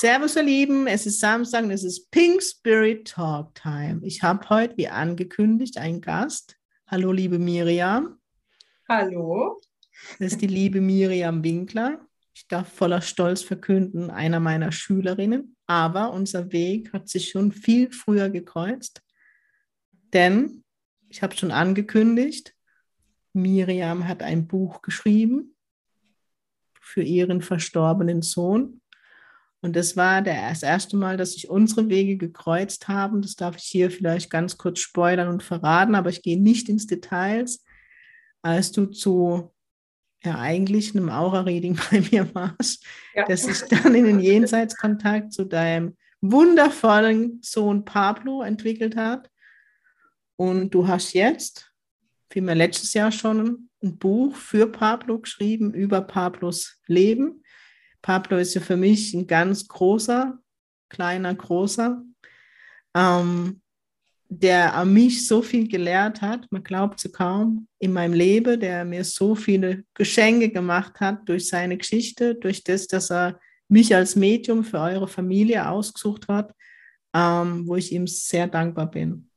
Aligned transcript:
Servus, 0.00 0.36
ihr 0.36 0.44
Lieben. 0.44 0.86
Es 0.86 1.06
ist 1.06 1.18
Samstag 1.18 1.64
und 1.64 1.72
es 1.72 1.82
ist 1.82 2.08
Pink 2.12 2.40
Spirit 2.40 3.08
Talk 3.08 3.52
Time. 3.56 3.98
Ich 4.04 4.22
habe 4.22 4.48
heute, 4.48 4.76
wie 4.76 4.86
angekündigt, 4.86 5.76
einen 5.76 6.00
Gast. 6.00 6.56
Hallo, 6.86 7.10
liebe 7.10 7.40
Miriam. 7.40 8.16
Hallo. 8.88 9.60
Das 10.20 10.34
ist 10.34 10.40
die 10.40 10.46
liebe 10.46 10.80
Miriam 10.80 11.42
Winkler. 11.42 12.06
Ich 12.32 12.46
darf 12.46 12.72
voller 12.72 13.00
Stolz 13.00 13.42
verkünden, 13.42 14.08
einer 14.08 14.38
meiner 14.38 14.70
Schülerinnen. 14.70 15.56
Aber 15.66 16.12
unser 16.12 16.52
Weg 16.52 16.92
hat 16.92 17.08
sich 17.08 17.30
schon 17.30 17.50
viel 17.50 17.90
früher 17.90 18.30
gekreuzt. 18.30 19.02
Denn, 20.12 20.62
ich 21.08 21.22
habe 21.22 21.36
schon 21.36 21.50
angekündigt, 21.50 22.54
Miriam 23.32 24.06
hat 24.06 24.22
ein 24.22 24.46
Buch 24.46 24.80
geschrieben 24.80 25.56
für 26.80 27.02
ihren 27.02 27.42
verstorbenen 27.42 28.22
Sohn. 28.22 28.80
Und 29.60 29.74
das 29.74 29.96
war 29.96 30.22
der, 30.22 30.50
das 30.50 30.62
erste 30.62 30.96
Mal, 30.96 31.16
dass 31.16 31.32
sich 31.32 31.50
unsere 31.50 31.88
Wege 31.88 32.16
gekreuzt 32.16 32.86
haben. 32.86 33.22
Das 33.22 33.34
darf 33.34 33.56
ich 33.56 33.64
hier 33.64 33.90
vielleicht 33.90 34.30
ganz 34.30 34.56
kurz 34.56 34.78
spoilern 34.78 35.28
und 35.28 35.42
verraten, 35.42 35.94
aber 35.94 36.10
ich 36.10 36.22
gehe 36.22 36.40
nicht 36.40 36.68
ins 36.68 36.86
Details. 36.86 37.64
Als 38.40 38.70
du 38.70 38.86
zu 38.86 39.52
ja, 40.24 40.38
eigentlich 40.38 40.94
einem 40.94 41.10
Aura-Reading 41.10 41.78
bei 41.90 42.00
mir 42.00 42.32
warst, 42.34 42.84
ja. 43.14 43.24
dass 43.26 43.44
sich 43.44 43.60
dann 43.68 43.94
in 43.94 44.04
den 44.04 44.20
Jenseitskontakt 44.20 45.32
zu 45.32 45.44
deinem 45.44 45.96
wundervollen 46.20 47.40
Sohn 47.42 47.84
Pablo 47.84 48.42
entwickelt 48.42 48.96
hat. 48.96 49.30
Und 50.36 50.72
du 50.72 50.86
hast 50.86 51.14
jetzt, 51.14 51.72
vielmehr 52.30 52.54
letztes 52.54 52.94
Jahr 52.94 53.10
schon, 53.10 53.68
ein 53.82 53.98
Buch 53.98 54.34
für 54.34 54.66
Pablo 54.66 55.20
geschrieben 55.20 55.72
über 55.72 56.00
Pablos 56.00 56.80
Leben 56.86 57.42
Pablo 58.08 58.38
ist 58.38 58.54
ja 58.54 58.62
für 58.62 58.78
mich 58.78 59.12
ein 59.12 59.26
ganz 59.26 59.68
großer, 59.68 60.38
kleiner, 60.88 61.34
großer, 61.34 62.02
ähm, 62.96 63.60
der 64.30 64.74
an 64.76 64.94
mich 64.94 65.26
so 65.26 65.42
viel 65.42 65.68
gelehrt 65.68 66.22
hat, 66.22 66.50
man 66.50 66.64
glaubt 66.64 67.04
es 67.04 67.12
kaum, 67.12 67.68
in 67.78 67.92
meinem 67.92 68.14
Leben, 68.14 68.58
der 68.58 68.86
mir 68.86 69.04
so 69.04 69.34
viele 69.34 69.84
Geschenke 69.92 70.48
gemacht 70.48 71.00
hat 71.00 71.28
durch 71.28 71.48
seine 71.48 71.76
Geschichte, 71.76 72.34
durch 72.34 72.64
das, 72.64 72.86
dass 72.86 73.10
er 73.10 73.38
mich 73.68 73.94
als 73.94 74.16
Medium 74.16 74.64
für 74.64 74.80
eure 74.80 75.06
Familie 75.06 75.68
ausgesucht 75.68 76.28
hat, 76.28 76.54
ähm, 77.14 77.68
wo 77.68 77.76
ich 77.76 77.92
ihm 77.92 78.06
sehr 78.06 78.46
dankbar 78.46 78.90
bin, 78.90 79.28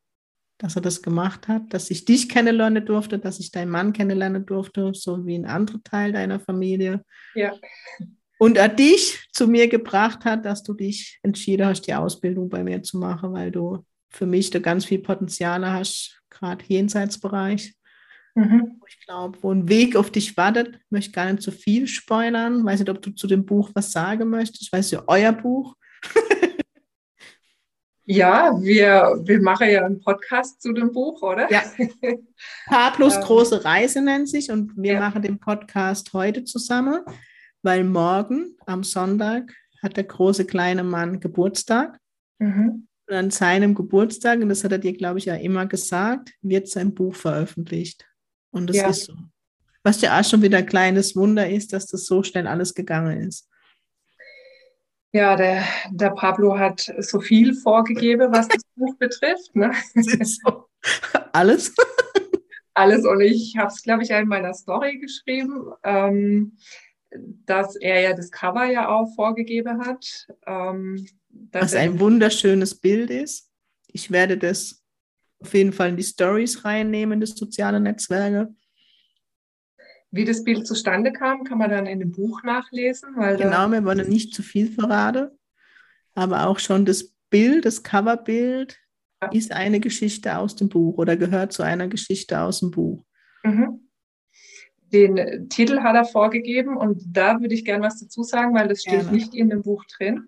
dass 0.57 0.77
er 0.77 0.81
das 0.81 1.01
gemacht 1.01 1.49
hat, 1.49 1.73
dass 1.73 1.91
ich 1.91 2.05
dich 2.05 2.29
kennenlernen 2.29 2.85
durfte, 2.85 3.19
dass 3.19 3.41
ich 3.41 3.51
deinen 3.51 3.69
Mann 3.69 3.91
kennenlernen 3.91 4.45
durfte, 4.45 4.93
so 4.93 5.25
wie 5.25 5.35
ein 5.35 5.45
anderer 5.45 5.83
Teil 5.83 6.13
deiner 6.13 6.39
Familie. 6.39 7.03
Ja 7.35 7.51
und 8.41 8.57
er 8.57 8.69
dich 8.69 9.19
zu 9.31 9.47
mir 9.47 9.67
gebracht 9.67 10.25
hat, 10.25 10.45
dass 10.45 10.63
du 10.63 10.73
dich 10.73 11.19
entschieden 11.21 11.67
hast, 11.67 11.83
die 11.83 11.93
Ausbildung 11.93 12.49
bei 12.49 12.63
mir 12.63 12.81
zu 12.81 12.97
machen, 12.97 13.33
weil 13.33 13.51
du 13.51 13.85
für 14.09 14.25
mich 14.25 14.49
da 14.49 14.57
ganz 14.57 14.83
viel 14.83 14.97
Potenziale 14.97 15.71
hast, 15.71 16.23
gerade 16.31 16.65
Jenseitsbereich. 16.67 17.75
Mhm. 18.33 18.81
Ich 18.87 18.99
glaube, 19.05 19.37
wo 19.43 19.53
ein 19.53 19.69
Weg 19.69 19.95
auf 19.95 20.09
dich 20.09 20.35
wartet, 20.37 20.69
ich 20.73 20.89
möchte 20.89 21.11
gar 21.11 21.31
nicht 21.31 21.43
zu 21.43 21.51
viel 21.51 21.85
spoilern. 21.85 22.61
Ich 22.61 22.65
weiß 22.65 22.79
nicht, 22.79 22.89
ob 22.89 22.99
du 23.03 23.11
zu 23.11 23.27
dem 23.27 23.45
Buch 23.45 23.69
was 23.75 23.91
sagen 23.91 24.27
möchtest. 24.29 24.63
Ich 24.63 24.73
weiß 24.73 24.89
ja, 24.89 25.03
euer 25.05 25.33
Buch. 25.33 25.75
ja, 28.05 28.59
wir, 28.59 29.21
wir 29.23 29.39
machen 29.39 29.69
ja 29.69 29.85
einen 29.85 29.99
Podcast 29.99 30.63
zu 30.63 30.73
dem 30.73 30.91
Buch, 30.91 31.21
oder? 31.21 31.47
Ja. 31.51 31.61
Pablos 32.65 33.15
ähm, 33.17 33.21
große 33.21 33.63
Reise 33.63 34.01
nennt 34.01 34.29
sich 34.29 34.49
und 34.49 34.75
wir 34.77 34.93
ja. 34.93 34.99
machen 34.99 35.21
den 35.21 35.37
Podcast 35.37 36.11
heute 36.13 36.43
zusammen 36.43 37.01
weil 37.63 37.83
morgen 37.83 38.55
am 38.65 38.83
Sonntag 38.83 39.53
hat 39.81 39.97
der 39.97 40.03
große 40.03 40.45
kleine 40.45 40.83
Mann 40.83 41.19
Geburtstag. 41.19 41.99
Mhm. 42.39 42.87
Und 43.07 43.15
an 43.15 43.31
seinem 43.31 43.75
Geburtstag, 43.75 44.39
und 44.41 44.49
das 44.49 44.63
hat 44.63 44.71
er 44.71 44.77
dir, 44.77 44.93
glaube 44.93 45.19
ich, 45.19 45.25
ja 45.25 45.35
immer 45.35 45.65
gesagt, 45.65 46.31
wird 46.41 46.67
sein 46.67 46.93
Buch 46.93 47.15
veröffentlicht. 47.15 48.07
Und 48.51 48.69
das 48.69 48.77
ja. 48.77 48.89
ist 48.89 49.05
so. 49.05 49.13
Was 49.83 50.01
ja 50.01 50.19
auch 50.19 50.23
schon 50.23 50.43
wieder 50.43 50.59
ein 50.59 50.65
kleines 50.65 51.15
Wunder 51.15 51.49
ist, 51.49 51.73
dass 51.73 51.87
das 51.87 52.05
so 52.05 52.21
schnell 52.21 52.45
alles 52.45 52.75
gegangen 52.75 53.27
ist. 53.27 53.49
Ja, 55.13 55.35
der, 55.35 55.63
der 55.89 56.11
Pablo 56.11 56.57
hat 56.57 56.89
so 56.99 57.19
viel 57.19 57.53
vorgegeben, 57.53 58.31
was 58.31 58.47
das 58.47 58.61
Buch 58.75 58.95
betrifft. 58.97 59.55
Ne? 59.55 59.73
So. 59.95 60.67
Alles? 61.33 61.73
Alles. 62.73 63.05
Und 63.05 63.21
ich 63.21 63.57
habe 63.57 63.67
es, 63.67 63.81
glaube 63.81 64.03
ich, 64.03 64.11
in 64.11 64.27
meiner 64.27 64.53
Story 64.53 64.99
geschrieben. 64.99 65.71
Ähm, 65.83 66.57
dass 67.45 67.75
er 67.75 68.01
ja 68.01 68.13
das 68.13 68.31
Cover 68.31 68.65
ja 68.65 68.89
auch 68.89 69.13
vorgegeben 69.15 69.85
hat. 69.85 70.27
Ähm, 70.45 71.05
Was 71.51 71.75
ein 71.75 71.99
wunderschönes 71.99 72.75
Bild 72.75 73.09
ist. 73.09 73.49
Ich 73.87 74.11
werde 74.11 74.37
das 74.37 74.83
auf 75.39 75.53
jeden 75.53 75.73
Fall 75.73 75.89
in 75.89 75.97
die 75.97 76.03
Stories 76.03 76.63
reinnehmen, 76.63 77.19
das 77.19 77.31
soziale 77.31 77.79
Netzwerke. 77.79 78.53
Wie 80.11 80.25
das 80.25 80.43
Bild 80.43 80.67
zustande 80.67 81.11
kam, 81.13 81.43
kann 81.43 81.57
man 81.57 81.69
dann 81.69 81.85
in 81.85 81.99
dem 81.99 82.11
Buch 82.11 82.43
nachlesen. 82.43 83.15
Weil 83.15 83.37
genau, 83.37 83.69
wir 83.69 83.83
wollen 83.83 84.07
nicht 84.09 84.33
zu 84.33 84.43
viel 84.43 84.69
verraten, 84.69 85.29
aber 86.13 86.47
auch 86.47 86.59
schon 86.59 86.85
das 86.85 87.13
Bild, 87.29 87.65
das 87.65 87.81
Coverbild 87.81 88.77
ja. 89.21 89.29
ist 89.31 89.51
eine 89.53 89.79
Geschichte 89.79 90.37
aus 90.37 90.55
dem 90.55 90.69
Buch 90.69 90.97
oder 90.97 91.15
gehört 91.15 91.53
zu 91.53 91.63
einer 91.63 91.87
Geschichte 91.87 92.41
aus 92.41 92.59
dem 92.59 92.71
Buch. 92.71 93.03
Mhm. 93.43 93.80
Den 94.91 95.49
Titel 95.49 95.79
hat 95.81 95.95
er 95.95 96.05
vorgegeben 96.05 96.77
und 96.77 97.01
da 97.07 97.39
würde 97.39 97.53
ich 97.53 97.65
gerne 97.65 97.85
was 97.85 97.99
dazu 97.99 98.23
sagen, 98.23 98.53
weil 98.53 98.67
das 98.67 98.81
steht 98.81 99.01
gerne. 99.01 99.11
nicht 99.11 99.33
in 99.33 99.49
dem 99.49 99.61
Buch 99.61 99.85
drin. 99.85 100.27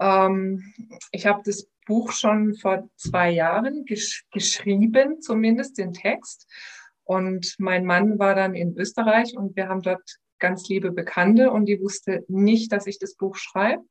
Ähm, 0.00 0.72
ich 1.12 1.26
habe 1.26 1.42
das 1.44 1.68
Buch 1.86 2.12
schon 2.12 2.54
vor 2.56 2.88
zwei 2.96 3.30
Jahren 3.30 3.84
gesch 3.84 4.26
geschrieben, 4.32 5.20
zumindest 5.22 5.78
den 5.78 5.92
Text. 5.92 6.48
Und 7.04 7.54
mein 7.58 7.84
Mann 7.84 8.18
war 8.18 8.34
dann 8.34 8.54
in 8.54 8.76
Österreich 8.76 9.36
und 9.36 9.54
wir 9.54 9.68
haben 9.68 9.82
dort 9.82 10.02
ganz 10.38 10.68
liebe 10.68 10.90
Bekannte 10.90 11.50
und 11.50 11.66
die 11.66 11.80
wusste 11.80 12.24
nicht, 12.28 12.72
dass 12.72 12.86
ich 12.86 12.98
das 12.98 13.14
Buch 13.14 13.36
schreibe. 13.36 13.84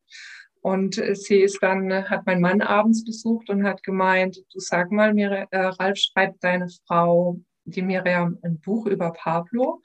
Und 0.62 0.96
sie 0.96 1.42
ist 1.42 1.60
dann, 1.62 2.10
hat 2.10 2.26
mein 2.26 2.42
Mann 2.42 2.62
abends 2.62 3.06
besucht 3.06 3.50
und 3.50 3.64
hat 3.64 3.84
gemeint, 3.84 4.38
du 4.52 4.60
sag 4.60 4.92
mal, 4.92 5.14
mir, 5.14 5.48
äh, 5.52 5.58
Ralf, 5.60 5.98
schreibt 5.98 6.44
deine 6.44 6.68
Frau 6.88 7.40
die 7.66 7.82
Miriam 7.82 8.38
ein 8.42 8.60
Buch 8.60 8.86
über 8.86 9.12
Pablo. 9.12 9.82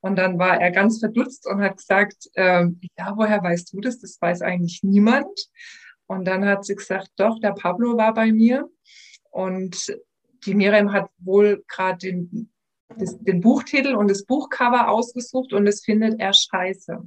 Und 0.00 0.16
dann 0.16 0.38
war 0.38 0.60
er 0.60 0.72
ganz 0.72 0.98
verdutzt 0.98 1.46
und 1.46 1.62
hat 1.62 1.76
gesagt, 1.78 2.28
ähm, 2.34 2.80
ja, 2.98 3.12
woher 3.16 3.42
weißt 3.42 3.72
du 3.72 3.80
das? 3.80 4.00
Das 4.00 4.20
weiß 4.20 4.42
eigentlich 4.42 4.82
niemand. 4.82 5.38
Und 6.06 6.26
dann 6.26 6.44
hat 6.44 6.64
sie 6.64 6.74
gesagt, 6.74 7.10
doch, 7.16 7.38
der 7.40 7.52
Pablo 7.52 7.96
war 7.96 8.12
bei 8.12 8.32
mir. 8.32 8.68
Und 9.30 9.96
die 10.44 10.54
Miriam 10.54 10.92
hat 10.92 11.08
wohl 11.18 11.64
gerade 11.68 11.98
den, 11.98 12.50
den 12.96 13.40
Buchtitel 13.40 13.94
und 13.94 14.10
das 14.10 14.24
Buchcover 14.24 14.88
ausgesucht 14.88 15.52
und 15.52 15.64
das 15.64 15.82
findet 15.82 16.20
er 16.20 16.32
scheiße. 16.34 16.98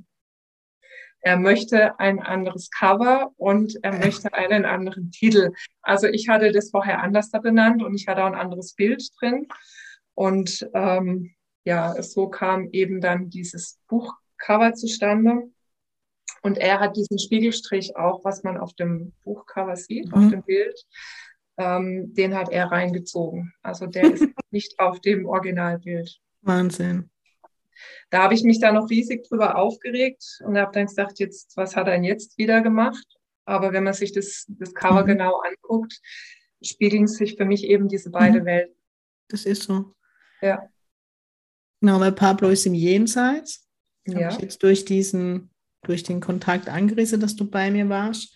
Er 1.26 1.38
möchte 1.38 2.00
ein 2.00 2.20
anderes 2.20 2.70
Cover 2.70 3.32
und 3.38 3.80
er 3.82 3.94
möchte 3.94 4.34
einen 4.34 4.64
anderen 4.64 5.10
Titel. 5.10 5.54
Also 5.82 6.08
ich 6.08 6.30
hatte 6.30 6.52
das 6.52 6.70
vorher 6.70 7.02
anders 7.02 7.32
da 7.32 7.40
benannt 7.40 7.84
und 7.84 7.96
ich 7.96 8.08
hatte 8.08 8.24
auch 8.24 8.28
ein 8.28 8.36
anderes 8.36 8.76
Bild 8.76 9.04
drin. 9.20 9.48
Und 10.16 10.68
ähm, 10.74 11.36
ja, 11.66 12.02
so 12.02 12.30
kam 12.30 12.70
eben 12.72 13.02
dann 13.02 13.30
dieses 13.30 13.80
Buchcover 13.88 14.74
zustande. 14.74 15.52
Und 16.42 16.58
er 16.58 16.80
hat 16.80 16.96
diesen 16.96 17.20
Spiegelstrich 17.20 17.96
auch, 17.96 18.24
was 18.24 18.44
man 18.44 18.58
auf 18.58 18.74
dem 18.74 19.14
Buchcover 19.24 19.76
sieht, 19.76 20.08
mhm. 20.08 20.14
auf 20.14 20.30
dem 20.30 20.44
Bild, 20.44 20.86
ähm, 21.58 22.14
den 22.14 22.36
hat 22.36 22.50
er 22.50 22.72
reingezogen. 22.72 23.54
Also 23.62 23.88
der 23.88 24.14
ist 24.14 24.28
nicht 24.52 24.80
auf 24.80 25.00
dem 25.02 25.26
Originalbild. 25.26 26.20
Wahnsinn. 26.42 27.10
Da 28.10 28.24
habe 28.24 28.34
ich 28.34 28.44
mich 28.44 28.60
da 28.60 28.72
noch 28.72 28.90
riesig 28.90 29.28
drüber 29.28 29.58
aufgeregt 29.58 30.24
und 30.46 30.58
habe 30.58 30.72
dann 30.72 30.86
gesagt, 30.86 31.20
jetzt, 31.20 31.58
was 31.58 31.76
hat 31.76 31.88
er 31.88 31.94
denn 31.94 32.04
jetzt 32.04 32.38
wieder 32.38 32.62
gemacht? 32.62 33.06
Aber 33.46 33.74
wenn 33.74 33.84
man 33.84 33.94
sich 33.94 34.12
das, 34.12 34.46
das 34.48 34.74
Cover 34.74 35.04
mhm. 35.04 35.08
genau 35.08 35.42
anguckt, 35.42 36.00
spiegeln 36.62 37.08
sich 37.08 37.36
für 37.36 37.46
mich 37.46 37.64
eben 37.66 37.88
diese 37.88 38.12
beiden 38.12 38.42
mhm. 38.42 38.46
Welten. 38.46 38.76
Das 39.28 39.46
ist 39.46 39.64
so. 39.64 39.96
Ja. 40.42 40.70
Genau, 41.82 42.00
weil 42.00 42.12
Pablo 42.12 42.50
ist 42.50 42.66
im 42.66 42.74
Jenseits. 42.74 43.68
Ja. 44.06 44.26
Habe 44.26 44.34
ich 44.34 44.42
jetzt 44.42 44.64
durch 44.64 44.86
diesen, 44.86 45.50
durch 45.84 46.04
den 46.04 46.20
Kontakt 46.20 46.70
angerissen, 46.70 47.20
dass 47.20 47.36
du 47.36 47.50
bei 47.50 47.72
mir 47.72 47.90
warst. 47.90 48.36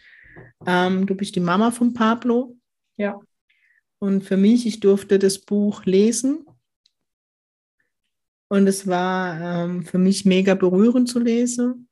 Ähm, 0.65 1.05
du 1.05 1.15
bist 1.15 1.35
die 1.35 1.39
Mama 1.39 1.71
von 1.71 1.93
Pablo. 1.93 2.57
Ja. 2.97 3.19
Und 3.99 4.23
für 4.23 4.37
mich, 4.37 4.65
ich 4.65 4.79
durfte 4.79 5.19
das 5.19 5.39
Buch 5.39 5.85
lesen. 5.85 6.45
Und 8.49 8.67
es 8.67 8.87
war 8.87 9.63
ähm, 9.65 9.85
für 9.85 9.99
mich 9.99 10.25
mega 10.25 10.55
berührend 10.55 11.07
zu 11.07 11.19
lesen. 11.19 11.87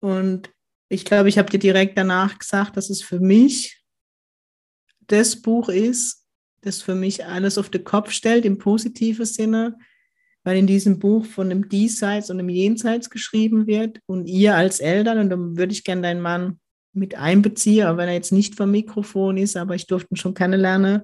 Und 0.00 0.52
ich 0.88 1.04
glaube, 1.04 1.28
ich 1.28 1.38
habe 1.38 1.50
dir 1.50 1.58
direkt 1.58 1.96
danach 1.96 2.38
gesagt, 2.38 2.76
dass 2.76 2.90
es 2.90 3.02
für 3.02 3.20
mich 3.20 3.84
das 5.06 5.40
Buch 5.40 5.68
ist, 5.68 6.19
das 6.62 6.82
für 6.82 6.94
mich 6.94 7.24
alles 7.24 7.58
auf 7.58 7.70
den 7.70 7.84
Kopf 7.84 8.10
stellt, 8.10 8.44
im 8.44 8.58
positiven 8.58 9.24
Sinne, 9.24 9.76
weil 10.44 10.56
in 10.56 10.66
diesem 10.66 10.98
Buch 10.98 11.24
von 11.24 11.48
dem 11.48 11.68
Diesseits 11.68 12.30
und 12.30 12.38
dem 12.38 12.48
Jenseits 12.48 13.10
geschrieben 13.10 13.66
wird 13.66 14.00
und 14.06 14.26
ihr 14.26 14.56
als 14.56 14.80
Eltern, 14.80 15.18
und 15.18 15.30
dann 15.30 15.56
würde 15.56 15.72
ich 15.72 15.84
gerne 15.84 16.02
deinen 16.02 16.20
Mann 16.20 16.60
mit 16.92 17.14
einbeziehen, 17.14 17.86
auch 17.86 17.96
wenn 17.96 18.08
er 18.08 18.14
jetzt 18.14 18.32
nicht 18.32 18.56
vom 18.56 18.70
Mikrofon 18.70 19.36
ist, 19.36 19.56
aber 19.56 19.74
ich 19.74 19.86
durfte 19.86 20.14
ihn 20.14 20.16
schon 20.16 20.34
kennenlernen, 20.34 21.02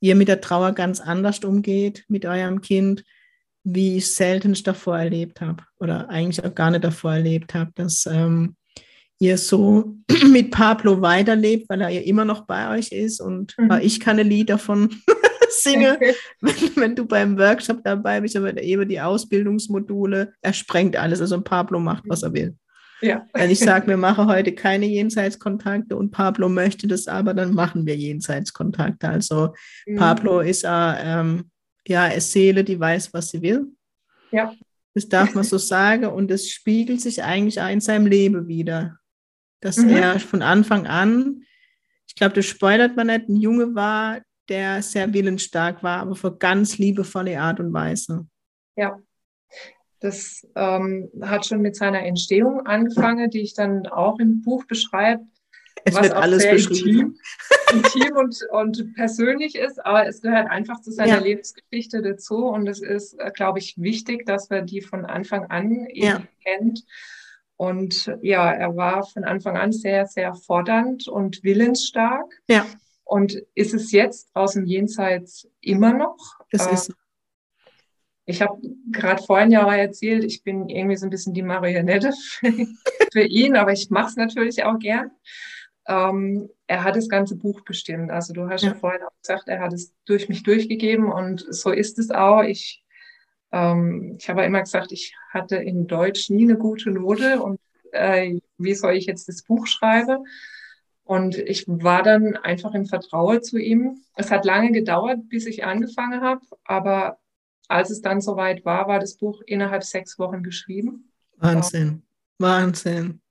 ihr 0.00 0.16
mit 0.16 0.28
der 0.28 0.40
Trauer 0.40 0.72
ganz 0.72 1.00
anders 1.00 1.40
umgeht 1.40 2.04
mit 2.08 2.26
eurem 2.26 2.60
Kind, 2.60 3.04
wie 3.64 3.98
ich 3.98 4.12
selten 4.12 4.54
davor 4.64 4.98
erlebt 4.98 5.40
habe 5.40 5.62
oder 5.78 6.08
eigentlich 6.10 6.44
auch 6.44 6.54
gar 6.54 6.70
nicht 6.70 6.82
davor 6.82 7.12
erlebt 7.14 7.54
habe, 7.54 7.70
dass 7.76 8.06
ähm, 8.06 8.56
ihr 9.18 9.38
so 9.38 9.94
mit 10.30 10.50
Pablo 10.50 11.00
weiterlebt, 11.00 11.68
weil 11.68 11.80
er 11.80 11.88
ja 11.88 12.00
immer 12.00 12.24
noch 12.24 12.46
bei 12.46 12.76
euch 12.76 12.92
ist 12.92 13.20
und 13.20 13.54
mhm. 13.58 13.78
ich 13.80 14.00
keine 14.00 14.22
Lieder 14.22 14.58
von 14.58 14.90
singe, 15.50 15.98
wenn, 16.40 16.76
wenn, 16.76 16.96
du 16.96 17.06
beim 17.06 17.38
Workshop 17.38 17.84
dabei 17.84 18.20
bist, 18.20 18.36
aber 18.36 18.60
eben 18.60 18.88
die 18.88 19.00
Ausbildungsmodule, 19.00 20.32
er 20.40 20.52
sprengt 20.52 20.96
alles. 20.96 21.20
Also 21.20 21.40
Pablo 21.40 21.78
macht, 21.78 22.04
was 22.06 22.22
er 22.22 22.32
will. 22.32 22.56
Ja. 23.02 23.26
Wenn 23.32 23.50
ich 23.50 23.58
sage, 23.58 23.88
wir 23.88 23.96
machen 23.98 24.26
heute 24.28 24.52
keine 24.52 24.86
Jenseitskontakte 24.86 25.96
und 25.96 26.12
Pablo 26.12 26.48
möchte 26.48 26.86
das 26.86 27.08
aber, 27.08 27.34
dann 27.34 27.52
machen 27.52 27.84
wir 27.84 27.96
Jenseitskontakte. 27.96 29.08
Also 29.08 29.54
mhm. 29.86 29.96
Pablo 29.96 30.40
ist 30.40 30.64
äh, 30.64 30.68
ähm, 30.68 31.50
ja 31.86 32.04
eine 32.04 32.20
Seele, 32.20 32.64
die 32.64 32.78
weiß, 32.78 33.12
was 33.12 33.30
sie 33.30 33.42
will. 33.42 33.66
Ja. 34.30 34.54
Das 34.94 35.08
darf 35.08 35.34
man 35.34 35.44
so 35.44 35.58
sagen 35.58 36.06
und 36.06 36.30
es 36.30 36.50
spiegelt 36.50 37.00
sich 37.00 37.22
eigentlich 37.22 37.60
auch 37.60 37.70
in 37.70 37.80
seinem 37.80 38.06
Leben 38.06 38.46
wieder. 38.46 38.98
Dass 39.62 39.78
mhm. 39.78 39.90
er 39.90 40.20
von 40.20 40.42
Anfang 40.42 40.86
an, 40.86 41.44
ich 42.06 42.14
glaube, 42.14 42.34
das 42.34 42.44
spoilert 42.44 42.94
man 42.94 43.06
nicht, 43.06 43.28
ein 43.28 43.36
Junge 43.36 43.74
war, 43.74 44.20
der 44.48 44.82
sehr 44.82 45.14
willensstark 45.14 45.82
war, 45.82 46.00
aber 46.00 46.14
für 46.14 46.36
ganz 46.36 46.76
liebevolle 46.76 47.40
Art 47.40 47.58
und 47.60 47.72
Weise. 47.72 48.26
Ja, 48.76 48.98
das 50.00 50.46
ähm, 50.56 51.10
hat 51.22 51.46
schon 51.46 51.62
mit 51.62 51.76
seiner 51.76 52.02
Entstehung 52.04 52.66
angefangen, 52.66 53.30
die 53.30 53.40
ich 53.40 53.54
dann 53.54 53.86
auch 53.86 54.18
im 54.18 54.42
Buch 54.42 54.64
beschreibe. 54.66 55.22
Es 55.84 55.94
was 55.94 56.02
wird 56.02 56.14
alles 56.14 56.48
beschrieben. 56.48 57.16
Intim, 57.72 57.84
intim 58.02 58.16
und, 58.16 58.38
und 58.50 58.94
persönlich 58.94 59.54
ist, 59.54 59.84
aber 59.84 60.06
es 60.06 60.20
gehört 60.20 60.50
einfach 60.50 60.80
zu 60.80 60.90
seiner 60.90 61.18
ja. 61.18 61.20
Lebensgeschichte 61.20 62.02
dazu 62.02 62.46
und 62.46 62.68
es 62.68 62.82
ist, 62.82 63.14
äh, 63.14 63.30
glaube 63.32 63.60
ich, 63.60 63.80
wichtig, 63.80 64.26
dass 64.26 64.50
man 64.50 64.66
die 64.66 64.82
von 64.82 65.04
Anfang 65.04 65.46
an 65.50 65.86
eben 65.86 66.06
ja. 66.06 66.22
kennt. 66.44 66.84
Und 67.62 68.12
ja, 68.22 68.50
er 68.50 68.74
war 68.76 69.04
von 69.04 69.22
Anfang 69.22 69.56
an 69.56 69.70
sehr, 69.70 70.06
sehr 70.06 70.34
fordernd 70.34 71.06
und 71.06 71.44
willensstark. 71.44 72.42
Ja. 72.48 72.66
Und 73.04 73.40
ist 73.54 73.72
es 73.72 73.92
jetzt 73.92 74.34
aus 74.34 74.54
dem 74.54 74.64
Jenseits 74.64 75.48
immer 75.60 75.92
noch? 75.92 76.40
Das 76.50 76.66
äh, 76.66 76.74
ist. 76.74 76.92
Ich 78.24 78.42
habe 78.42 78.60
gerade 78.90 79.22
vorhin 79.22 79.52
ja 79.52 79.72
erzählt, 79.72 80.24
ich 80.24 80.42
bin 80.42 80.68
irgendwie 80.68 80.96
so 80.96 81.06
ein 81.06 81.10
bisschen 81.10 81.34
die 81.34 81.42
Marionette 81.42 82.12
für 83.12 83.22
ihn, 83.22 83.54
aber 83.54 83.70
ich 83.72 83.90
mache 83.90 84.08
es 84.08 84.16
natürlich 84.16 84.64
auch 84.64 84.80
gern. 84.80 85.12
Ähm, 85.86 86.48
er 86.66 86.82
hat 86.82 86.96
das 86.96 87.08
ganze 87.08 87.36
Buch 87.36 87.60
bestimmt. 87.60 88.10
Also 88.10 88.32
du 88.32 88.48
hast 88.48 88.62
ja. 88.62 88.70
ja, 88.70 88.74
vorhin 88.74 89.02
auch 89.04 89.16
gesagt, 89.20 89.46
er 89.46 89.60
hat 89.60 89.72
es 89.72 89.94
durch 90.04 90.28
mich 90.28 90.42
durchgegeben 90.42 91.12
und 91.12 91.46
so 91.48 91.70
ist 91.70 92.00
es 92.00 92.10
auch. 92.10 92.42
Ich, 92.42 92.81
ähm, 93.52 94.16
ich 94.18 94.28
habe 94.28 94.44
immer 94.44 94.60
gesagt, 94.60 94.92
ich 94.92 95.14
hatte 95.30 95.56
in 95.56 95.86
Deutsch 95.86 96.30
nie 96.30 96.44
eine 96.44 96.58
gute 96.58 96.90
Note 96.90 97.40
und 97.42 97.60
äh, 97.92 98.38
wie 98.58 98.74
soll 98.74 98.94
ich 98.94 99.06
jetzt 99.06 99.28
das 99.28 99.42
Buch 99.42 99.66
schreiben? 99.66 100.26
Und 101.04 101.36
ich 101.36 101.66
war 101.68 102.02
dann 102.02 102.36
einfach 102.36 102.74
im 102.74 102.86
Vertrauen 102.86 103.42
zu 103.42 103.58
ihm. 103.58 104.02
Es 104.16 104.30
hat 104.30 104.44
lange 104.44 104.72
gedauert, 104.72 105.28
bis 105.28 105.46
ich 105.46 105.64
angefangen 105.64 106.22
habe, 106.22 106.40
aber 106.64 107.18
als 107.68 107.90
es 107.90 108.02
dann 108.02 108.20
soweit 108.20 108.64
war, 108.64 108.88
war 108.88 108.98
das 108.98 109.16
Buch 109.16 109.42
innerhalb 109.46 109.84
sechs 109.84 110.18
Wochen 110.18 110.42
geschrieben. 110.42 111.10
Wahnsinn, 111.36 112.02
Wahnsinn. 112.38 113.21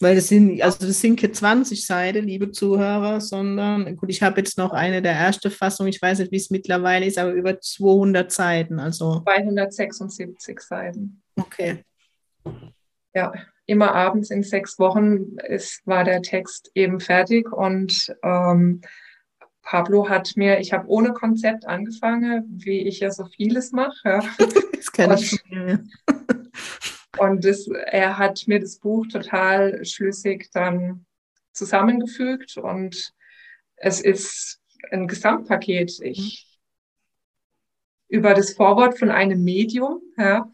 Weil 0.00 0.16
das 0.16 0.28
sind, 0.28 0.60
also 0.62 0.86
das 0.86 1.00
sind 1.00 1.20
keine 1.20 1.32
20 1.32 1.86
Seiten, 1.86 2.26
liebe 2.26 2.50
Zuhörer, 2.50 3.20
sondern, 3.20 3.96
gut, 3.96 4.10
ich 4.10 4.22
habe 4.22 4.40
jetzt 4.40 4.58
noch 4.58 4.72
eine 4.72 5.00
der 5.00 5.12
erste 5.12 5.50
Fassung, 5.50 5.86
ich 5.86 6.02
weiß 6.02 6.18
nicht, 6.18 6.32
wie 6.32 6.36
es 6.36 6.50
mittlerweile 6.50 7.06
ist, 7.06 7.18
aber 7.18 7.32
über 7.32 7.60
200 7.60 8.32
Seiten. 8.32 8.80
Also 8.80 9.20
276 9.20 10.60
Seiten. 10.60 11.22
Okay. 11.36 11.84
Ja, 13.14 13.32
immer 13.66 13.94
abends 13.94 14.30
in 14.30 14.42
sechs 14.42 14.78
Wochen 14.78 15.36
ist, 15.48 15.86
war 15.86 16.02
der 16.04 16.22
Text 16.22 16.70
eben 16.74 16.98
fertig 16.98 17.52
und 17.52 18.12
ähm, 18.24 18.80
Pablo 19.62 20.08
hat 20.08 20.32
mir, 20.36 20.58
ich 20.58 20.72
habe 20.72 20.88
ohne 20.88 21.12
Konzept 21.12 21.66
angefangen, 21.66 22.44
wie 22.64 22.80
ich 22.80 23.00
ja 23.00 23.10
so 23.10 23.26
vieles 23.26 23.72
mache. 23.72 23.94
Ja. 24.04 24.20
Das 24.82 24.90
kenne 24.90 25.14
ich 25.14 25.40
von 25.40 25.64
mir. 25.64 25.84
Und 27.18 27.44
das, 27.44 27.66
er 27.68 28.18
hat 28.18 28.44
mir 28.46 28.60
das 28.60 28.78
Buch 28.78 29.06
total 29.06 29.84
schlüssig 29.84 30.50
dann 30.52 31.04
zusammengefügt 31.52 32.56
und 32.56 33.12
es 33.76 34.00
ist 34.00 34.60
ein 34.90 35.06
Gesamtpaket. 35.06 36.00
Ich 36.00 36.46
über 38.12 38.34
das 38.34 38.52
Vorwort 38.52 38.98
von 38.98 39.10
einem 39.10 39.42
Medium. 39.42 40.02
Ja. 40.18 40.50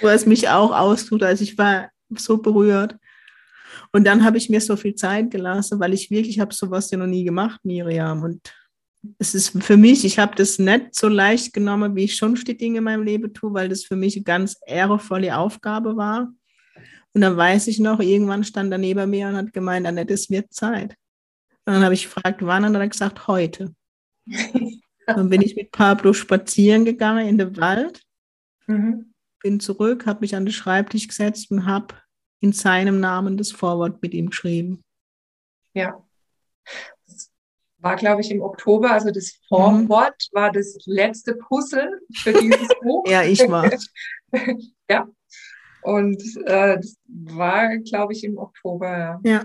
Wo 0.00 0.08
es 0.08 0.26
mich 0.26 0.48
auch 0.48 0.72
austut. 0.72 1.22
Also 1.22 1.44
ich 1.44 1.56
war 1.56 1.90
so 2.16 2.38
berührt. 2.38 2.96
Und 3.92 4.04
dann 4.04 4.24
habe 4.24 4.38
ich 4.38 4.50
mir 4.50 4.60
so 4.60 4.76
viel 4.76 4.96
Zeit 4.96 5.30
gelassen, 5.30 5.78
weil 5.78 5.94
ich 5.94 6.10
wirklich 6.10 6.40
habe 6.40 6.52
sowas 6.52 6.90
ja 6.90 6.98
noch 6.98 7.06
nie 7.06 7.22
gemacht, 7.22 7.60
Miriam. 7.64 8.24
Und 8.24 8.52
es 9.18 9.34
ist 9.34 9.62
für 9.62 9.76
mich, 9.76 10.04
ich 10.04 10.18
habe 10.18 10.34
das 10.34 10.58
nicht 10.58 10.94
so 10.94 11.08
leicht 11.08 11.52
genommen, 11.52 11.94
wie 11.96 12.04
ich 12.04 12.16
schon 12.16 12.34
die 12.34 12.56
Dinge 12.56 12.78
in 12.78 12.84
meinem 12.84 13.02
Leben 13.02 13.32
tue, 13.32 13.52
weil 13.52 13.68
das 13.68 13.84
für 13.84 13.96
mich 13.96 14.16
eine 14.16 14.24
ganz 14.24 14.56
ehrevolle 14.66 15.36
Aufgabe 15.36 15.96
war. 15.96 16.32
Und 17.12 17.20
dann 17.20 17.36
weiß 17.36 17.68
ich 17.68 17.78
noch, 17.78 18.00
irgendwann 18.00 18.44
stand 18.44 18.72
er 18.72 18.78
neben 18.78 19.08
mir 19.08 19.28
und 19.28 19.36
hat 19.36 19.52
gemeint, 19.52 19.86
Annette, 19.86 20.14
es 20.14 20.30
wird 20.30 20.52
Zeit. 20.52 20.96
Und 21.64 21.74
dann 21.74 21.84
habe 21.84 21.94
ich 21.94 22.04
gefragt, 22.04 22.44
wann? 22.44 22.64
Und 22.64 22.72
dann 22.72 22.82
hat 22.82 22.86
er 22.86 22.88
gesagt, 22.88 23.26
heute. 23.28 23.74
dann 25.06 25.28
bin 25.28 25.42
ich 25.42 25.54
mit 25.54 25.70
Pablo 25.70 26.12
spazieren 26.12 26.84
gegangen 26.84 27.26
in 27.28 27.38
den 27.38 27.56
Wald, 27.56 28.02
mhm. 28.66 29.12
bin 29.42 29.60
zurück, 29.60 30.06
habe 30.06 30.20
mich 30.20 30.34
an 30.34 30.44
den 30.44 30.52
Schreibtisch 30.52 31.08
gesetzt 31.08 31.50
und 31.50 31.66
habe 31.66 31.94
in 32.40 32.52
seinem 32.52 33.00
Namen 33.00 33.36
das 33.36 33.52
Vorwort 33.52 34.02
mit 34.02 34.12
ihm 34.12 34.30
geschrieben. 34.30 34.82
Ja. 35.72 36.04
War, 37.84 37.96
glaube 37.96 38.22
ich, 38.22 38.30
im 38.30 38.40
Oktober. 38.40 38.90
Also 38.90 39.10
das 39.10 39.38
Vorwort 39.48 40.28
mhm. 40.32 40.36
war 40.36 40.50
das 40.50 40.76
letzte 40.86 41.36
Puzzle 41.36 42.00
für 42.16 42.32
dieses 42.32 42.68
Buch. 42.82 43.06
ja, 43.06 43.22
ich 43.22 43.40
war. 43.48 43.70
ja. 44.90 45.08
Und 45.82 46.22
äh, 46.46 46.76
das 46.76 46.96
war, 47.06 47.76
glaube 47.78 48.14
ich, 48.14 48.24
im 48.24 48.38
Oktober. 48.38 49.20
Ja. 49.22 49.44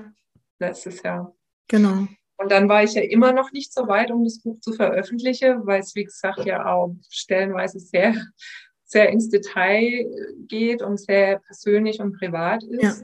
Letztes 0.57 1.03
Jahr. 1.03 1.35
Genau. 1.67 2.07
Und 2.37 2.51
dann 2.51 2.69
war 2.69 2.83
ich 2.83 2.93
ja 2.93 3.01
immer 3.01 3.33
noch 3.33 3.51
nicht 3.51 3.73
so 3.73 3.87
weit, 3.87 4.11
um 4.11 4.23
das 4.23 4.41
Buch 4.41 4.59
zu 4.61 4.71
veröffentlichen, 4.71 5.65
weil 5.65 5.81
es, 5.81 5.93
wie 5.95 6.05
gesagt, 6.05 6.45
ja 6.45 6.65
auch 6.65 6.95
stellenweise 7.09 7.79
sehr 7.79 8.15
sehr 8.89 9.09
ins 9.09 9.29
Detail 9.29 10.05
geht 10.47 10.81
und 10.81 10.99
sehr 10.99 11.39
persönlich 11.39 11.99
und 11.99 12.17
privat 12.17 12.63
ist. 12.63 12.81
Ja. 12.81 12.95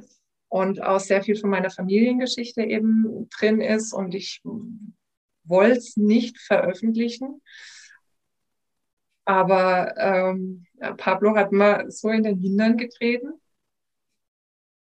Und 0.50 0.82
auch 0.82 1.00
sehr 1.00 1.22
viel 1.22 1.36
von 1.36 1.50
meiner 1.50 1.70
Familiengeschichte 1.70 2.64
eben 2.64 3.30
drin 3.38 3.62
ist. 3.62 3.94
Und 3.94 4.16
ich 4.16 4.42
wollte 5.48 5.80
es 5.80 5.98
nicht 5.98 6.40
veröffentlichen. 6.40 7.42
Aber 9.26 9.96
ähm, 9.98 10.66
Pablo 10.98 11.36
hat 11.36 11.52
mal 11.52 11.90
so 11.90 12.10
in 12.10 12.24
den 12.24 12.40
Hintern 12.40 12.78
getreten, 12.78 13.34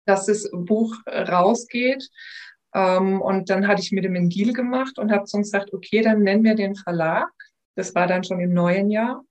dass 0.05 0.25
das 0.25 0.49
Buch 0.51 0.95
rausgeht. 1.07 2.09
Ähm, 2.75 3.21
und 3.21 3.49
dann 3.49 3.67
hatte 3.67 3.81
ich 3.81 3.91
mit 3.91 4.03
dem 4.03 4.15
einen 4.15 4.29
Deal 4.29 4.51
gemacht 4.51 4.99
und 4.99 5.11
habe 5.11 5.27
so 5.27 5.37
gesagt, 5.37 5.73
okay, 5.73 6.01
dann 6.01 6.23
nennen 6.23 6.43
wir 6.43 6.55
den 6.55 6.75
Verlag. 6.75 7.31
Das 7.75 7.95
war 7.95 8.07
dann 8.07 8.23
schon 8.23 8.39
im 8.39 8.53
neuen 8.53 8.89
Jahr 8.89 9.23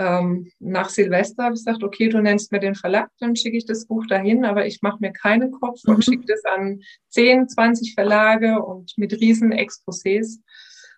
ähm, 0.00 0.50
nach 0.58 0.88
Silvester 0.88 1.44
habe 1.44 1.54
ich 1.54 1.60
gesagt, 1.60 1.84
okay, 1.84 2.08
du 2.08 2.22
nennst 2.22 2.50
mir 2.52 2.58
den 2.58 2.74
Verlag, 2.74 3.10
dann 3.18 3.36
schicke 3.36 3.58
ich 3.58 3.66
das 3.66 3.86
Buch 3.86 4.06
dahin, 4.06 4.46
aber 4.46 4.64
ich 4.64 4.80
mache 4.80 4.96
mir 5.00 5.12
keinen 5.12 5.52
Kopf 5.52 5.80
mhm. 5.84 5.94
und 5.94 6.04
schicke 6.04 6.24
das 6.26 6.42
an 6.44 6.80
10, 7.10 7.50
20 7.50 7.92
Verlage 7.94 8.62
und 8.62 8.94
mit 8.96 9.12
riesen 9.12 9.52
Exposés. 9.52 10.38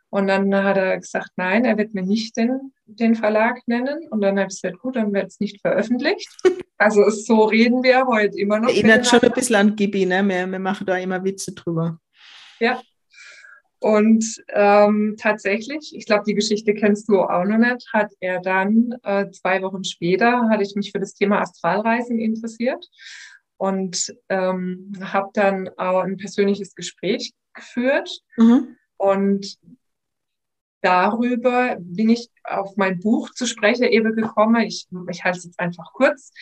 Und 0.09 0.29
dann 0.29 0.55
hat 0.55 0.77
er 0.77 0.99
gesagt, 0.99 1.31
nein, 1.37 1.65
er 1.65 1.79
wird 1.79 1.95
mir 1.95 2.03
nicht 2.03 2.37
den, 2.37 2.73
den 2.85 3.17
Verlag 3.17 3.67
nennen. 3.67 4.07
Und 4.11 4.21
dann 4.21 4.39
habe 4.39 4.49
ich 4.51 4.61
gesagt, 4.61 4.79
gut, 4.79 4.95
dann 4.95 5.13
wird 5.13 5.29
es 5.29 5.41
nicht 5.41 5.61
veröffentlicht. 5.61 6.29
Also 6.79 7.09
so 7.11 7.45
reden 7.45 7.85
wir 7.85 8.09
heute 8.09 8.37
immer 8.37 8.59
noch. 8.59 8.69
Erinnert 8.69 9.07
schon 9.07 9.21
ein 9.21 9.31
bisschen 9.31 9.55
an 9.55 9.77
Gibi, 9.77 10.05
ne? 10.05 10.21
Wir, 10.25 10.49
wir 10.49 10.59
machen 10.59 10.85
da 10.85 10.97
immer 10.97 11.23
Witze 11.23 11.53
drüber. 11.53 12.01
Ja. 12.59 12.83
Und 13.83 14.25
ähm, 14.51 15.17
tatsächlich, 15.19 15.93
ich 15.93 16.07
glaube, 16.07 16.23
die 16.25 16.35
Geschichte 16.35 16.73
kennst 16.73 17.09
du 17.09 17.21
auch 17.21 17.45
noch 17.45 17.59
nicht, 17.59 17.85
hat 17.93 18.12
er 18.21 18.41
dann 18.41 18.95
äh, 19.03 19.29
zwei 19.33 19.61
Wochen 19.62 19.83
später, 19.83 20.49
hatte 20.49 20.62
ich 20.62 20.77
mich 20.77 20.93
für 20.93 21.01
das 21.01 21.15
Thema 21.15 21.41
Astralreisen 21.41 22.21
interessiert 22.21 22.89
und 23.57 24.15
ähm, 24.29 24.93
habe 25.01 25.31
dann 25.35 25.69
auch 25.79 26.03
ein 26.03 26.17
persönliches 26.17 26.77
Gespräch 26.77 27.33
geführt. 27.55 28.09
Mhm. 28.37 28.77
Und 28.99 29.59
darüber 30.81 31.77
bin 31.81 32.09
ich 32.09 32.31
auf 32.45 32.77
mein 32.77 33.01
Buch 33.01 33.31
zu 33.31 33.47
sprechen 33.47 33.85
eben 33.85 34.15
gekommen. 34.15 34.62
Ich, 34.62 34.87
ich 35.11 35.25
halte 35.25 35.39
es 35.39 35.45
jetzt 35.45 35.59
einfach 35.59 35.93
kurz 35.93 36.33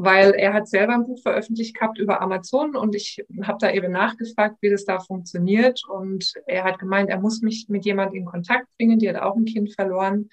weil 0.00 0.30
er 0.30 0.54
hat 0.54 0.68
selber 0.68 0.94
ein 0.94 1.06
Buch 1.06 1.20
veröffentlicht 1.20 1.74
gehabt 1.74 1.98
über 1.98 2.22
Amazon 2.22 2.76
und 2.76 2.94
ich 2.94 3.24
habe 3.42 3.58
da 3.60 3.72
eben 3.72 3.90
nachgefragt, 3.90 4.58
wie 4.60 4.70
das 4.70 4.84
da 4.84 5.00
funktioniert 5.00 5.82
und 5.88 6.34
er 6.46 6.62
hat 6.62 6.78
gemeint, 6.78 7.10
er 7.10 7.18
muss 7.18 7.42
mich 7.42 7.66
mit 7.68 7.84
jemand 7.84 8.14
in 8.14 8.24
Kontakt 8.24 8.68
bringen, 8.76 9.00
die 9.00 9.08
hat 9.08 9.20
auch 9.20 9.34
ein 9.34 9.44
Kind 9.44 9.74
verloren. 9.74 10.30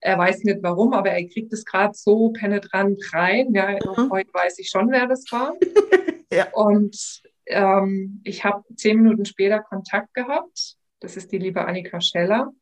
Er 0.00 0.18
weiß 0.18 0.42
nicht 0.42 0.58
warum, 0.60 0.92
aber 0.92 1.10
er 1.10 1.24
kriegt 1.28 1.52
es 1.52 1.64
gerade 1.64 1.94
so 1.94 2.30
penetrant 2.30 3.00
rein. 3.12 3.54
Ja, 3.54 3.74
mhm. 3.74 4.10
heute 4.10 4.34
weiß 4.34 4.58
ich 4.58 4.68
schon, 4.70 4.90
wer 4.90 5.06
das 5.06 5.24
war. 5.30 5.54
ja. 6.32 6.48
Und 6.52 7.22
ähm, 7.46 8.20
ich 8.24 8.44
habe 8.44 8.64
zehn 8.74 9.00
Minuten 9.00 9.24
später 9.24 9.60
Kontakt 9.60 10.14
gehabt. 10.14 10.74
Das 10.98 11.16
ist 11.16 11.30
die 11.30 11.38
liebe 11.38 11.64
Annika 11.64 12.00
Scheller. 12.00 12.52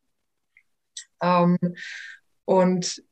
Ähm, 1.23 1.57
und 2.45 3.03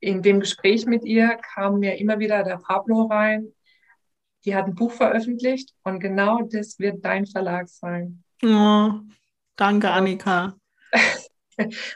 in 0.00 0.22
dem 0.22 0.40
Gespräch 0.40 0.86
mit 0.86 1.04
ihr 1.04 1.38
kam 1.54 1.78
mir 1.80 1.98
immer 1.98 2.18
wieder 2.18 2.44
der 2.44 2.58
Pablo 2.58 3.06
rein. 3.06 3.52
Die 4.44 4.54
hat 4.54 4.66
ein 4.66 4.74
Buch 4.74 4.92
veröffentlicht 4.92 5.74
und 5.82 6.00
genau 6.00 6.42
das 6.42 6.78
wird 6.78 7.04
dein 7.04 7.26
Verlag 7.26 7.68
sein. 7.68 8.22
Oh, 8.42 8.92
danke, 9.56 9.90
Annika. 9.90 10.56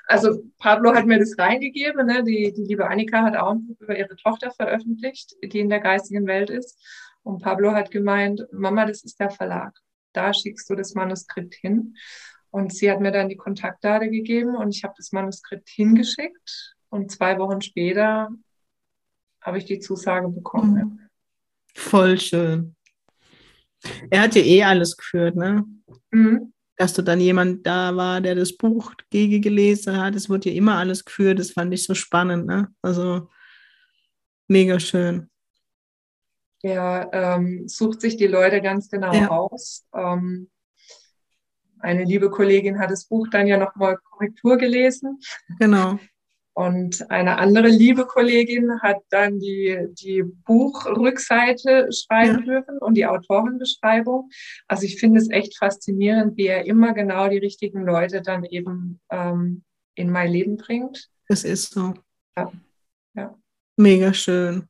Also 0.09 0.43
Pablo 0.59 0.93
hat 0.93 1.07
mir 1.07 1.21
das 1.21 1.39
reingegeben. 1.39 2.05
Ne? 2.05 2.25
Die, 2.25 2.53
die 2.53 2.65
liebe 2.65 2.89
Annika 2.89 3.23
hat 3.23 3.37
auch 3.37 3.53
ein 3.53 3.65
Buch 3.65 3.77
über 3.79 3.97
ihre 3.97 4.17
Tochter 4.17 4.51
veröffentlicht, 4.51 5.37
die 5.41 5.61
in 5.61 5.69
der 5.69 5.79
geistigen 5.79 6.27
Welt 6.27 6.51
ist. 6.51 6.77
Und 7.23 7.41
Pablo 7.41 7.71
hat 7.71 7.93
gemeint, 7.93 8.45
Mama, 8.51 8.87
das 8.87 9.05
ist 9.05 9.21
der 9.21 9.31
Verlag. 9.31 9.79
Da 10.13 10.35
schickst 10.35 10.69
du 10.69 10.75
das 10.75 10.95
Manuskript 10.95 11.55
hin. 11.55 11.95
Und 12.51 12.75
sie 12.75 12.91
hat 12.91 13.01
mir 13.01 13.13
dann 13.13 13.29
die 13.29 13.37
Kontaktdaten 13.37 14.11
gegeben 14.11 14.57
und 14.57 14.75
ich 14.75 14.83
habe 14.83 14.95
das 14.97 15.13
Manuskript 15.13 15.69
hingeschickt 15.69 16.75
und 16.93 17.11
zwei 17.11 17.39
Wochen 17.39 17.63
später 17.63 18.29
habe 19.41 19.59
ich 19.59 19.65
die 19.65 19.81
Zusage 19.81 20.29
bekommen. 20.29 20.75
Mhm. 20.75 21.01
Voll 21.75 22.21
schön. 22.21 22.77
Er 24.11 24.23
hat 24.23 24.35
ja 24.35 24.43
eh 24.43 24.63
alles 24.63 24.97
geführt, 24.97 25.35
ne? 25.35 25.65
Mhm. 26.11 26.53
Dass 26.77 26.93
du 26.93 27.03
dann 27.03 27.21
jemand 27.21 27.67
da 27.67 27.97
war, 27.97 28.21
der 28.21 28.35
das 28.35 28.57
Buch 28.57 28.93
gegen 29.11 29.41
gelesen 29.41 29.97
hat. 29.97 30.15
Es 30.15 30.29
wurde 30.29 30.51
ja 30.51 30.57
immer 30.57 30.77
alles 30.77 31.05
geführt. 31.05 31.39
Das 31.39 31.53
fand 31.53 31.73
ich 31.73 31.85
so 31.85 31.95
spannend, 31.95 32.47
ne? 32.47 32.69
Also 32.83 33.29
mega 34.49 34.79
schön. 34.79 35.31
Er 36.63 37.11
ähm, 37.13 37.67
sucht 37.67 38.03
sich 38.03 38.17
die 38.17 38.27
Leute 38.27 38.61
ganz 38.61 38.89
genau 38.91 39.13
ja. 39.15 39.31
aus. 39.31 39.87
Ähm, 39.95 40.51
eine 41.81 42.05
liebe 42.05 42.31
Kollegin 42.31 42.79
hat 42.79 42.91
das 42.91 43.07
Buch 43.07 43.29
dann 43.31 43.47
ja 43.47 43.57
nochmal 43.57 43.97
Korrektur 43.97 44.59
gelesen. 44.59 45.19
Genau. 45.59 45.99
Und 46.55 47.11
eine 47.11 47.39
andere 47.39 47.69
liebe 47.69 48.05
Kollegin 48.05 48.81
hat 48.83 48.99
dann 49.09 49.39
die, 49.39 49.89
die 49.93 50.23
Buchrückseite 50.23 51.89
schreiben 51.91 52.41
ja. 52.41 52.45
dürfen 52.45 52.79
und 52.79 52.95
die 52.95 53.07
Autorenbeschreibung. 53.07 54.29
Also 54.69 54.85
ich 54.85 55.01
finde 55.01 55.21
es 55.21 55.31
echt 55.31 55.57
faszinierend, 55.57 56.37
wie 56.37 56.49
er 56.49 56.67
immer 56.67 56.93
genau 56.93 57.29
die 57.29 57.39
richtigen 57.39 57.87
Leute 57.87 58.21
dann 58.21 58.45
eben 58.45 59.01
ähm, 59.11 59.65
in 59.95 60.11
mein 60.11 60.31
Leben 60.31 60.59
bringt. 60.59 61.09
Das 61.29 61.45
ist 61.45 61.73
so. 61.73 61.95
Ja. 62.37 62.53
ja. 63.15 63.35
Mega 63.79 64.13
schön. 64.13 64.69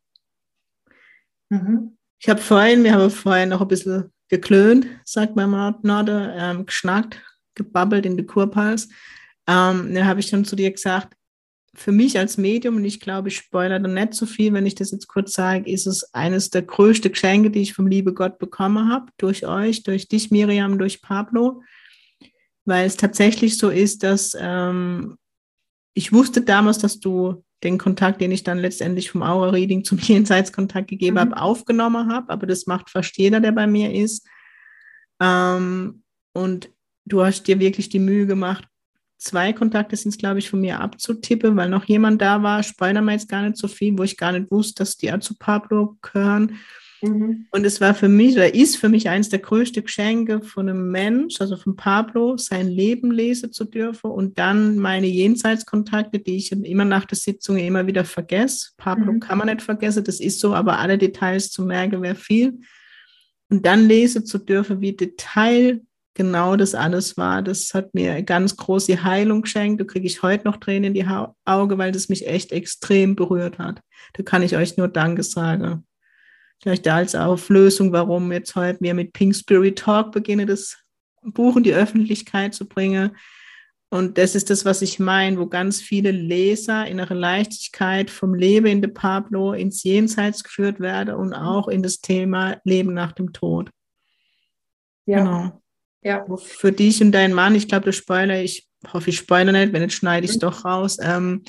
Mhm. 1.49 1.97
Ich 2.21 2.29
habe 2.29 2.41
vorhin, 2.41 2.85
wir 2.85 2.95
haben 2.95 3.11
vorhin 3.11 3.49
noch 3.49 3.61
ein 3.61 3.69
bisschen 3.69 4.13
geklönt, 4.29 4.87
sagt 5.05 5.35
mein 5.35 5.51
Norde, 5.83 6.33
ähm, 6.39 6.65
geschnackt, 6.65 7.21
gebabbelt 7.57 8.07
in 8.07 8.17
die 8.17 8.25
Kurpals. 8.25 8.89
Ähm, 9.49 9.93
da 9.93 10.05
habe 10.05 10.21
ich 10.21 10.31
dann 10.31 10.45
zu 10.45 10.55
dir 10.55 10.71
gesagt, 10.71 11.17
für 11.75 11.93
mich 11.93 12.19
als 12.19 12.37
Medium, 12.37 12.77
und 12.77 12.85
ich 12.85 13.01
glaube, 13.01 13.29
ich 13.29 13.37
spoilere 13.37 13.81
dann 13.81 13.95
nicht 13.95 14.15
so 14.15 14.27
viel, 14.27 14.53
wenn 14.53 14.67
ich 14.67 14.75
das 14.75 14.91
jetzt 14.91 15.09
kurz 15.09 15.33
sage, 15.33 15.71
ist 15.71 15.87
es 15.87 16.13
eines 16.13 16.51
der 16.51 16.63
größten 16.63 17.13
Geschenke, 17.13 17.51
die 17.51 17.63
ich 17.63 17.73
vom 17.73 17.87
liebe 17.87 18.13
Gott 18.13 18.39
bekommen 18.39 18.91
habe, 18.91 19.07
durch 19.17 19.47
euch, 19.47 19.83
durch 19.83 20.09
dich, 20.09 20.31
Miriam, 20.31 20.79
durch 20.79 21.01
Pablo, 21.01 21.63
weil 22.67 22.87
es 22.87 22.97
tatsächlich 22.97 23.57
so 23.57 23.71
ist, 23.71 24.03
dass 24.03 24.37
ähm, 24.39 25.17
ich 25.95 26.13
wusste 26.13 26.43
damals, 26.43 26.79
dass 26.79 27.01
du 27.01 27.43
den 27.63 27.79
Kontakt, 27.79 28.21
den 28.21 28.33
ich 28.33 28.43
dann 28.43 28.59
letztendlich 28.59 29.11
vom 29.11 29.23
Aura-Reading 29.23 29.85
zum 29.85 29.99
Jenseitskontakt 29.99 30.89
gegeben 30.89 31.17
mhm. 31.17 31.21
habe, 31.21 31.37
aufgenommen 31.39 32.13
habe, 32.13 32.31
aber 32.31 32.47
das 32.47 32.67
macht 32.67 32.91
fast 32.91 33.17
jeder, 33.17 33.41
der 33.41 33.53
bei 33.53 33.67
mir 33.67 33.95
ist. 33.95 34.27
Ähm, 35.21 36.03
und 36.35 36.71
du 37.07 37.25
hast 37.25 37.45
dir 37.45 37.61
wirklich 37.61 37.89
die 37.89 37.99
Mühe 37.99 38.27
gemacht, 38.27 38.67
zwei 39.23 39.53
Kontakte 39.53 39.97
sind 39.97 40.11
es, 40.11 40.19
glaube 40.19 40.39
ich, 40.39 40.51
von 40.51 40.61
mir 40.61 40.81
abzutippen, 40.81 41.57
weil 41.57 41.69
noch 41.69 41.85
jemand 41.85 42.21
da 42.21 42.43
war, 42.43 42.63
wir 42.63 43.13
jetzt 43.13 43.29
gar 43.29 43.43
nicht 43.43 43.57
so 43.57 43.69
viel, 43.69 43.97
wo 43.97 44.03
ich 44.03 44.17
gar 44.17 44.33
nicht 44.33 44.51
wusste, 44.51 44.83
dass 44.83 44.97
die 44.97 45.13
auch 45.13 45.21
zu 45.21 45.37
Pablo 45.37 45.97
gehören. 46.03 46.59
Mhm. 47.03 47.47
Und 47.51 47.65
es 47.65 47.81
war 47.81 47.95
für 47.95 48.09
mich, 48.09 48.35
oder 48.35 48.55
ist 48.55 48.77
für 48.77 48.89
mich 48.89 49.09
eines 49.09 49.29
der 49.29 49.41
größten 49.41 49.85
Geschenke 49.85 50.41
von 50.43 50.69
einem 50.69 50.91
Mensch, 50.91 51.41
also 51.41 51.57
von 51.57 51.77
Pablo, 51.77 52.37
sein 52.37 52.69
Leben 52.69 53.11
lesen 53.11 53.53
zu 53.53 53.65
dürfen 53.65 54.11
und 54.11 54.39
dann 54.39 54.79
meine 54.79 55.09
Jenseitskontakte, 55.09 56.21
die 56.21 56.37
ich 56.37 56.53
immer 56.53 56.85
nach 56.85 57.05
der 57.05 57.19
Sitzung 57.19 57.57
immer 57.57 57.87
wieder 57.87 58.05
vergesse. 58.05 58.71
Pablo 58.77 59.13
mhm. 59.13 59.21
kann 59.21 59.39
man 59.39 59.49
nicht 59.49 59.63
vergessen, 59.63 60.05
das 60.05 60.21
ist 60.21 60.41
so, 60.41 60.55
aber 60.55 60.79
alle 60.79 60.99
Details 60.99 61.51
zu 61.51 61.65
merken 61.65 62.03
wäre 62.03 62.15
viel. 62.15 62.61
Und 63.51 63.67
dann 63.67 63.87
lesen 63.87 64.25
zu 64.25 64.39
dürfen, 64.39 64.81
wie 64.81 64.97
Detail 64.97 65.83
genau 66.15 66.57
das 66.57 66.75
alles 66.75 67.17
war. 67.17 67.43
Das 67.43 67.75
hat 67.75 67.95
mir 67.95 68.23
ganz 68.23 68.57
große 68.57 69.03
Heilung 69.03 69.43
geschenkt. 69.43 69.81
Da 69.81 69.85
kriege 69.85 70.07
ich 70.07 70.23
heute 70.23 70.47
noch 70.47 70.59
Tränen 70.59 70.85
in 70.85 70.95
die 70.95 71.07
ha 71.07 71.35
Auge, 71.45 71.79
weil 71.79 71.93
das 71.93 72.09
mich 72.09 72.27
echt 72.27 72.53
extrem 72.53 73.17
berührt 73.17 73.59
hat. 73.59 73.81
Da 74.15 74.23
kann 74.23 74.43
ich 74.43 74.57
euch 74.57 74.77
nur 74.77 74.89
Danke 74.89 75.23
sagen. 75.23 75.87
Vielleicht 76.63 76.87
als 76.87 77.15
Auflösung, 77.15 77.93
warum 77.93 78.31
jetzt 78.31 78.55
heute 78.55 78.81
wir 78.81 78.95
mit 78.95 79.13
Pink 79.13 79.35
Spirit 79.35 79.79
Talk 79.79 80.13
beginnen, 80.13 80.47
das 80.47 80.79
Buch 81.23 81.57
in 81.57 81.65
die 81.65 81.75
Öffentlichkeit 81.75 82.55
zu 82.55 82.69
bringen. 82.69 83.17
Und 83.91 84.17
das 84.17 84.35
ist 84.35 84.49
das, 84.49 84.65
was 84.65 84.81
ich 84.81 84.99
meine, 84.99 85.39
wo 85.39 85.47
ganz 85.47 85.81
viele 85.81 86.13
Leser 86.13 86.87
in 86.87 86.99
ihrer 86.99 87.15
Leichtigkeit 87.15 88.11
vom 88.11 88.35
Leben 88.35 88.67
in 88.67 88.81
de 88.81 88.91
Pablo 88.91 89.53
ins 89.53 89.83
Jenseits 89.83 90.45
geführt 90.45 90.81
werden 90.81 91.15
und 91.15 91.35
auch 91.35 91.69
in 91.69 91.83
das 91.83 92.01
Thema 92.01 92.57
Leben 92.65 92.95
nach 92.95 93.13
dem 93.13 93.33
Tod. 93.33 93.71
Ja. 95.05 95.19
Genau. 95.19 95.62
Ja. 96.03 96.25
Für 96.37 96.73
dich 96.73 97.01
und 97.01 97.13
deinen 97.13 97.35
Mann, 97.35 97.55
ich 97.55 97.69
glaube, 97.69 97.87
das 97.87 97.97
spoiler, 97.97 98.43
ich 98.43 98.69
hoffe, 98.93 99.11
ich 99.11 99.17
spoilere 99.17 99.53
nicht, 99.53 99.73
wenn 99.73 99.83
nicht, 99.83 99.95
schneide 99.95 100.25
ich 100.25 100.33
es 100.33 100.37
mhm. 100.37 100.41
doch 100.41 100.65
raus. 100.65 100.99
Ähm, 101.01 101.43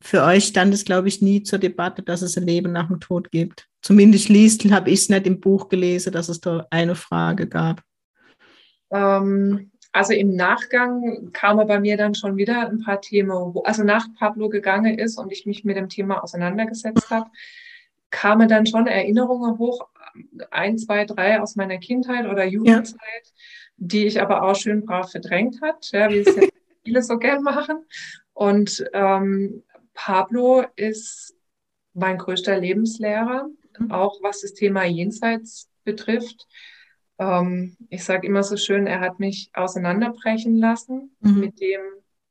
für 0.00 0.22
euch 0.22 0.44
stand 0.44 0.72
es, 0.72 0.84
glaube 0.84 1.08
ich, 1.08 1.20
nie 1.20 1.42
zur 1.42 1.58
Debatte, 1.58 2.02
dass 2.02 2.22
es 2.22 2.36
ein 2.36 2.46
Leben 2.46 2.72
nach 2.72 2.88
dem 2.88 3.00
Tod 3.00 3.30
gibt. 3.30 3.66
Zumindest 3.82 4.28
liest, 4.28 4.64
habe 4.70 4.90
ich 4.90 5.00
es 5.00 5.08
nicht 5.08 5.26
im 5.26 5.40
Buch 5.40 5.68
gelesen, 5.68 6.12
dass 6.12 6.28
es 6.28 6.40
da 6.40 6.66
eine 6.70 6.94
Frage 6.94 7.48
gab. 7.48 7.82
Ähm, 8.90 9.70
also 9.92 10.12
im 10.12 10.36
Nachgang 10.36 11.32
kamen 11.32 11.66
bei 11.66 11.80
mir 11.80 11.96
dann 11.96 12.14
schon 12.14 12.36
wieder 12.36 12.68
ein 12.68 12.80
paar 12.80 13.00
Themen, 13.00 13.30
wo, 13.30 13.62
also 13.62 13.82
nach 13.82 14.06
Pablo 14.18 14.48
gegangen 14.48 14.98
ist 14.98 15.18
und 15.18 15.32
ich 15.32 15.46
mich 15.46 15.64
mit 15.64 15.76
dem 15.76 15.88
Thema 15.88 16.22
auseinandergesetzt 16.22 17.10
habe, 17.10 17.30
kamen 18.10 18.48
dann 18.48 18.66
schon 18.66 18.86
Erinnerungen 18.86 19.58
hoch, 19.58 19.88
ein, 20.50 20.78
zwei, 20.78 21.04
drei 21.04 21.40
aus 21.40 21.56
meiner 21.56 21.78
Kindheit 21.78 22.26
oder 22.26 22.44
Jugendzeit, 22.44 22.98
ja. 23.00 23.32
Die 23.78 24.06
ich 24.06 24.20
aber 24.20 24.42
auch 24.42 24.56
schön 24.56 24.84
brav 24.84 25.10
verdrängt 25.10 25.62
hat, 25.62 25.90
ja, 25.92 26.10
wie 26.10 26.18
es 26.18 26.36
ja 26.36 26.42
viele 26.84 27.02
so 27.02 27.18
gern 27.18 27.42
machen. 27.42 27.84
Und 28.34 28.84
ähm, 28.92 29.62
Pablo 29.94 30.64
ist 30.76 31.34
mein 31.94 32.18
größter 32.18 32.58
Lebenslehrer, 32.58 33.48
mhm. 33.78 33.90
auch 33.90 34.22
was 34.22 34.42
das 34.42 34.54
Thema 34.54 34.84
Jenseits 34.84 35.68
betrifft. 35.84 36.46
Ähm, 37.18 37.76
ich 37.88 38.04
sage 38.04 38.26
immer 38.26 38.42
so 38.42 38.56
schön, 38.56 38.86
er 38.86 39.00
hat 39.00 39.18
mich 39.18 39.50
auseinanderbrechen 39.54 40.56
lassen 40.56 41.16
mhm. 41.20 41.40
mit 41.40 41.60
dem 41.60 41.80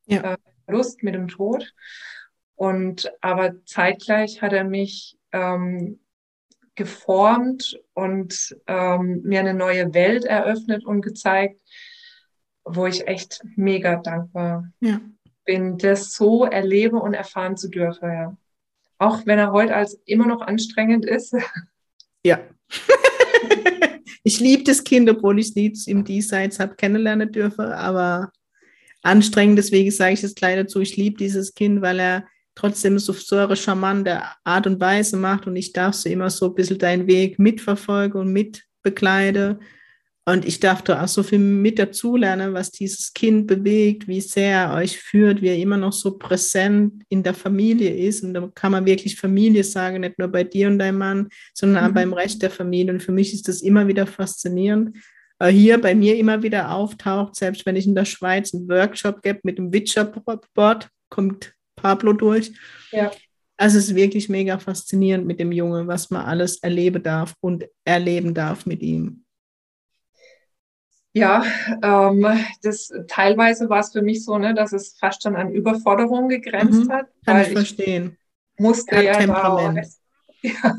ja. 0.06 0.34
äh, 0.34 0.38
Verlust, 0.66 1.04
mit 1.04 1.16
dem 1.16 1.27
Tod. 1.27 1.74
Und 2.56 3.12
aber 3.22 3.63
zeitgleich 3.66 4.42
hat 4.42 4.54
er 4.54 4.63
mich 4.63 5.18
ähm, 5.32 6.00
geformt 6.77 7.77
und 7.93 8.55
ähm, 8.67 9.22
mir 9.24 9.41
eine 9.41 9.53
neue 9.53 9.93
Welt 9.93 10.24
eröffnet 10.24 10.86
und 10.86 11.01
gezeigt, 11.01 11.60
wo 12.63 12.86
ich 12.86 13.07
echt 13.07 13.41
mega 13.55 13.98
dankbar 13.98 14.72
ja. 14.79 15.01
bin, 15.43 15.77
das 15.77 16.13
so 16.13 16.46
erleben 16.46 17.00
und 17.00 17.13
erfahren 17.13 17.57
zu 17.57 17.69
dürfen. 17.69 18.10
Ja. 18.10 18.38
Auch 19.00 19.25
wenn 19.25 19.39
er 19.39 19.51
heute 19.51 19.75
als 19.75 20.00
immer 20.05 20.27
noch 20.27 20.41
anstrengend 20.41 21.05
ist. 21.05 21.36
Ja. 22.24 22.39
ich 24.24 24.39
liebe 24.39 24.63
das 24.63 24.84
Kind, 24.84 25.10
obwohl 25.10 25.39
ich 25.39 25.50
es 25.50 25.55
nie 25.55 25.74
im 25.88 26.03
Diesseits 26.03 26.60
habe 26.60 26.75
kennenlernen 26.75 27.31
dürfen, 27.31 27.65
aber 27.65 28.31
anstrengend, 29.01 29.57
deswegen 29.57 29.89
sage 29.91 30.13
ich 30.13 30.24
es 30.24 30.36
gleich 30.36 30.57
dazu, 30.57 30.79
ich 30.81 30.96
liebe 30.96 31.17
dieses 31.17 31.53
Kind, 31.53 31.81
weil 31.81 32.00
er 32.00 32.27
trotzdem 32.58 32.98
so, 32.98 33.14
so 33.14 33.36
eine 33.36 33.56
charmante 33.56 34.22
Art 34.44 34.66
und 34.66 34.80
Weise 34.80 35.16
macht 35.16 35.46
und 35.46 35.56
ich 35.56 35.74
darf 35.74 35.94
so 35.94 36.10
immer 36.10 36.30
so 36.30 36.48
ein 36.48 36.56
bisschen 36.56 36.80
deinen 36.80 37.08
Weg 37.08 37.38
mitverfolgen 37.38 38.20
und 38.20 38.34
mitbegleiten. 38.34 39.60
Und 40.26 40.46
ich 40.46 40.60
darf 40.60 40.82
da 40.82 41.04
auch 41.04 41.08
so 41.08 41.24
viel 41.24 41.40
mit 41.40 41.80
dazulernen, 41.80 42.54
was 42.54 42.72
dieses 42.72 43.14
Kind 43.14 43.48
bewegt, 43.48 44.10
wie 44.10 44.20
sehr 44.20 44.64
er 44.64 44.74
euch 44.74 44.98
führt, 44.98 45.42
wie 45.42 45.48
er 45.48 45.58
immer 45.58 45.78
noch 45.78 45.94
so 45.94 46.18
präsent 46.18 47.04
in 47.08 47.24
der 47.24 47.34
Familie 47.34 47.96
ist. 47.96 48.24
Und 48.24 48.34
da 48.34 48.50
kann 48.54 48.74
man 48.74 48.86
wirklich 48.86 49.16
Familie 49.16 49.64
sagen, 49.64 50.02
nicht 50.02 50.20
nur 50.20 50.28
bei 50.28 50.44
dir 50.44 50.68
und 50.68 50.80
deinem 50.80 50.98
Mann, 50.98 51.30
sondern 51.54 51.86
auch 51.86 51.90
mhm. 51.90 51.94
beim 51.94 52.14
Rest 52.14 52.42
der 52.42 52.50
Familie. 52.50 52.92
Und 52.92 53.04
für 53.04 53.14
mich 53.14 53.34
ist 53.34 53.48
das 53.48 53.62
immer 53.62 53.88
wieder 53.88 54.06
faszinierend. 54.06 54.98
Hier 55.50 55.80
bei 55.80 55.96
mir 55.96 56.18
immer 56.18 56.42
wieder 56.44 56.72
auftaucht, 56.72 57.36
selbst 57.36 57.66
wenn 57.66 57.76
ich 57.78 57.86
in 57.86 57.96
der 57.96 58.06
Schweiz 58.06 58.54
einen 58.54 58.68
Workshop 58.68 59.22
gebe 59.22 59.40
mit 59.44 59.60
dem 59.60 59.72
Witcher-Board, 59.72 60.90
kommt 61.10 61.54
Pablo 61.77 62.12
durch. 62.12 62.51
Ja. 62.91 63.12
Also 63.55 63.77
es 63.77 63.89
ist 63.89 63.96
wirklich 63.96 64.27
mega 64.27 64.60
faszinierend 64.60 65.25
mit 65.25 65.39
dem 65.39 65.51
Jungen, 65.51 65.88
was 65.88 66.10
man 66.10 66.25
alles 66.25 66.57
erleben 66.57 67.01
darf 67.01 67.34
und 67.39 67.65
erleben 67.86 68.34
darf 68.34 68.65
mit 68.65 68.81
ihm. 68.81 69.24
Ja, 71.13 71.43
ähm, 71.81 72.27
das 72.62 72.91
teilweise 73.07 73.69
war 73.69 73.79
es 73.79 73.91
für 73.91 74.03
mich 74.03 74.24
so, 74.24 74.38
ne, 74.38 74.53
dass 74.53 74.74
es 74.74 74.96
fast 75.00 75.24
schon 75.24 75.36
an 75.36 75.51
Überforderung 75.51 76.29
gegrenzt 76.29 76.86
mhm, 76.86 76.91
hat. 76.91 77.07
Kann 77.25 77.41
ich 77.41 77.48
verstehen. 77.48 78.17
Ich 78.57 78.63
musste 78.63 79.01
ja 79.01 79.13
Temperament. 79.13 79.88
Ja 80.43 80.75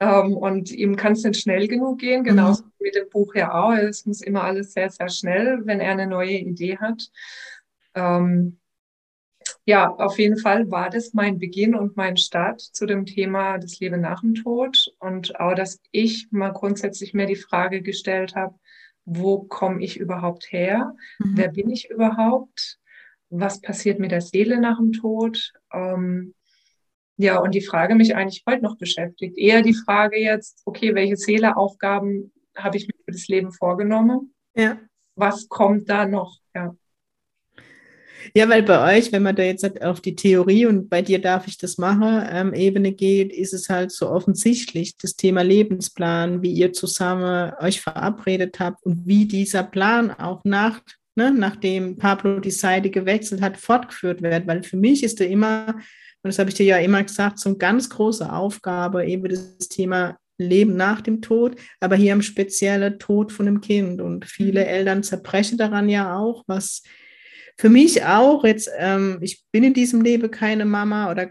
ähm, 0.00 0.36
und 0.36 0.70
ihm 0.70 0.96
kann 0.96 1.12
es 1.12 1.24
nicht 1.24 1.40
schnell 1.40 1.66
genug 1.66 1.98
gehen, 1.98 2.22
genauso 2.22 2.64
mhm. 2.64 2.70
wie 2.78 2.90
dem 2.90 3.08
Buch 3.10 3.34
ja 3.34 3.52
auch. 3.52 3.72
Es 3.72 4.06
muss 4.06 4.20
immer 4.20 4.44
alles 4.44 4.72
sehr, 4.72 4.90
sehr 4.90 5.08
schnell, 5.08 5.60
wenn 5.64 5.80
er 5.80 5.92
eine 5.92 6.06
neue 6.06 6.38
Idee 6.38 6.78
hat. 6.78 7.10
Ähm, 7.94 8.57
ja, 9.68 9.90
auf 9.90 10.18
jeden 10.18 10.38
Fall 10.38 10.70
war 10.70 10.88
das 10.88 11.12
mein 11.12 11.38
Beginn 11.38 11.74
und 11.74 11.94
mein 11.94 12.16
Start 12.16 12.58
zu 12.58 12.86
dem 12.86 13.04
Thema 13.04 13.58
des 13.58 13.80
Leben 13.80 14.00
nach 14.00 14.22
dem 14.22 14.34
Tod 14.34 14.94
und 14.98 15.38
auch, 15.38 15.52
dass 15.52 15.78
ich 15.90 16.28
mal 16.30 16.54
grundsätzlich 16.54 17.12
mir 17.12 17.26
die 17.26 17.36
Frage 17.36 17.82
gestellt 17.82 18.34
habe, 18.34 18.54
wo 19.04 19.40
komme 19.40 19.84
ich 19.84 19.98
überhaupt 19.98 20.50
her? 20.52 20.96
Mhm. 21.18 21.32
Wer 21.36 21.48
bin 21.48 21.68
ich 21.68 21.90
überhaupt? 21.90 22.78
Was 23.28 23.60
passiert 23.60 23.98
mit 23.98 24.10
der 24.10 24.22
Seele 24.22 24.58
nach 24.58 24.78
dem 24.78 24.92
Tod? 24.92 25.52
Ähm, 25.70 26.32
ja, 27.18 27.38
und 27.38 27.54
die 27.54 27.60
Frage 27.60 27.94
mich 27.94 28.16
eigentlich 28.16 28.44
heute 28.48 28.62
noch 28.62 28.78
beschäftigt. 28.78 29.36
Eher 29.36 29.60
die 29.60 29.74
Frage 29.74 30.18
jetzt, 30.18 30.62
okay, 30.64 30.94
welche 30.94 31.18
Seeleaufgaben 31.18 32.32
habe 32.56 32.78
ich 32.78 32.86
mir 32.86 32.94
für 33.04 33.12
das 33.12 33.28
Leben 33.28 33.52
vorgenommen? 33.52 34.32
Ja. 34.54 34.78
Was 35.14 35.46
kommt 35.46 35.90
da 35.90 36.06
noch? 36.06 36.38
Ja. 36.54 36.74
Ja, 38.34 38.48
weil 38.48 38.62
bei 38.62 38.96
euch, 38.96 39.12
wenn 39.12 39.22
man 39.22 39.36
da 39.36 39.42
jetzt 39.42 39.62
halt 39.62 39.82
auf 39.82 40.00
die 40.00 40.14
Theorie 40.14 40.66
und 40.66 40.88
bei 40.88 41.02
dir 41.02 41.20
darf 41.20 41.46
ich 41.46 41.58
das 41.58 41.78
machen, 41.78 42.26
ähm, 42.30 42.54
Ebene 42.54 42.92
geht, 42.92 43.32
ist 43.32 43.54
es 43.54 43.68
halt 43.68 43.90
so 43.90 44.10
offensichtlich, 44.10 44.96
das 44.96 45.16
Thema 45.16 45.42
Lebensplan, 45.42 46.42
wie 46.42 46.52
ihr 46.52 46.72
zusammen 46.72 47.52
euch 47.60 47.80
verabredet 47.80 48.60
habt 48.60 48.84
und 48.84 49.06
wie 49.06 49.26
dieser 49.26 49.62
Plan 49.62 50.10
auch 50.10 50.44
nach, 50.44 50.80
ne, 51.14 51.32
nachdem 51.32 51.96
Pablo 51.96 52.40
die 52.40 52.50
Seite 52.50 52.90
gewechselt 52.90 53.40
hat, 53.40 53.56
fortgeführt 53.56 54.22
wird. 54.22 54.46
Weil 54.46 54.62
für 54.62 54.76
mich 54.76 55.02
ist 55.02 55.20
da 55.20 55.24
immer, 55.24 55.74
und 56.22 56.28
das 56.28 56.38
habe 56.38 56.50
ich 56.50 56.56
dir 56.56 56.66
ja 56.66 56.78
immer 56.78 57.02
gesagt, 57.02 57.38
so 57.38 57.50
eine 57.50 57.58
ganz 57.58 57.88
große 57.90 58.32
Aufgabe, 58.32 59.06
eben 59.06 59.28
das 59.28 59.68
Thema 59.68 60.18
Leben 60.38 60.76
nach 60.76 61.00
dem 61.00 61.20
Tod, 61.20 61.56
aber 61.80 61.96
hier 61.96 62.12
im 62.12 62.22
speziellen 62.22 62.98
Tod 62.98 63.32
von 63.32 63.48
einem 63.48 63.60
Kind. 63.60 64.00
Und 64.00 64.24
viele 64.24 64.60
mhm. 64.60 64.68
Eltern 64.68 65.02
zerbrechen 65.02 65.58
daran 65.58 65.88
ja 65.88 66.16
auch, 66.16 66.44
was 66.46 66.82
für 67.58 67.68
mich 67.68 68.04
auch 68.04 68.44
jetzt, 68.44 68.70
ähm, 68.78 69.18
ich 69.20 69.42
bin 69.50 69.64
in 69.64 69.74
diesem 69.74 70.00
Leben 70.00 70.30
keine 70.30 70.64
Mama 70.64 71.10
oder 71.10 71.30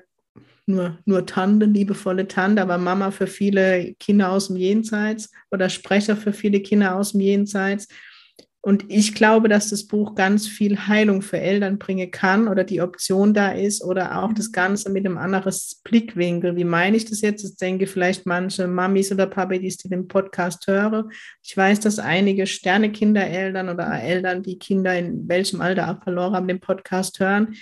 nur, 0.65 0.99
nur 1.05 1.25
Tante, 1.25 1.65
liebevolle 1.65 2.27
Tante, 2.27 2.61
aber 2.61 2.77
Mama 2.77 3.11
für 3.11 3.27
viele 3.27 3.95
Kinder 3.99 4.31
aus 4.31 4.47
dem 4.47 4.57
Jenseits 4.57 5.31
oder 5.49 5.69
Sprecher 5.69 6.17
für 6.17 6.33
viele 6.33 6.59
Kinder 6.59 6.95
aus 6.95 7.13
dem 7.13 7.21
Jenseits. 7.21 7.87
Und 8.61 8.85
ich 8.89 9.13
glaube, 9.15 9.47
dass 9.47 9.69
das 9.69 9.87
Buch 9.87 10.15
ganz 10.15 10.47
viel 10.47 10.87
Heilung 10.87 11.21
für 11.21 11.39
Eltern 11.39 11.77
bringen 11.77 12.11
kann 12.11 12.47
oder 12.47 12.63
die 12.63 12.81
Option 12.81 13.33
da 13.33 13.51
ist 13.51 13.83
oder 13.83 14.21
auch 14.21 14.33
das 14.33 14.51
Ganze 14.51 14.89
mit 14.89 15.05
einem 15.05 15.17
anderen 15.17 15.53
Blickwinkel. 15.83 16.55
Wie 16.57 16.65
meine 16.65 16.97
ich 16.97 17.05
das 17.05 17.21
jetzt? 17.21 17.45
Ich 17.45 17.55
denke 17.55 17.87
vielleicht 17.87 18.25
manche 18.25 18.67
Mamis 18.67 19.11
oder 19.11 19.27
Papis, 19.27 19.77
die 19.77 19.89
den 19.89 20.07
Podcast 20.07 20.67
hören. 20.67 21.11
Ich 21.43 21.55
weiß, 21.55 21.79
dass 21.79 21.99
einige 21.99 22.45
Sternekindereltern 22.45 23.69
oder 23.69 24.01
Eltern, 24.01 24.43
die 24.43 24.59
Kinder 24.59 24.97
in 24.97 25.29
welchem 25.29 25.61
Alter 25.61 25.89
auch 25.89 26.03
verloren 26.03 26.33
haben, 26.33 26.47
den 26.47 26.59
Podcast 26.59 27.19
hören 27.19 27.55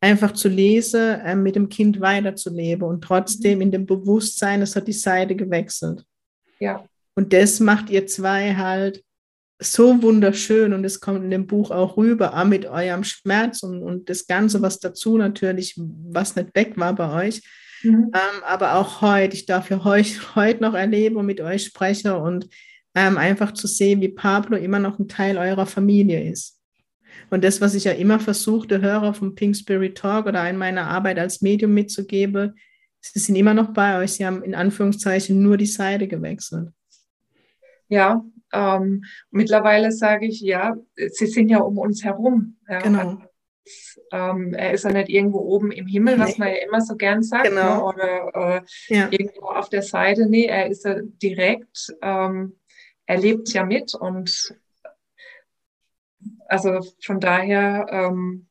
einfach 0.00 0.32
zu 0.32 0.48
lesen, 0.48 1.20
äh, 1.20 1.36
mit 1.36 1.56
dem 1.56 1.68
Kind 1.68 2.00
weiterzuleben 2.00 2.88
und 2.88 3.02
trotzdem 3.04 3.60
in 3.60 3.70
dem 3.70 3.86
Bewusstsein, 3.86 4.62
es 4.62 4.74
hat 4.74 4.88
die 4.88 4.92
Seite 4.92 5.36
gewechselt. 5.36 6.04
Ja. 6.58 6.84
Und 7.14 7.32
das 7.32 7.60
macht 7.60 7.90
ihr 7.90 8.06
zwei 8.06 8.54
halt 8.54 9.04
so 9.60 10.02
wunderschön 10.02 10.72
und 10.72 10.84
es 10.84 11.00
kommt 11.00 11.22
in 11.22 11.30
dem 11.30 11.46
Buch 11.46 11.70
auch 11.70 11.96
rüber, 11.96 12.36
auch 12.36 12.44
mit 12.44 12.66
eurem 12.66 13.04
Schmerz 13.04 13.62
und, 13.62 13.82
und 13.82 14.08
das 14.08 14.26
Ganze, 14.26 14.62
was 14.62 14.78
dazu 14.78 15.18
natürlich, 15.18 15.74
was 15.76 16.34
nicht 16.34 16.54
weg 16.54 16.76
war 16.76 16.94
bei 16.94 17.26
euch. 17.26 17.42
Mhm. 17.82 18.10
Ähm, 18.14 18.42
aber 18.44 18.74
auch 18.74 19.02
heute, 19.02 19.36
ich 19.36 19.46
darf 19.46 19.70
ja 19.70 19.84
euch 19.84 20.34
heute 20.34 20.62
noch 20.62 20.74
erleben 20.74 21.16
und 21.16 21.26
mit 21.26 21.40
euch 21.40 21.64
sprechen 21.64 22.12
und 22.12 22.48
ähm, 22.94 23.18
einfach 23.18 23.52
zu 23.52 23.66
sehen, 23.66 24.00
wie 24.00 24.08
Pablo 24.08 24.56
immer 24.56 24.78
noch 24.78 24.98
ein 24.98 25.08
Teil 25.08 25.36
eurer 25.36 25.66
Familie 25.66 26.28
ist. 26.28 26.58
Und 27.28 27.44
das, 27.44 27.60
was 27.60 27.74
ich 27.74 27.84
ja 27.84 27.92
immer 27.92 28.18
versuchte, 28.18 28.80
Hörer 28.80 29.14
vom 29.14 29.34
Pink 29.34 29.56
Spirit 29.56 29.96
Talk 29.96 30.26
oder 30.26 30.48
in 30.48 30.56
meiner 30.56 30.88
Arbeit 30.88 31.18
als 31.18 31.42
Medium 31.42 31.74
mitzugeben, 31.74 32.54
sie 33.00 33.18
sind 33.18 33.36
immer 33.36 33.54
noch 33.54 33.72
bei 33.72 33.98
euch. 33.98 34.12
Sie 34.12 34.26
haben 34.26 34.42
in 34.42 34.54
Anführungszeichen 34.54 35.40
nur 35.40 35.56
die 35.56 35.66
Seite 35.66 36.08
gewechselt. 36.08 36.70
Ja, 37.88 38.24
ähm, 38.52 39.04
mittlerweile 39.30 39.92
sage 39.92 40.26
ich, 40.26 40.40
ja, 40.40 40.76
sie 40.96 41.26
sind 41.26 41.48
ja 41.48 41.58
um 41.58 41.78
uns 41.78 42.04
herum. 42.04 42.56
Ja. 42.68 42.80
Genau. 42.80 43.18
Ähm, 44.10 44.54
er 44.54 44.72
ist 44.72 44.84
ja 44.84 44.92
nicht 44.92 45.08
irgendwo 45.08 45.38
oben 45.38 45.70
im 45.70 45.86
Himmel, 45.86 46.16
nee. 46.16 46.24
was 46.24 46.38
man 46.38 46.48
ja 46.48 46.56
immer 46.66 46.80
so 46.80 46.96
gern 46.96 47.22
sagt, 47.22 47.44
ne, 47.44 47.50
genau. 47.50 47.76
ne? 47.76 47.84
oder 47.84 48.56
äh, 48.56 48.62
ja. 48.88 49.08
irgendwo 49.10 49.46
auf 49.46 49.68
der 49.68 49.82
Seite. 49.82 50.28
Nee, 50.28 50.46
er 50.46 50.68
ist 50.68 50.84
ja 50.84 50.96
direkt, 51.00 51.94
ähm, 52.02 52.58
er 53.06 53.18
lebt 53.18 53.52
ja 53.52 53.64
mit 53.64 53.94
und 53.94 54.56
also 56.46 56.80
von 57.02 57.20
daher 57.20 57.86
ähm, 57.90 58.48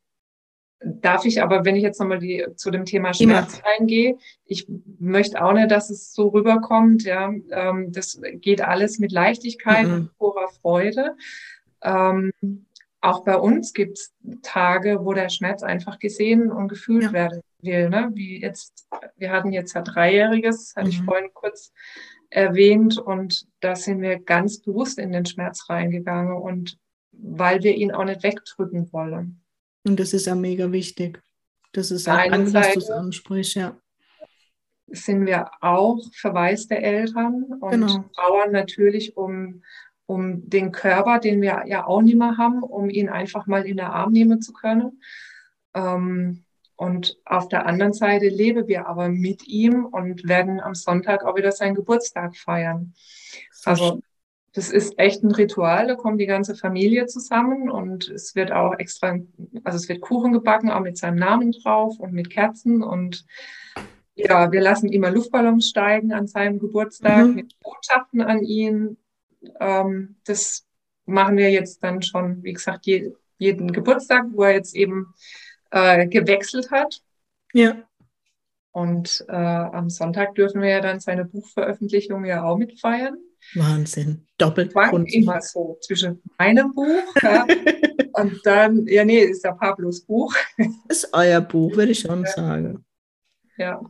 darf 0.81 1.25
ich 1.25 1.41
aber, 1.41 1.65
wenn 1.65 1.75
ich 1.75 1.83
jetzt 1.83 1.99
nochmal 1.99 2.19
die, 2.19 2.45
zu 2.55 2.71
dem 2.71 2.85
Thema 2.85 3.13
Schmerz 3.13 3.61
reingehe, 3.65 4.17
ich 4.45 4.67
möchte 4.99 5.43
auch 5.43 5.53
nicht, 5.53 5.71
dass 5.71 5.89
es 5.89 6.13
so 6.13 6.29
rüberkommt. 6.29 7.03
Ja, 7.03 7.31
ähm, 7.51 7.91
das 7.91 8.19
geht 8.35 8.61
alles 8.61 8.99
mit 8.99 9.11
Leichtigkeit 9.11 9.87
mhm. 9.87 9.93
und 9.93 10.17
purer 10.17 10.47
Freude. 10.61 11.15
Ähm, 11.81 12.31
auch 13.01 13.23
bei 13.23 13.37
uns 13.37 13.73
gibt 13.73 13.97
es 13.97 14.13
Tage, 14.41 14.99
wo 15.03 15.13
der 15.13 15.29
Schmerz 15.29 15.63
einfach 15.63 15.99
gesehen 15.99 16.51
und 16.51 16.67
gefühlt 16.67 17.03
ja. 17.03 17.13
werden 17.13 17.41
will. 17.61 17.89
Ne? 17.89 18.11
Wie 18.13 18.41
jetzt, 18.41 18.87
wir 19.17 19.31
hatten 19.31 19.51
jetzt 19.51 19.75
ein 19.75 19.85
Dreijähriges, 19.85 20.73
hatte 20.75 20.87
mhm. 20.87 20.91
ich 20.91 21.01
vorhin 21.03 21.29
kurz 21.33 21.71
erwähnt, 22.29 22.97
und 22.97 23.47
da 23.59 23.75
sind 23.75 24.01
wir 24.01 24.19
ganz 24.19 24.61
bewusst 24.61 24.99
in 24.99 25.11
den 25.11 25.25
Schmerz 25.25 25.69
reingegangen 25.69 26.37
und 26.37 26.77
weil 27.11 27.63
wir 27.63 27.75
ihn 27.75 27.91
auch 27.91 28.05
nicht 28.05 28.23
wegdrücken 28.23 28.91
wollen. 28.93 29.41
Und 29.85 29.99
das 29.99 30.13
ist 30.13 30.27
ja 30.27 30.35
mega 30.35 30.71
wichtig. 30.71 31.21
Das 31.71 31.91
ist 31.91 32.07
auch 32.09 32.17
an, 32.17 32.53
was 32.53 32.73
du 32.73 32.93
ansprichst, 32.93 33.55
ja. 33.55 33.77
Sind 34.87 35.25
wir 35.25 35.51
auch 35.61 35.99
verwaiste 36.13 36.77
Eltern 36.77 37.45
und 37.59 37.71
genau. 37.71 38.05
trauern 38.15 38.51
natürlich 38.51 39.15
um, 39.15 39.61
um 40.07 40.49
den 40.49 40.71
Körper, 40.71 41.19
den 41.19 41.41
wir 41.41 41.63
ja 41.67 41.85
auch 41.85 42.01
nicht 42.01 42.17
mehr 42.17 42.37
haben, 42.37 42.63
um 42.63 42.89
ihn 42.89 43.07
einfach 43.07 43.45
mal 43.45 43.67
in 43.67 43.77
den 43.77 43.85
Arm 43.85 44.11
nehmen 44.11 44.41
zu 44.41 44.51
können. 44.51 45.01
Ähm, 45.75 46.43
und 46.75 47.17
auf 47.25 47.49
der 47.49 47.65
anderen 47.65 47.93
Seite 47.93 48.29
leben 48.29 48.67
wir 48.67 48.87
aber 48.87 49.09
mit 49.09 49.45
ihm 49.47 49.85
und 49.85 50.27
werden 50.27 50.59
am 50.59 50.73
Sonntag 50.73 51.23
auch 51.23 51.35
wieder 51.35 51.51
seinen 51.51 51.75
Geburtstag 51.75 52.35
feiern. 52.35 52.93
Also 53.65 54.01
das 54.53 54.71
ist 54.71 54.97
echt 54.97 55.23
ein 55.23 55.31
Ritual, 55.31 55.87
da 55.87 55.95
kommt 55.95 56.19
die 56.19 56.25
ganze 56.25 56.55
Familie 56.55 57.05
zusammen 57.05 57.69
und 57.69 58.09
es 58.09 58.35
wird 58.35 58.51
auch 58.51 58.73
extra, 58.77 59.17
also 59.63 59.75
es 59.75 59.87
wird 59.87 60.01
Kuchen 60.01 60.33
gebacken, 60.33 60.71
auch 60.71 60.81
mit 60.81 60.97
seinem 60.97 61.17
Namen 61.17 61.51
drauf 61.51 61.99
und 61.99 62.13
mit 62.13 62.29
Kerzen 62.29 62.81
und 62.83 63.25
ja, 64.15 64.51
wir 64.51 64.59
lassen 64.59 64.91
immer 64.91 65.11
Luftballons 65.11 65.69
steigen 65.69 66.11
an 66.11 66.27
seinem 66.27 66.59
Geburtstag 66.59 67.25
mhm. 67.25 67.35
mit 67.35 67.59
Botschaften 67.61 68.21
an 68.21 68.43
ihn. 68.43 68.97
Ähm, 69.59 70.17
das 70.25 70.65
machen 71.05 71.37
wir 71.37 71.49
jetzt 71.51 71.81
dann 71.83 72.01
schon, 72.01 72.43
wie 72.43 72.53
gesagt, 72.53 72.85
je, 72.85 73.13
jeden 73.37 73.71
Geburtstag, 73.71 74.25
wo 74.31 74.43
er 74.43 74.55
jetzt 74.55 74.75
eben 74.75 75.13
äh, 75.71 76.07
gewechselt 76.07 76.69
hat. 76.71 77.01
Ja. 77.53 77.77
Und 78.71 79.25
äh, 79.29 79.33
am 79.33 79.89
Sonntag 79.89 80.35
dürfen 80.35 80.61
wir 80.61 80.69
ja 80.69 80.81
dann 80.81 80.99
seine 80.99 81.23
Buchveröffentlichung 81.23 82.25
ja 82.25 82.43
auch 82.43 82.57
mitfeiern. 82.57 83.17
Wahnsinn. 83.55 84.25
Doppelt. 84.37 84.71
Schwank 84.71 85.11
immer 85.11 85.41
so 85.41 85.77
zwischen 85.81 86.21
meinem 86.37 86.73
Buch 86.73 87.03
ja, 87.21 87.45
und 88.13 88.39
dann, 88.43 88.85
ja, 88.87 89.03
nee, 89.03 89.19
ist 89.19 89.43
ja 89.43 89.53
Pablos 89.53 90.01
Buch. 90.01 90.33
Das 90.87 91.03
ist 91.03 91.09
euer 91.13 91.41
Buch, 91.41 91.75
würde 91.75 91.91
ich 91.91 91.99
schon 91.99 92.23
ja. 92.23 92.31
sagen. 92.31 92.85
Ja. 93.57 93.81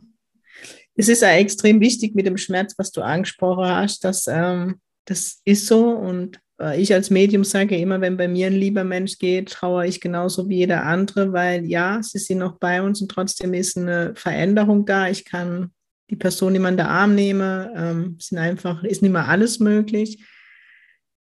Es 0.96 1.08
ist 1.08 1.22
ja 1.22 1.30
extrem 1.30 1.80
wichtig 1.80 2.14
mit 2.14 2.26
dem 2.26 2.36
Schmerz, 2.36 2.74
was 2.76 2.90
du 2.90 3.00
angesprochen 3.00 3.66
hast, 3.66 4.04
dass 4.04 4.26
ähm, 4.26 4.80
das 5.04 5.40
ist 5.44 5.66
so 5.66 5.90
und 5.90 6.40
äh, 6.60 6.80
ich 6.80 6.92
als 6.92 7.10
Medium 7.10 7.44
sage 7.44 7.76
immer, 7.76 8.00
wenn 8.00 8.16
bei 8.16 8.28
mir 8.28 8.48
ein 8.48 8.52
lieber 8.52 8.84
Mensch 8.84 9.18
geht, 9.18 9.50
trauere 9.50 9.86
ich 9.86 10.00
genauso 10.00 10.48
wie 10.48 10.56
jeder 10.56 10.84
andere, 10.84 11.32
weil 11.32 11.64
ja, 11.64 12.02
sie 12.02 12.18
sind 12.18 12.38
noch 12.38 12.58
bei 12.58 12.82
uns 12.82 13.00
und 13.00 13.10
trotzdem 13.10 13.54
ist 13.54 13.76
eine 13.76 14.14
Veränderung 14.14 14.84
da. 14.84 15.08
Ich 15.08 15.24
kann 15.24 15.72
die 16.10 16.16
Person, 16.16 16.52
die 16.52 16.58
man 16.58 16.76
den 16.76 16.86
Arm 16.86 17.14
nehme, 17.14 17.72
ähm, 17.76 18.16
sind 18.18 18.38
einfach, 18.38 18.82
ist 18.84 19.02
nicht 19.02 19.12
mehr 19.12 19.28
alles 19.28 19.60
möglich. 19.60 20.24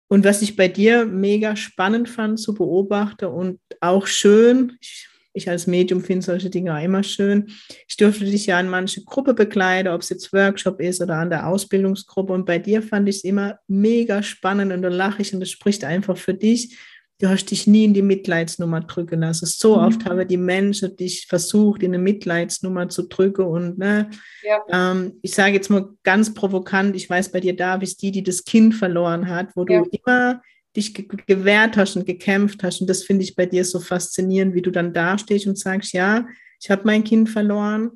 Und 0.07 0.23
was 0.23 0.41
ich 0.41 0.55
bei 0.55 0.69
dir 0.69 1.05
mega 1.05 1.55
spannend 1.55 2.07
fand 2.07 2.39
zu 2.39 2.53
beobachten 2.53 3.25
und 3.25 3.59
auch 3.81 4.07
schön, 4.07 4.77
ich 4.79 5.09
ich 5.37 5.49
als 5.49 5.67
Medium 5.67 6.01
finde 6.03 6.25
solche 6.25 6.49
Dinge 6.49 6.75
auch 6.75 6.83
immer 6.83 7.03
schön. 7.03 7.45
Ich 7.87 7.95
durfte 7.95 8.25
dich 8.25 8.47
ja 8.47 8.57
an 8.57 8.69
manche 8.69 9.03
Gruppe 9.03 9.33
begleiten, 9.33 9.87
ob 9.87 10.01
es 10.01 10.09
jetzt 10.09 10.33
Workshop 10.33 10.81
ist 10.81 11.01
oder 11.01 11.15
an 11.15 11.29
der 11.29 11.47
Ausbildungsgruppe. 11.47 12.33
Und 12.33 12.45
bei 12.45 12.57
dir 12.57 12.81
fand 12.81 13.07
ich 13.07 13.17
es 13.17 13.23
immer 13.23 13.59
mega 13.67 14.23
spannend 14.23 14.73
und 14.73 14.81
da 14.81 14.89
lache 14.89 15.21
ich 15.21 15.33
und 15.33 15.39
das 15.39 15.51
spricht 15.51 15.83
einfach 15.83 16.17
für 16.17 16.33
dich. 16.33 16.77
Du 17.19 17.27
hast 17.27 17.45
dich 17.45 17.65
nie 17.65 17.85
in 17.85 17.95
die 17.95 18.03
Mitleidsnummer 18.03 18.81
drücken 18.81 19.21
lassen. 19.21 19.47
So 19.47 19.75
mhm. 19.75 19.83
oft 19.83 20.05
haben 20.05 20.27
die 20.27 20.37
Menschen 20.37 20.95
dich 20.95 21.25
versucht, 21.27 21.81
in 21.81 21.93
eine 21.93 22.03
Mitleidsnummer 22.03 22.89
zu 22.89 23.07
drücken. 23.07 23.45
Und 23.45 23.79
ne, 23.79 24.09
ja. 24.43 24.91
ähm, 24.91 25.13
ich 25.23 25.33
sage 25.33 25.53
jetzt 25.53 25.69
mal 25.69 25.89
ganz 26.03 26.33
provokant, 26.33 26.95
ich 26.95 27.09
weiß 27.09 27.31
bei 27.31 27.39
dir, 27.39 27.55
da 27.55 27.77
bist 27.77 28.01
die, 28.01 28.11
die 28.11 28.23
das 28.23 28.43
Kind 28.43 28.75
verloren 28.75 29.27
hat, 29.27 29.55
wo 29.55 29.65
ja. 29.65 29.81
du 29.81 29.89
immer 29.89 30.41
dich 30.75 30.93
ge 30.93 31.07
gewehrt 31.25 31.75
hast 31.75 31.95
und 31.95 32.05
gekämpft 32.05 32.63
hast. 32.63 32.81
Und 32.81 32.89
das 32.89 33.03
finde 33.03 33.23
ich 33.23 33.35
bei 33.35 33.47
dir 33.47 33.65
so 33.65 33.79
faszinierend, 33.79 34.53
wie 34.53 34.61
du 34.61 34.71
dann 34.71 34.93
dastehst 34.93 35.47
und 35.47 35.57
sagst, 35.57 35.93
ja, 35.93 36.27
ich 36.61 36.69
habe 36.69 36.83
mein 36.85 37.03
Kind 37.03 37.29
verloren, 37.29 37.91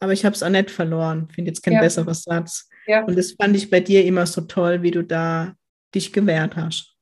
aber 0.00 0.12
ich 0.12 0.24
habe 0.24 0.34
es 0.34 0.42
auch 0.42 0.48
nicht 0.48 0.70
verloren. 0.70 1.28
Finde 1.28 1.50
jetzt 1.50 1.62
kein 1.62 1.74
ja. 1.74 1.80
besserer 1.80 2.14
Satz. 2.14 2.68
Ja. 2.86 3.04
Und 3.04 3.18
das 3.18 3.32
fand 3.32 3.56
ich 3.56 3.70
bei 3.70 3.80
dir 3.80 4.04
immer 4.04 4.26
so 4.26 4.42
toll, 4.42 4.82
wie 4.82 4.90
du 4.90 5.02
da 5.02 5.54
dich 5.94 6.12
gewehrt 6.12 6.56
hast, 6.56 6.93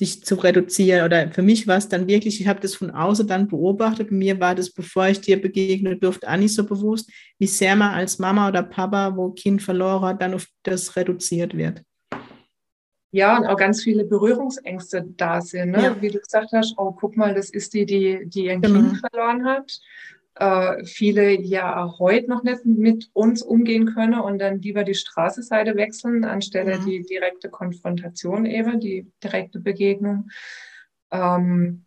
dich 0.00 0.24
zu 0.24 0.36
reduzieren. 0.36 1.04
Oder 1.04 1.30
für 1.32 1.42
mich 1.42 1.66
war 1.66 1.76
es 1.76 1.88
dann 1.88 2.06
wirklich, 2.06 2.40
ich 2.40 2.46
habe 2.46 2.60
das 2.60 2.74
von 2.74 2.90
außen 2.90 3.26
dann 3.26 3.48
beobachtet. 3.48 4.10
Mir 4.10 4.38
war 4.38 4.54
das, 4.54 4.70
bevor 4.70 5.08
ich 5.08 5.20
dir 5.20 5.40
begegnen 5.40 5.98
durfte, 5.98 6.28
auch 6.30 6.36
nicht 6.36 6.54
so 6.54 6.64
bewusst, 6.64 7.10
wie 7.38 7.46
sehr 7.46 7.74
man 7.76 7.94
als 7.94 8.18
Mama 8.18 8.48
oder 8.48 8.62
Papa, 8.62 9.16
wo 9.16 9.30
Kind 9.30 9.62
verloren 9.62 10.02
hat, 10.02 10.22
dann 10.22 10.34
auf 10.34 10.46
das 10.62 10.94
reduziert 10.96 11.56
wird. 11.56 11.82
Ja, 13.10 13.38
und 13.38 13.46
auch 13.46 13.56
ganz 13.56 13.82
viele 13.82 14.04
Berührungsängste 14.04 15.04
da 15.16 15.40
sind. 15.40 15.70
Ne? 15.70 15.82
Ja. 15.82 16.02
Wie 16.02 16.10
du 16.10 16.18
gesagt 16.18 16.52
hast, 16.52 16.74
oh, 16.76 16.92
guck 16.92 17.16
mal, 17.16 17.34
das 17.34 17.48
ist 17.50 17.72
die, 17.72 17.86
die, 17.86 18.26
die 18.26 18.44
ihr 18.44 18.58
genau. 18.58 18.80
Kind 18.80 18.98
verloren 18.98 19.44
hat. 19.46 19.80
Äh, 20.38 20.84
viele 20.84 21.32
ja 21.40 21.82
auch 21.82 21.98
heute 21.98 22.30
noch 22.30 22.44
nicht 22.44 22.64
mit 22.64 23.10
uns 23.12 23.42
umgehen 23.42 23.92
können 23.92 24.20
und 24.20 24.38
dann 24.38 24.60
lieber 24.60 24.84
die 24.84 24.94
Straßenseite 24.94 25.74
wechseln, 25.74 26.24
anstelle 26.24 26.78
mhm. 26.78 26.84
die 26.84 27.02
direkte 27.02 27.50
Konfrontation 27.50 28.46
eben, 28.46 28.78
die 28.78 29.10
direkte 29.22 29.58
Begegnung. 29.58 30.30
Ähm, 31.10 31.86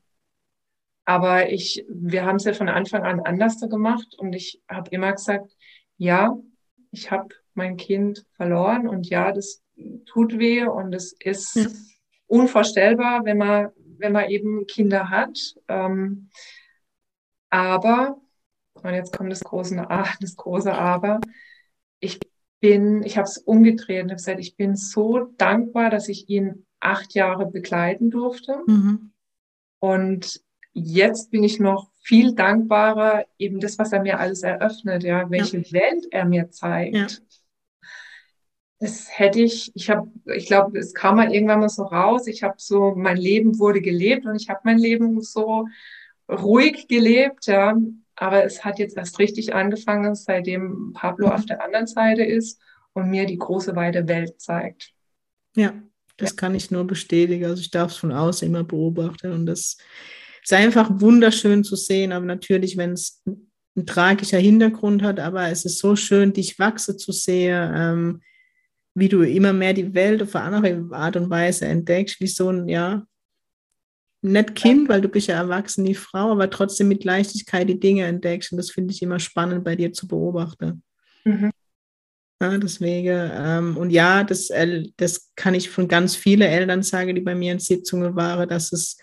aber 1.06 1.50
ich, 1.50 1.86
wir 1.88 2.26
haben 2.26 2.36
es 2.36 2.44
ja 2.44 2.52
von 2.52 2.68
Anfang 2.68 3.04
an 3.04 3.22
anders 3.22 3.58
gemacht 3.60 4.16
und 4.18 4.34
ich 4.34 4.62
habe 4.68 4.90
immer 4.92 5.14
gesagt, 5.14 5.56
ja, 5.98 6.38
ich 6.92 7.10
habe 7.10 7.30
mein 7.54 7.78
Kind 7.78 8.26
verloren 8.34 8.86
und 8.86 9.08
ja, 9.08 9.32
das 9.32 9.64
tut 10.06 10.38
weh 10.38 10.66
und 10.66 10.94
es 10.94 11.16
ist 11.20 11.56
ja. 11.56 11.68
unvorstellbar, 12.28 13.24
wenn 13.24 13.38
man, 13.38 13.70
wenn 13.98 14.12
man 14.12 14.30
eben 14.30 14.68
Kinder 14.68 15.10
hat. 15.10 15.38
Ähm, 15.70 16.30
aber, 17.50 18.18
und 18.84 18.94
jetzt 18.94 19.15
kommt 19.15 19.32
das 19.32 19.41
große, 19.41 19.76
das 20.20 20.36
große 20.36 20.74
Aber, 20.74 21.20
ich 22.00 22.20
bin, 22.60 23.04
ich 23.04 23.17
habe 23.17 23.28
es 23.28 23.38
umgedreht 23.38 24.04
und 24.04 24.10
habe 24.10 24.17
gesagt, 24.17 24.39
ich 24.39 24.56
bin 24.56 24.76
so 24.76 25.32
dankbar, 25.38 25.89
dass 25.89 26.10
ich 26.10 26.30
ihn 26.30 26.65
acht 26.80 27.13
Jahre 27.13 27.46
begleiten 27.46 28.10
durfte. 28.10 28.62
Mhm. 28.67 29.12
Und 29.80 30.41
jetzt 30.74 31.32
bin 31.32 31.44
ich 31.44 31.60
noch 31.60 31.91
viel 32.04 32.34
dankbarer, 32.34 33.26
eben 33.38 33.60
das, 33.60 33.78
was 33.78 33.91
er 33.91 34.02
mir 34.02 34.20
alles 34.20 34.44
eröffnet, 34.44 35.04
ja, 35.04 35.30
welche 35.30 35.60
ja. 35.60 35.72
Welt 35.72 36.08
er 36.12 36.26
mir 36.26 36.50
zeigt. 36.50 36.96
Ja 36.96 37.08
das 38.82 39.08
hätte 39.15 39.39
ich, 39.39 39.72
ich 39.76 39.91
habe, 39.91 40.10
ich 40.34 40.48
glaube, 40.48 40.80
es 40.80 40.96
kam 40.96 41.17
mal 41.17 41.32
irgendwann 41.32 41.60
mal 41.60 41.70
so 41.70 41.84
raus. 41.84 42.26
Ich 42.26 42.41
habe 42.41 42.56
so, 42.58 42.96
mein 42.96 43.15
Leben 43.15 43.60
wurde 43.60 43.80
gelebt 43.80 44.26
und 44.26 44.36
ich 44.36 44.50
habe 44.50 44.62
mein 44.63 44.80
Leben 44.80 45.22
so 45.22 45.67
ruhig 46.28 46.88
gelebt, 46.88 47.46
ja. 47.46 47.78
Aber 48.21 48.45
es 48.45 48.63
hat 48.63 48.77
jetzt 48.77 48.97
erst 48.97 49.17
richtig 49.17 49.55
angefangen, 49.55 50.13
seitdem 50.13 50.93
Pablo 50.93 51.29
auf 51.29 51.43
der 51.47 51.63
anderen 51.63 51.88
Seite 51.88 52.23
ist 52.23 52.62
und 52.93 53.10
mir 53.10 53.25
die 53.25 53.39
große 53.39 53.75
weite 53.75 54.07
Welt 54.07 54.39
zeigt. 54.39 54.93
Ja, 55.55 55.73
das 56.17 56.29
ja. 56.29 56.36
kann 56.36 56.53
ich 56.53 56.69
nur 56.69 56.86
bestätigen. 56.86 57.45
Also 57.45 57.62
ich 57.62 57.71
darf 57.71 57.93
es 57.93 57.97
von 57.97 58.12
außen 58.12 58.47
immer 58.47 58.63
beobachten 58.63 59.31
und 59.31 59.47
das 59.47 59.77
ist 60.43 60.53
einfach 60.53 61.01
wunderschön 61.01 61.63
zu 61.63 61.75
sehen. 61.75 62.12
Aber 62.12 62.27
natürlich, 62.27 62.77
wenn 62.77 62.91
es 62.91 63.23
ein 63.25 63.88
tragischer 63.88 64.38
Hintergrund 64.38 65.01
hat, 65.01 65.19
aber 65.19 65.49
es 65.49 65.65
ist 65.65 65.79
so 65.79 65.95
schön, 65.95 66.31
dich 66.31 66.60
wachsen 66.60 66.99
zu 66.99 67.12
sehen. 67.12 67.71
Ähm, 67.75 68.21
wie 68.93 69.10
du 69.10 69.23
immer 69.23 69.51
mehr 69.51 69.73
die 69.73 69.95
Welt 69.95 70.21
auf 70.21 70.36
eine 70.36 70.57
andere 70.57 70.95
Art 70.95 71.15
und 71.15 71.31
Weise 71.31 71.65
entdeckst, 71.65 72.19
wie 72.19 72.27
so 72.27 72.51
ein, 72.51 72.69
ja, 72.69 73.03
nicht 74.21 74.55
Kind, 74.55 74.88
weil 74.89 75.01
du 75.01 75.10
bist 75.10 75.27
ja 75.27 75.36
erwachsene 75.36 75.95
Frau, 75.95 76.31
aber 76.31 76.49
trotzdem 76.49 76.88
mit 76.88 77.03
Leichtigkeit 77.03 77.67
die 77.67 77.79
Dinge 77.79 78.05
entdeckst. 78.05 78.51
Und 78.51 78.57
das 78.57 78.71
finde 78.71 78.93
ich 78.93 79.01
immer 79.01 79.19
spannend 79.19 79.63
bei 79.63 79.75
dir 79.75 79.93
zu 79.93 80.07
beobachten. 80.07 80.84
Mhm. 81.25 81.51
Ja, 82.41 82.57
deswegen, 82.57 83.31
ähm, 83.34 83.77
und 83.77 83.91
ja, 83.91 84.23
das, 84.23 84.49
äh, 84.49 84.84
das 84.97 85.31
kann 85.36 85.53
ich 85.53 85.69
von 85.69 85.88
ganz 85.88 86.15
vielen 86.15 86.41
Eltern 86.41 86.81
sagen, 86.81 87.13
die 87.13 87.21
bei 87.21 87.36
mir 87.36 87.51
in 87.51 87.60
Sitzungen 87.60 88.15
waren, 88.15 88.49
dass 88.49 88.71
es 88.71 88.97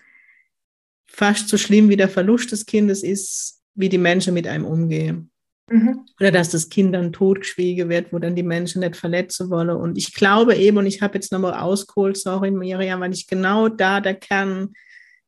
fast 1.07 1.47
so 1.47 1.57
schlimm 1.57 1.89
wie 1.89 1.95
der 1.95 2.09
Verlust 2.09 2.51
des 2.51 2.65
Kindes 2.65 3.01
ist, 3.01 3.61
wie 3.75 3.87
die 3.87 3.97
Menschen 3.97 4.33
mit 4.33 4.45
einem 4.45 4.65
umgehen. 4.65 5.31
Mhm. 5.69 6.05
Oder 6.19 6.31
dass 6.31 6.49
das 6.49 6.69
Kind 6.69 6.93
dann 6.93 7.13
totgeschwiegen 7.13 7.89
wird, 7.89 8.11
wo 8.11 8.19
dann 8.19 8.35
die 8.35 8.43
Menschen 8.43 8.81
nicht 8.81 8.95
verletzen 8.95 9.49
wollen. 9.49 9.69
Und 9.69 9.97
ich 9.97 10.13
glaube 10.13 10.55
eben, 10.55 10.77
und 10.77 10.85
ich 10.85 11.01
habe 11.01 11.15
jetzt 11.15 11.31
nochmal 11.31 11.53
ausgeholt, 11.53 12.17
sorry 12.17 12.51
Miriam, 12.51 12.99
weil 12.99 13.13
ich 13.13 13.27
genau 13.27 13.69
da 13.69 14.01
der 14.01 14.15
Kern 14.15 14.73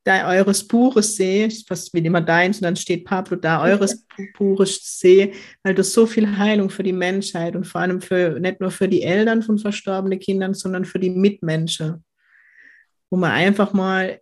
da 0.04 0.30
eures 0.30 0.68
Buches 0.68 1.16
sehe, 1.16 1.50
fast 1.68 1.94
wie 1.94 2.00
immer 2.00 2.22
deins, 2.22 2.58
und 2.58 2.64
dann 2.64 2.76
steht 2.76 3.06
Pablo 3.06 3.38
da, 3.38 3.62
eures 3.62 4.06
Buches 4.38 5.00
sehe, 5.00 5.34
weil 5.64 5.76
du 5.76 5.84
so 5.84 6.06
viel 6.06 6.38
Heilung 6.38 6.70
für 6.70 6.84
die 6.84 6.94
Menschheit 6.94 7.56
und 7.56 7.66
vor 7.66 7.82
allem 7.82 8.02
für 8.02 8.40
nicht 8.40 8.60
nur 8.60 8.72
für 8.72 8.88
die 8.88 9.04
Eltern 9.04 9.44
von 9.44 9.60
verstorbenen 9.60 10.20
Kindern, 10.20 10.54
sondern 10.54 10.86
für 10.86 11.00
die 11.00 11.12
Mitmenschen. 11.12 12.04
Wo 13.10 13.18
man 13.18 13.32
einfach 13.32 13.74
mal 13.74 14.20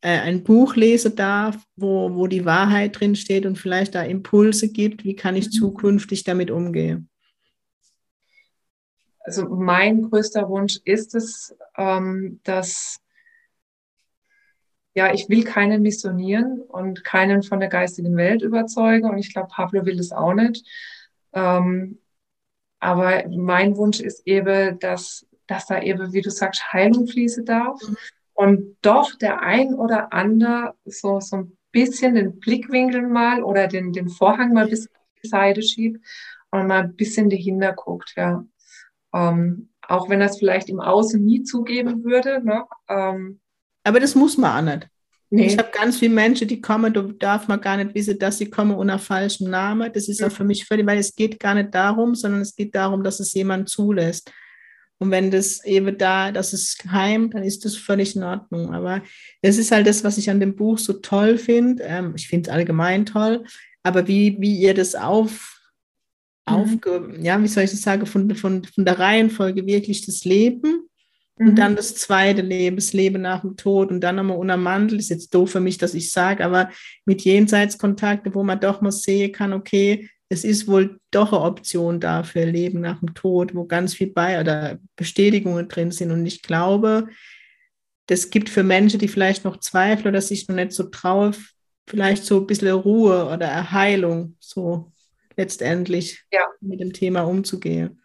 äh, 0.00 0.18
ein 0.18 0.42
Buch 0.42 0.74
lesen 0.74 1.14
darf, 1.14 1.56
wo, 1.76 2.14
wo 2.14 2.26
die 2.26 2.44
Wahrheit 2.44 2.98
drin 2.98 3.14
steht 3.14 3.46
und 3.46 3.56
vielleicht 3.56 3.94
da 3.94 4.02
Impulse 4.02 4.72
gibt, 4.72 5.04
wie 5.04 5.14
kann 5.14 5.36
ich 5.36 5.46
mhm. 5.46 5.52
zukünftig 5.52 6.24
damit 6.24 6.50
umgehen? 6.50 7.08
Also 9.20 9.48
mein 9.48 10.02
größter 10.10 10.48
Wunsch 10.48 10.80
ist 10.84 11.14
es, 11.14 11.54
ähm, 11.78 12.40
dass 12.42 12.98
ja, 14.94 15.12
ich 15.12 15.28
will 15.28 15.44
keinen 15.44 15.82
missionieren 15.82 16.60
und 16.60 17.04
keinen 17.04 17.42
von 17.42 17.60
der 17.60 17.68
geistigen 17.68 18.16
Welt 18.16 18.42
überzeugen 18.42 19.08
und 19.08 19.18
ich 19.18 19.32
glaube, 19.32 19.48
Pablo 19.50 19.86
will 19.86 19.96
das 19.96 20.12
auch 20.12 20.34
nicht. 20.34 20.66
Ähm, 21.32 21.98
aber 22.78 23.28
mein 23.28 23.76
Wunsch 23.76 24.00
ist 24.00 24.26
eben, 24.26 24.78
dass, 24.80 25.26
dass 25.46 25.66
da 25.66 25.80
eben, 25.80 26.12
wie 26.12 26.20
du 26.20 26.30
sagst, 26.30 26.72
Heilung 26.72 27.06
fließen 27.06 27.44
darf. 27.44 27.80
Mhm 27.82 27.96
und 28.34 28.76
doch 28.82 29.14
der 29.14 29.42
ein 29.42 29.74
oder 29.74 30.12
andere 30.12 30.74
so, 30.84 31.20
so 31.20 31.36
ein 31.36 31.56
bisschen 31.70 32.14
den 32.14 32.38
Blickwinkel 32.38 33.02
mal 33.02 33.42
oder 33.42 33.68
den, 33.68 33.92
den 33.92 34.08
Vorhang 34.08 34.52
mal 34.52 34.68
bis 34.68 34.88
die 35.22 35.28
Seite 35.28 35.62
schiebt 35.62 36.04
und 36.50 36.66
mal 36.66 36.82
ein 36.82 36.96
bisschen 36.96 37.30
dahinter 37.30 37.72
guckt, 37.72 38.14
ja. 38.16 38.44
Ähm, 39.14 39.68
auch 39.82 40.08
wenn 40.08 40.20
das 40.20 40.38
vielleicht 40.38 40.68
im 40.70 40.80
Außen 40.80 41.22
nie 41.22 41.42
zugeben 41.42 42.04
würde. 42.04 42.42
Ne? 42.44 42.64
Ähm, 42.88 43.40
Aber 43.84 44.00
das 44.00 44.14
muss 44.14 44.36
man 44.36 44.68
auch 44.68 44.74
nicht. 44.74 44.88
Nee. 45.34 45.46
Ich 45.46 45.56
habe 45.56 45.70
ganz 45.72 45.98
viele 45.98 46.12
Menschen, 46.12 46.46
die 46.46 46.60
kommen, 46.60 46.92
da 46.92 47.02
darf 47.18 47.48
man 47.48 47.58
gar 47.58 47.78
nicht 47.78 47.94
wissen, 47.94 48.18
dass 48.18 48.36
sie 48.36 48.50
kommen 48.50 48.76
unter 48.76 48.98
falschem 48.98 49.48
Namen. 49.48 49.90
Das 49.90 50.06
ist 50.06 50.22
auch 50.22 50.30
für 50.30 50.44
mich 50.44 50.66
völlig, 50.66 50.86
weil 50.86 50.98
es 50.98 51.14
geht 51.14 51.40
gar 51.40 51.54
nicht 51.54 51.74
darum, 51.74 52.14
sondern 52.14 52.42
es 52.42 52.54
geht 52.54 52.74
darum, 52.74 53.02
dass 53.02 53.18
es 53.18 53.32
jemand 53.32 53.70
zulässt. 53.70 54.30
Und 54.98 55.10
wenn 55.10 55.30
das 55.30 55.64
eben 55.64 55.96
da, 55.96 56.30
das 56.32 56.52
ist 56.52 56.80
geheim, 56.80 57.30
dann 57.30 57.44
ist 57.44 57.64
das 57.64 57.76
völlig 57.76 58.14
in 58.14 58.24
Ordnung. 58.24 58.74
Aber 58.74 59.02
das 59.40 59.56
ist 59.56 59.72
halt 59.72 59.86
das, 59.86 60.04
was 60.04 60.18
ich 60.18 60.28
an 60.28 60.38
dem 60.38 60.54
Buch 60.54 60.78
so 60.78 60.92
toll 60.92 61.38
finde. 61.38 61.82
Ähm, 61.84 62.12
ich 62.14 62.28
finde 62.28 62.50
es 62.50 62.54
allgemein 62.54 63.06
toll, 63.06 63.44
aber 63.82 64.06
wie, 64.06 64.36
wie 64.38 64.58
ihr 64.58 64.74
das 64.74 64.94
auf, 64.94 65.58
mhm. 66.46 66.54
aufge, 66.54 67.18
ja, 67.22 67.42
wie 67.42 67.48
soll 67.48 67.64
ich 67.64 67.70
das 67.70 67.80
sagen, 67.80 68.04
von, 68.04 68.34
von, 68.36 68.64
von 68.64 68.84
der 68.84 68.98
Reihenfolge 68.98 69.64
wirklich 69.64 70.04
das 70.04 70.26
Leben 70.26 70.90
Und 71.42 71.52
mhm. 71.52 71.56
dann 71.56 71.76
das 71.76 71.96
zweite 71.96 72.40
Leben, 72.40 72.76
das 72.76 72.92
Leben 72.92 73.22
nach 73.22 73.40
dem 73.40 73.56
Tod 73.56 73.90
und 73.90 74.00
dann 74.00 74.16
nochmal 74.16 74.36
unter 74.36 74.56
Mantel. 74.56 75.00
Ist 75.00 75.10
jetzt 75.10 75.34
doof 75.34 75.50
für 75.50 75.60
mich, 75.60 75.76
dass 75.76 75.94
ich 75.94 76.12
sage, 76.12 76.44
aber 76.44 76.70
mit 77.04 77.22
Jenseitskontakte, 77.22 78.34
wo 78.34 78.44
man 78.44 78.60
doch 78.60 78.80
mal 78.80 78.92
sehen 78.92 79.32
kann, 79.32 79.52
okay, 79.52 80.08
es 80.28 80.44
ist 80.44 80.68
wohl 80.68 81.00
doch 81.10 81.32
eine 81.32 81.42
Option 81.42 82.00
da 82.00 82.22
für 82.22 82.44
Leben 82.44 82.80
nach 82.80 83.00
dem 83.00 83.14
Tod, 83.14 83.54
wo 83.54 83.64
ganz 83.64 83.94
viel 83.94 84.12
bei 84.12 84.40
oder 84.40 84.78
Bestätigungen 84.94 85.68
drin 85.68 85.90
sind. 85.90 86.12
Und 86.12 86.24
ich 86.24 86.42
glaube, 86.42 87.08
das 88.06 88.30
gibt 88.30 88.48
für 88.48 88.62
Menschen, 88.62 89.00
die 89.00 89.08
vielleicht 89.08 89.44
noch 89.44 89.58
zweifeln 89.58 90.08
oder 90.08 90.20
sich 90.20 90.48
noch 90.48 90.54
nicht 90.54 90.72
so 90.72 90.84
trauen, 90.84 91.34
vielleicht 91.88 92.24
so 92.24 92.40
ein 92.40 92.46
bisschen 92.46 92.72
Ruhe 92.72 93.26
oder 93.26 93.46
Erheilung, 93.46 94.36
so 94.38 94.92
letztendlich 95.36 96.24
ja. 96.32 96.46
mit 96.60 96.80
dem 96.80 96.92
Thema 96.92 97.22
umzugehen. 97.22 98.01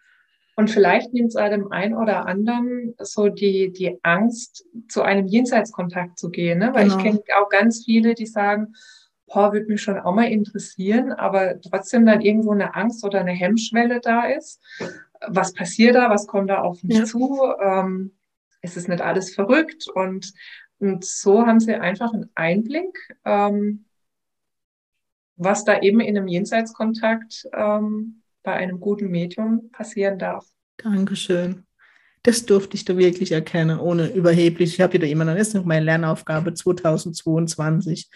Und 0.58 0.72
vielleicht 0.72 1.14
nimmt 1.14 1.30
es 1.30 1.36
einem 1.36 1.72
einen 1.72 1.94
oder 1.94 2.26
anderen 2.26 2.96
so 2.98 3.30
die, 3.30 3.72
die 3.72 4.00
Angst, 4.02 4.66
zu 4.90 5.04
einem 5.04 5.28
Jenseitskontakt 5.28 6.18
zu 6.18 6.32
gehen. 6.32 6.58
Ne? 6.58 6.74
Weil 6.74 6.86
genau. 6.86 6.98
ich 6.98 7.04
kenne 7.04 7.22
auch 7.40 7.50
ganz 7.50 7.86
viele, 7.86 8.16
die 8.16 8.26
sagen, 8.26 8.74
boah, 9.28 9.54
würde 9.54 9.68
mich 9.68 9.84
schon 9.84 10.00
auch 10.00 10.16
mal 10.16 10.32
interessieren, 10.32 11.12
aber 11.12 11.62
trotzdem 11.62 12.08
dann 12.08 12.22
irgendwo 12.22 12.54
eine 12.54 12.74
Angst 12.74 13.06
oder 13.06 13.20
eine 13.20 13.34
Hemmschwelle 13.34 14.00
da 14.02 14.26
ist. 14.26 14.60
Was 15.28 15.54
passiert 15.54 15.96
da? 15.96 16.10
Was 16.10 16.26
kommt 16.26 16.50
da 16.50 16.62
auf 16.62 16.82
mich 16.84 16.98
ja. 16.98 17.06
zu? 17.06 17.40
Ähm, 17.62 18.18
es 18.62 18.78
ist 18.78 18.90
nicht 18.90 19.02
alles 19.02 19.36
verrückt 19.36 19.88
und, 19.94 20.34
und 20.80 21.06
so 21.06 21.46
haben 21.46 21.60
sie 21.60 21.76
einfach 21.76 22.14
einen 22.14 22.32
Einblick, 22.34 23.16
ähm, 23.26 23.86
was 25.36 25.66
da 25.66 25.80
eben 25.82 26.00
in 26.00 26.18
einem 26.18 26.28
Jenseitskontakt 26.28 27.48
ähm, 27.54 28.24
bei 28.48 28.54
einem 28.54 28.80
guten 28.80 29.10
Medium 29.10 29.70
passieren 29.74 30.18
darf. 30.18 30.48
Dankeschön. 30.78 31.66
Das 32.24 32.46
durfte 32.46 32.78
ich 32.78 32.86
da 32.86 32.98
wirklich 32.98 33.34
erkennen, 33.34 33.78
ohne 33.78 34.08
überheblich. 34.08 34.74
Ich 34.74 34.80
habe 34.80 34.94
wieder 34.94 35.08
immer 35.08 35.26
noch, 35.26 35.36
das 35.36 35.50
ist 35.50 35.54
noch 35.56 35.66
meine 35.66 35.84
Lernaufgabe 35.84 36.54
2022. 36.54 38.10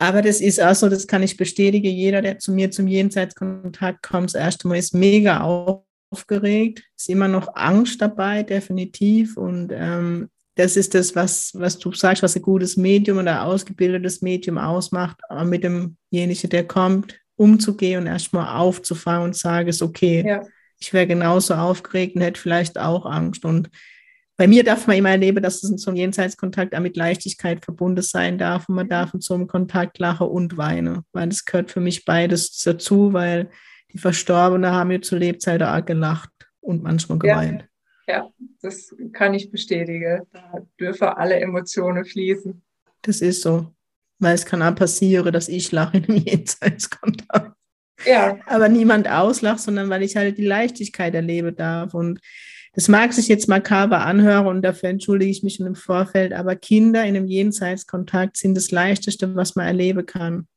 Aber 0.00 0.20
das 0.20 0.40
ist 0.40 0.60
auch 0.60 0.74
so, 0.74 0.88
das 0.88 1.06
kann 1.06 1.22
ich 1.22 1.36
bestätigen. 1.36 1.94
Jeder, 1.94 2.22
der 2.22 2.40
zu 2.40 2.50
mir 2.50 2.72
zum 2.72 2.88
Jenseitskontakt 2.88 4.02
kommt, 4.02 4.30
das 4.30 4.34
erste 4.34 4.66
Mal 4.66 4.78
ist 4.78 4.94
mega 4.94 5.42
aufgeregt. 5.42 6.82
Ist 6.96 7.08
immer 7.08 7.28
noch 7.28 7.54
Angst 7.54 8.02
dabei, 8.02 8.42
definitiv. 8.42 9.36
Und 9.36 9.70
ähm, 9.72 10.28
das 10.56 10.76
ist 10.76 10.92
das, 10.92 11.14
was, 11.14 11.52
was 11.54 11.78
du 11.78 11.92
sagst, 11.92 12.24
was 12.24 12.34
ein 12.34 12.42
gutes 12.42 12.76
Medium 12.76 13.18
oder 13.18 13.44
ausgebildetes 13.44 14.22
Medium 14.22 14.58
ausmacht, 14.58 15.20
mit 15.44 15.62
demjenigen, 15.62 16.50
der 16.50 16.66
kommt, 16.66 17.23
umzugehen 17.36 18.02
und 18.02 18.06
erstmal 18.06 18.56
aufzufangen 18.58 19.24
und 19.24 19.36
sagen, 19.36 19.68
es 19.68 19.82
okay, 19.82 20.24
ja. 20.26 20.42
ich 20.78 20.92
wäre 20.92 21.06
genauso 21.06 21.54
aufgeregt 21.54 22.16
und 22.16 22.22
hätte 22.22 22.40
vielleicht 22.40 22.78
auch 22.78 23.06
Angst. 23.06 23.44
Und 23.44 23.70
bei 24.36 24.46
mir 24.46 24.64
darf 24.64 24.86
man 24.86 24.96
immer 24.96 25.10
erleben, 25.10 25.42
dass 25.42 25.62
es 25.62 25.70
in 25.70 25.78
so 25.78 25.90
einem 25.90 25.98
Jenseitskontakt 25.98 26.74
auch 26.74 26.80
mit 26.80 26.96
Leichtigkeit 26.96 27.64
verbunden 27.64 28.02
sein 28.02 28.38
darf 28.38 28.68
und 28.68 28.74
man 28.74 28.88
darf 28.88 29.14
in 29.14 29.20
so 29.20 29.34
einem 29.34 29.46
Kontakt 29.46 29.98
lachen 29.98 30.28
und 30.28 30.56
weinen, 30.56 31.02
weil 31.12 31.28
das 31.28 31.44
gehört 31.44 31.70
für 31.70 31.80
mich 31.80 32.04
beides 32.04 32.58
dazu, 32.58 33.12
weil 33.12 33.50
die 33.92 33.98
Verstorbenen 33.98 34.70
haben 34.70 34.88
mir 34.88 35.02
zur 35.02 35.18
Lebzeit 35.18 35.62
auch 35.62 35.84
gelacht 35.84 36.30
und 36.60 36.82
manchmal 36.82 37.18
geweint. 37.18 37.62
Ja. 37.62 37.68
Ja, 38.06 38.28
das 38.60 38.94
kann 39.12 39.34
ich 39.34 39.50
bestätigen. 39.50 40.22
Da 40.30 40.66
dürfen 40.78 41.08
alle 41.08 41.36
Emotionen 41.40 42.04
fließen. 42.04 42.62
Das 43.02 43.20
ist 43.20 43.42
so. 43.42 43.74
Weil 44.18 44.34
es 44.34 44.46
kann 44.46 44.62
auch 44.62 44.74
passieren, 44.74 45.32
dass 45.32 45.48
ich 45.48 45.72
lache 45.72 45.98
in 45.98 46.04
einem 46.04 46.16
Jenseitskontakt. 46.24 47.56
Ja. 48.06 48.38
Aber 48.46 48.68
niemand 48.68 49.08
auslacht, 49.08 49.60
sondern 49.60 49.88
weil 49.90 50.02
ich 50.02 50.16
halt 50.16 50.38
die 50.38 50.46
Leichtigkeit 50.46 51.14
erleben 51.14 51.54
darf. 51.56 51.94
Und 51.94 52.20
das 52.74 52.88
mag 52.88 53.12
sich 53.12 53.28
jetzt 53.28 53.48
makaber 53.48 54.04
anhören 54.04 54.46
und 54.46 54.62
dafür 54.62 54.88
entschuldige 54.88 55.30
ich 55.30 55.42
mich 55.42 55.56
schon 55.56 55.66
im 55.66 55.76
Vorfeld, 55.76 56.32
aber 56.32 56.56
Kinder 56.56 57.02
in 57.04 57.16
einem 57.16 57.26
Jenseitskontakt 57.26 58.36
sind 58.36 58.56
das 58.56 58.72
Leichteste, 58.72 59.36
was 59.36 59.54
man 59.54 59.66
erleben 59.66 60.04
kann. 60.06 60.48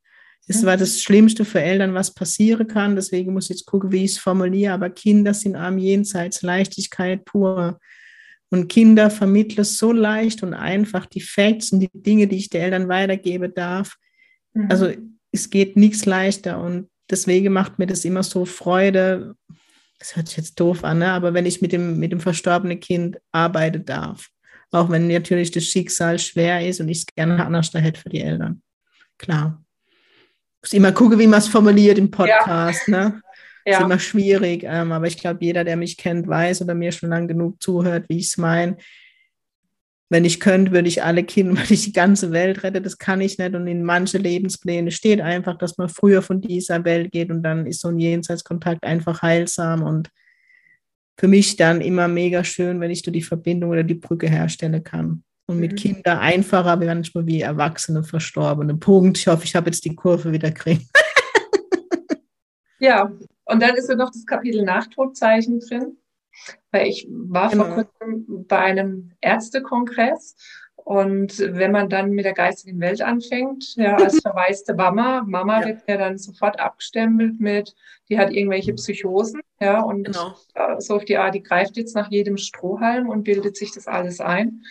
Es 0.50 0.66
war 0.66 0.78
das 0.78 1.02
Schlimmste 1.02 1.44
für 1.44 1.62
Eltern, 1.62 1.94
was 1.94 2.14
passieren 2.14 2.68
kann. 2.68 2.96
Deswegen 2.96 3.34
muss 3.34 3.46
ich 3.46 3.58
jetzt 3.58 3.66
gucken, 3.66 3.92
wie 3.92 4.06
ich 4.06 4.12
es 4.12 4.18
formuliere. 4.18 4.74
Aber 4.74 4.90
Kinder 4.90 5.34
sind 5.34 5.58
am 5.58 5.78
Jenseits 5.78 6.42
Leichtigkeit 6.42 7.26
pur. 7.26 7.80
Und 8.50 8.70
Kinder 8.70 9.10
vermitteln 9.10 9.66
so 9.66 9.92
leicht 9.92 10.42
und 10.42 10.54
einfach 10.54 11.06
die 11.06 11.22
Facts 11.22 11.72
und 11.72 11.82
die 11.82 11.90
Dinge, 11.94 12.28
die 12.28 12.38
ich 12.38 12.50
den 12.50 12.62
Eltern 12.62 12.88
weitergeben 12.88 13.54
darf. 13.54 13.96
Mhm. 14.54 14.68
Also 14.70 14.92
es 15.32 15.50
geht 15.50 15.76
nichts 15.76 16.06
leichter. 16.06 16.62
Und 16.62 16.90
deswegen 17.10 17.52
macht 17.52 17.78
mir 17.78 17.88
das 17.88 18.06
immer 18.06 18.24
so 18.24 18.46
Freude. 18.46 19.36
Das 20.00 20.16
hört 20.16 20.30
sich 20.30 20.38
jetzt 20.38 20.60
doof 20.60 20.84
an, 20.84 21.00
ne? 21.00 21.12
aber 21.12 21.34
wenn 21.34 21.46
ich 21.46 21.62
mit 21.62 21.72
dem, 21.72 22.00
mit 22.00 22.12
dem 22.12 22.20
verstorbenen 22.20 22.80
Kind 22.80 23.18
arbeiten 23.32 23.84
darf. 23.84 24.30
Auch 24.72 24.90
wenn 24.90 25.08
natürlich 25.08 25.52
das 25.52 25.64
Schicksal 25.64 26.20
schwer 26.20 26.68
ist 26.68 26.80
und 26.80 26.90
ich 26.90 27.00
es 27.00 27.06
gerne 27.06 27.46
anders 27.46 27.72
da 27.72 27.80
hätte 27.80 28.02
für 28.02 28.10
die 28.10 28.22
Eltern. 28.22 28.62
Klar 29.18 29.64
muss 30.68 30.74
immer 30.74 30.92
gucken, 30.92 31.18
wie 31.20 31.28
man 31.28 31.40
es 31.40 31.48
formuliert 31.48 31.98
im 31.98 32.12
Podcast. 32.12 32.88
Ja. 32.88 33.10
Ne? 33.10 33.22
Ja. 33.68 33.80
Ist 33.80 33.84
immer 33.84 34.00
schwierig, 34.00 34.64
ähm, 34.64 34.94
aber 34.94 35.08
ich 35.08 35.18
glaube, 35.18 35.44
jeder, 35.44 35.66
der 35.66 35.76
mich 35.76 35.98
kennt, 35.98 36.26
weiß 36.26 36.62
oder 36.62 36.74
mir 36.74 36.94
schon 36.94 37.10
lange 37.10 37.28
genug 37.28 37.62
zuhört, 37.62 38.06
wie 38.08 38.20
ich 38.20 38.28
es 38.28 38.38
meine. 38.38 38.78
Wenn 40.10 40.24
ich 40.24 40.40
könnte, 40.40 40.72
würde 40.72 40.88
ich 40.88 41.04
alle 41.04 41.26
Kinder, 41.26 41.58
weil 41.62 41.74
ich 41.74 41.84
die 41.84 41.92
ganze 41.92 42.32
Welt 42.32 42.64
rette. 42.64 42.82
Das 42.82 42.98
kann 42.98 43.20
ich 43.20 43.38
nicht. 43.38 43.54
Und 43.56 43.68
in 43.68 43.84
manche 43.84 44.20
Lebenspläne 44.20 44.90
steht 44.92 45.20
einfach, 45.20 45.58
dass 45.58 45.78
man 45.78 45.90
früher 45.90 46.22
von 46.22 46.40
dieser 46.40 46.86
Welt 46.86 47.12
geht 47.12 47.30
und 47.30 47.44
dann 47.44 47.66
ist 47.66 47.82
so 47.82 47.90
ein 47.90 48.00
Jenseitskontakt 48.00 48.86
einfach 48.86 49.22
heilsam 49.22 49.84
und 49.84 50.10
für 51.20 51.28
mich 51.28 51.58
dann 51.58 51.82
immer 51.82 52.08
mega 52.08 52.46
schön, 52.46 52.80
wenn 52.80 52.92
ich 52.92 53.02
da 53.02 53.12
die 53.12 53.22
Verbindung 53.22 53.72
oder 53.72 53.84
die 53.84 53.96
Brücke 53.96 54.30
herstellen 54.30 54.82
kann 54.82 55.24
und 55.48 55.60
mit 55.60 55.74
mhm. 55.74 55.76
Kindern 55.76 56.20
einfacher 56.20 56.78
manchmal 56.78 57.26
wie 57.26 57.42
Erwachsene 57.42 58.04
Verstorbene. 58.04 58.76
Punkt. 58.76 59.18
Ich 59.18 59.28
hoffe, 59.28 59.44
ich 59.44 59.56
habe 59.56 59.70
jetzt 59.70 59.84
die 59.84 59.96
Kurve 59.96 60.32
wieder 60.32 60.52
gekriegt. 60.52 60.86
ja, 62.80 63.12
und 63.46 63.62
dann 63.62 63.76
ist 63.76 63.90
ja 63.90 63.96
noch 63.96 64.12
das 64.12 64.26
Kapitel 64.26 64.64
Nachtodzeichen 64.64 65.60
drin. 65.60 65.98
Weil 66.72 66.88
ich 66.88 67.08
war 67.10 67.50
genau. 67.50 67.66
vor 67.66 67.74
kurzem 67.74 68.46
bei 68.48 68.60
einem 68.60 69.12
Ärztekongress 69.22 70.36
und 70.88 71.40
wenn 71.40 71.74
man 71.74 71.90
dann 71.90 72.12
mit 72.12 72.24
der 72.24 72.34
geistigen 72.34 72.80
Welt 72.80 73.02
anfängt, 73.02 73.76
ja, 73.76 73.98
als 73.98 74.20
verwaiste 74.22 74.74
Mama, 74.74 75.22
Mama 75.28 75.60
ja. 75.60 75.68
wird 75.68 75.82
ja 75.86 75.98
dann 75.98 76.18
sofort 76.18 76.62
abgestempelt 76.62 77.42
mit, 77.42 77.76
die 78.08 78.18
hat 78.18 78.32
irgendwelche 78.32 78.74
Psychosen, 78.74 79.42
ja, 79.60 79.82
und 79.82 80.06
genau. 80.06 80.36
so 80.80 80.96
auf 80.96 81.04
die 81.04 81.18
Art, 81.18 81.36
die 81.36 81.44
greift 81.44 81.76
jetzt 81.76 81.94
nach 81.94 82.10
jedem 82.10 82.38
Strohhalm 82.38 83.10
und 83.10 83.24
bildet 83.24 83.58
sich 83.58 83.74
das 83.74 83.88
alles 83.88 84.22
ein. 84.22 84.62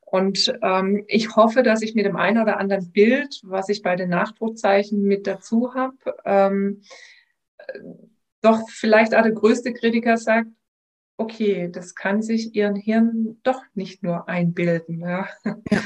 Und 0.00 0.50
ähm, 0.62 1.04
ich 1.08 1.36
hoffe, 1.36 1.62
dass 1.62 1.82
ich 1.82 1.94
mit 1.94 2.06
dem 2.06 2.16
einen 2.16 2.40
oder 2.40 2.58
anderen 2.58 2.90
Bild, 2.92 3.40
was 3.42 3.68
ich 3.68 3.82
bei 3.82 3.96
den 3.96 4.08
Nachdruckzeichen 4.08 5.02
mit 5.02 5.26
dazu 5.26 5.74
habe, 5.74 5.96
ähm, 6.24 6.80
doch 8.40 8.68
vielleicht 8.70 9.14
auch 9.14 9.22
der 9.22 9.32
größte 9.32 9.72
Kritiker 9.72 10.16
sagt, 10.16 10.48
okay, 11.16 11.70
das 11.70 11.94
kann 11.94 12.22
sich 12.22 12.54
ihren 12.54 12.76
Hirn 12.76 13.38
doch 13.42 13.62
nicht 13.74 14.02
nur 14.02 14.28
einbilden. 14.28 15.00
Ja. 15.00 15.28
ja. 15.44 15.56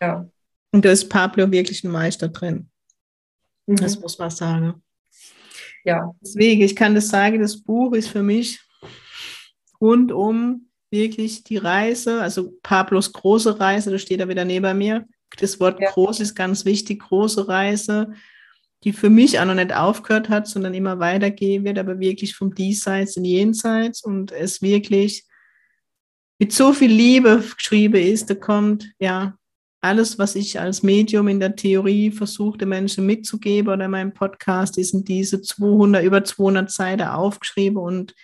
ja. 0.00 0.28
Und 0.72 0.84
da 0.84 0.90
ist 0.90 1.08
Pablo 1.08 1.50
wirklich 1.50 1.84
ein 1.84 1.90
Meister 1.90 2.28
drin. 2.28 2.68
Mhm. 3.66 3.76
Das 3.76 4.00
muss 4.00 4.18
man 4.18 4.30
sagen. 4.30 4.82
Ja. 5.84 6.10
Deswegen, 6.20 6.62
ich 6.62 6.74
kann 6.74 6.94
das 6.94 7.08
sagen, 7.08 7.40
das 7.40 7.62
Buch 7.62 7.92
ist 7.92 8.08
für 8.08 8.22
mich 8.22 8.60
rundum 9.80 10.68
wirklich 10.90 11.44
die 11.44 11.58
Reise, 11.58 12.22
also 12.22 12.52
Pablos 12.62 13.12
große 13.12 13.60
Reise, 13.60 13.90
da 13.90 13.98
steht 13.98 14.20
er 14.20 14.28
wieder 14.28 14.44
neben 14.44 14.78
mir. 14.78 15.06
Das 15.38 15.58
Wort 15.60 15.80
ja. 15.80 15.90
groß 15.90 16.20
ist 16.20 16.34
ganz 16.34 16.64
wichtig, 16.64 17.00
große 17.00 17.48
Reise, 17.48 18.12
die 18.84 18.92
für 18.92 19.10
mich 19.10 19.40
auch 19.40 19.46
noch 19.46 19.54
nicht 19.54 19.74
aufgehört 19.74 20.28
hat, 20.28 20.46
sondern 20.46 20.74
immer 20.74 20.98
weitergehen 20.98 21.64
wird, 21.64 21.78
aber 21.78 21.98
wirklich 21.98 22.36
vom 22.36 22.54
Diesseits 22.54 23.16
in 23.16 23.24
Jenseits 23.24 24.04
und 24.04 24.30
es 24.30 24.60
wirklich 24.60 25.24
mit 26.38 26.52
so 26.52 26.72
viel 26.72 26.90
Liebe 26.90 27.42
geschrieben 27.56 28.00
ist, 28.00 28.28
da 28.28 28.34
kommt 28.34 28.92
ja 28.98 29.36
alles, 29.80 30.18
was 30.18 30.34
ich 30.34 30.58
als 30.60 30.82
Medium 30.82 31.28
in 31.28 31.40
der 31.40 31.56
Theorie 31.56 32.10
versuche, 32.10 32.58
den 32.58 32.70
Menschen 32.70 33.06
mitzugeben 33.06 33.72
oder 33.72 33.84
in 33.84 33.90
meinem 33.90 34.14
Podcast, 34.14 34.78
ist 34.78 34.94
in 34.94 35.04
diese 35.04 35.42
200, 35.42 36.02
über 36.02 36.24
200 36.24 36.70
Seiten 36.70 37.02
aufgeschrieben 37.02 37.78
und 37.78 38.14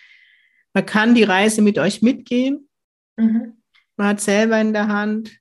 man 0.73 0.85
kann 0.85 1.15
die 1.15 1.23
Reise 1.23 1.61
mit 1.61 1.77
euch 1.77 2.01
mitgehen. 2.01 2.69
Mhm. 3.17 3.57
Man 3.97 4.07
hat 4.07 4.21
selber 4.21 4.59
in 4.59 4.73
der 4.73 4.87
Hand, 4.87 5.40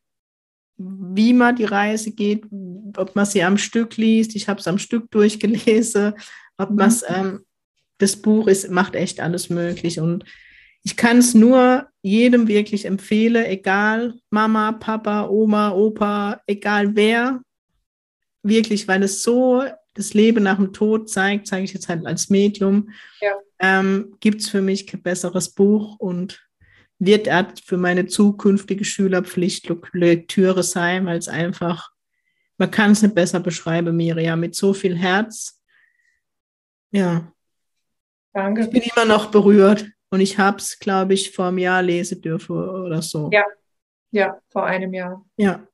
wie 0.81 1.33
man 1.33 1.57
die 1.57 1.65
Reise 1.65 2.13
geht, 2.13 2.45
ob 2.97 3.15
man 3.15 3.27
sie 3.27 3.43
am 3.43 3.59
Stück 3.59 3.97
liest. 3.97 4.35
Ich 4.35 4.49
habe 4.49 4.61
es 4.61 4.67
am 4.67 4.79
Stück 4.79 5.11
durchgelesen, 5.11 6.15
ob 6.57 6.71
man 6.71 6.89
es, 6.89 7.03
mhm. 7.03 7.15
ähm, 7.15 7.45
das 7.99 8.17
Buch 8.17 8.47
ist, 8.47 8.71
macht 8.71 8.95
echt 8.95 9.21
alles 9.21 9.51
möglich. 9.51 10.01
Und 10.01 10.25
ich 10.83 10.97
kann 10.97 11.19
es 11.19 11.35
nur 11.35 11.89
jedem 12.03 12.49
wirklich 12.49 12.87
empfehlen, 12.87 13.45
egal 13.45 14.15
Mama, 14.31 14.73
Papa, 14.73 15.29
Oma, 15.29 15.73
Opa, 15.73 16.41
egal 16.47 16.97
wer, 16.97 17.43
wirklich, 18.43 18.89
weil 18.89 19.03
es 19.03 19.23
so 19.23 19.65
das 19.95 20.15
Leben 20.15 20.45
nach 20.45 20.57
dem 20.57 20.73
Tod 20.73 21.11
zeigt, 21.11 21.47
zeige 21.47 21.65
ich 21.65 21.75
jetzt 21.75 21.89
halt 21.89 22.07
als 22.07 22.31
Medium. 22.31 22.91
Ja 23.21 23.35
ähm, 23.61 24.17
gibt 24.21 24.41
es 24.41 24.49
für 24.49 24.63
mich 24.63 24.87
kein 24.87 25.03
besseres 25.03 25.51
Buch 25.51 25.97
und 25.99 26.43
wird 27.01 27.27
er 27.27 27.53
für 27.65 27.79
meine 27.79 28.07
zukünftige 28.07 28.85
Schülerpflicht 28.85 29.73
Lektüre 29.93 30.63
sein, 30.63 31.07
weil 31.07 31.19
es 31.19 31.29
einfach, 31.29 31.91
man 32.59 32.71
kann 32.71 32.93
es 32.93 33.03
nicht 33.03 33.15
besser 33.15 33.41
beschreiben, 33.41 33.97
Miriam, 33.97 34.39
mit 34.39 34.55
so 34.55 34.75
viel 34.75 34.97
Herz. 34.97 35.61
Ja. 36.93 37.33
Danke. 38.35 38.63
Ich 38.63 38.71
bin 38.71 38.83
immer 38.95 39.07
noch 39.07 39.31
berührt 39.31 39.87
und 40.11 40.21
ich 40.21 40.39
habe 40.39 40.59
es, 40.59 40.79
glaube 40.79 41.15
ich, 41.15 41.33
vor 41.33 41.47
einem 41.47 41.59
Jahr 41.59 41.83
lesen 41.83 42.21
dürfen 42.21 42.57
oder 42.57 43.01
so. 43.01 43.31
Ja, 43.33 43.45
ja, 44.11 44.39
vor 44.51 44.67
einem 44.67 44.93
Jahr. 44.93 45.25
Ja. 45.37 45.67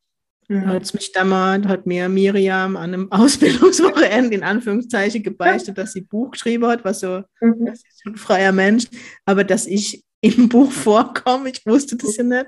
Mhm. 0.49 0.67
Hat 0.67 0.95
mich 0.95 1.11
damals, 1.11 1.67
hat 1.67 1.87
mir 1.87 2.09
Miriam 2.09 2.77
an 2.77 2.95
einem 2.95 3.11
Ausbildungswochenende 3.13 4.37
in 4.37 4.45
Anführungszeichen 4.45 5.25
gebeichtet, 5.25 5.77
dass 5.77 5.93
sie 5.93 6.03
Buch 6.03 6.31
geschrieben 6.31 6.67
hat, 6.67 6.85
was 6.85 7.01
so, 7.01 7.25
mhm. 7.41 7.67
das 7.67 7.81
ist 7.81 8.07
ein 8.07 8.17
freier 8.17 8.53
Mensch, 8.53 8.85
aber 9.25 9.43
dass 9.43 9.67
ich 9.67 10.06
im 10.21 10.49
Buch 10.49 10.73
vorkomme, 10.73 11.51
ich 11.51 11.65
wusste 11.67 11.97
das 11.97 12.17
ja 12.17 12.25
nicht 12.25 12.47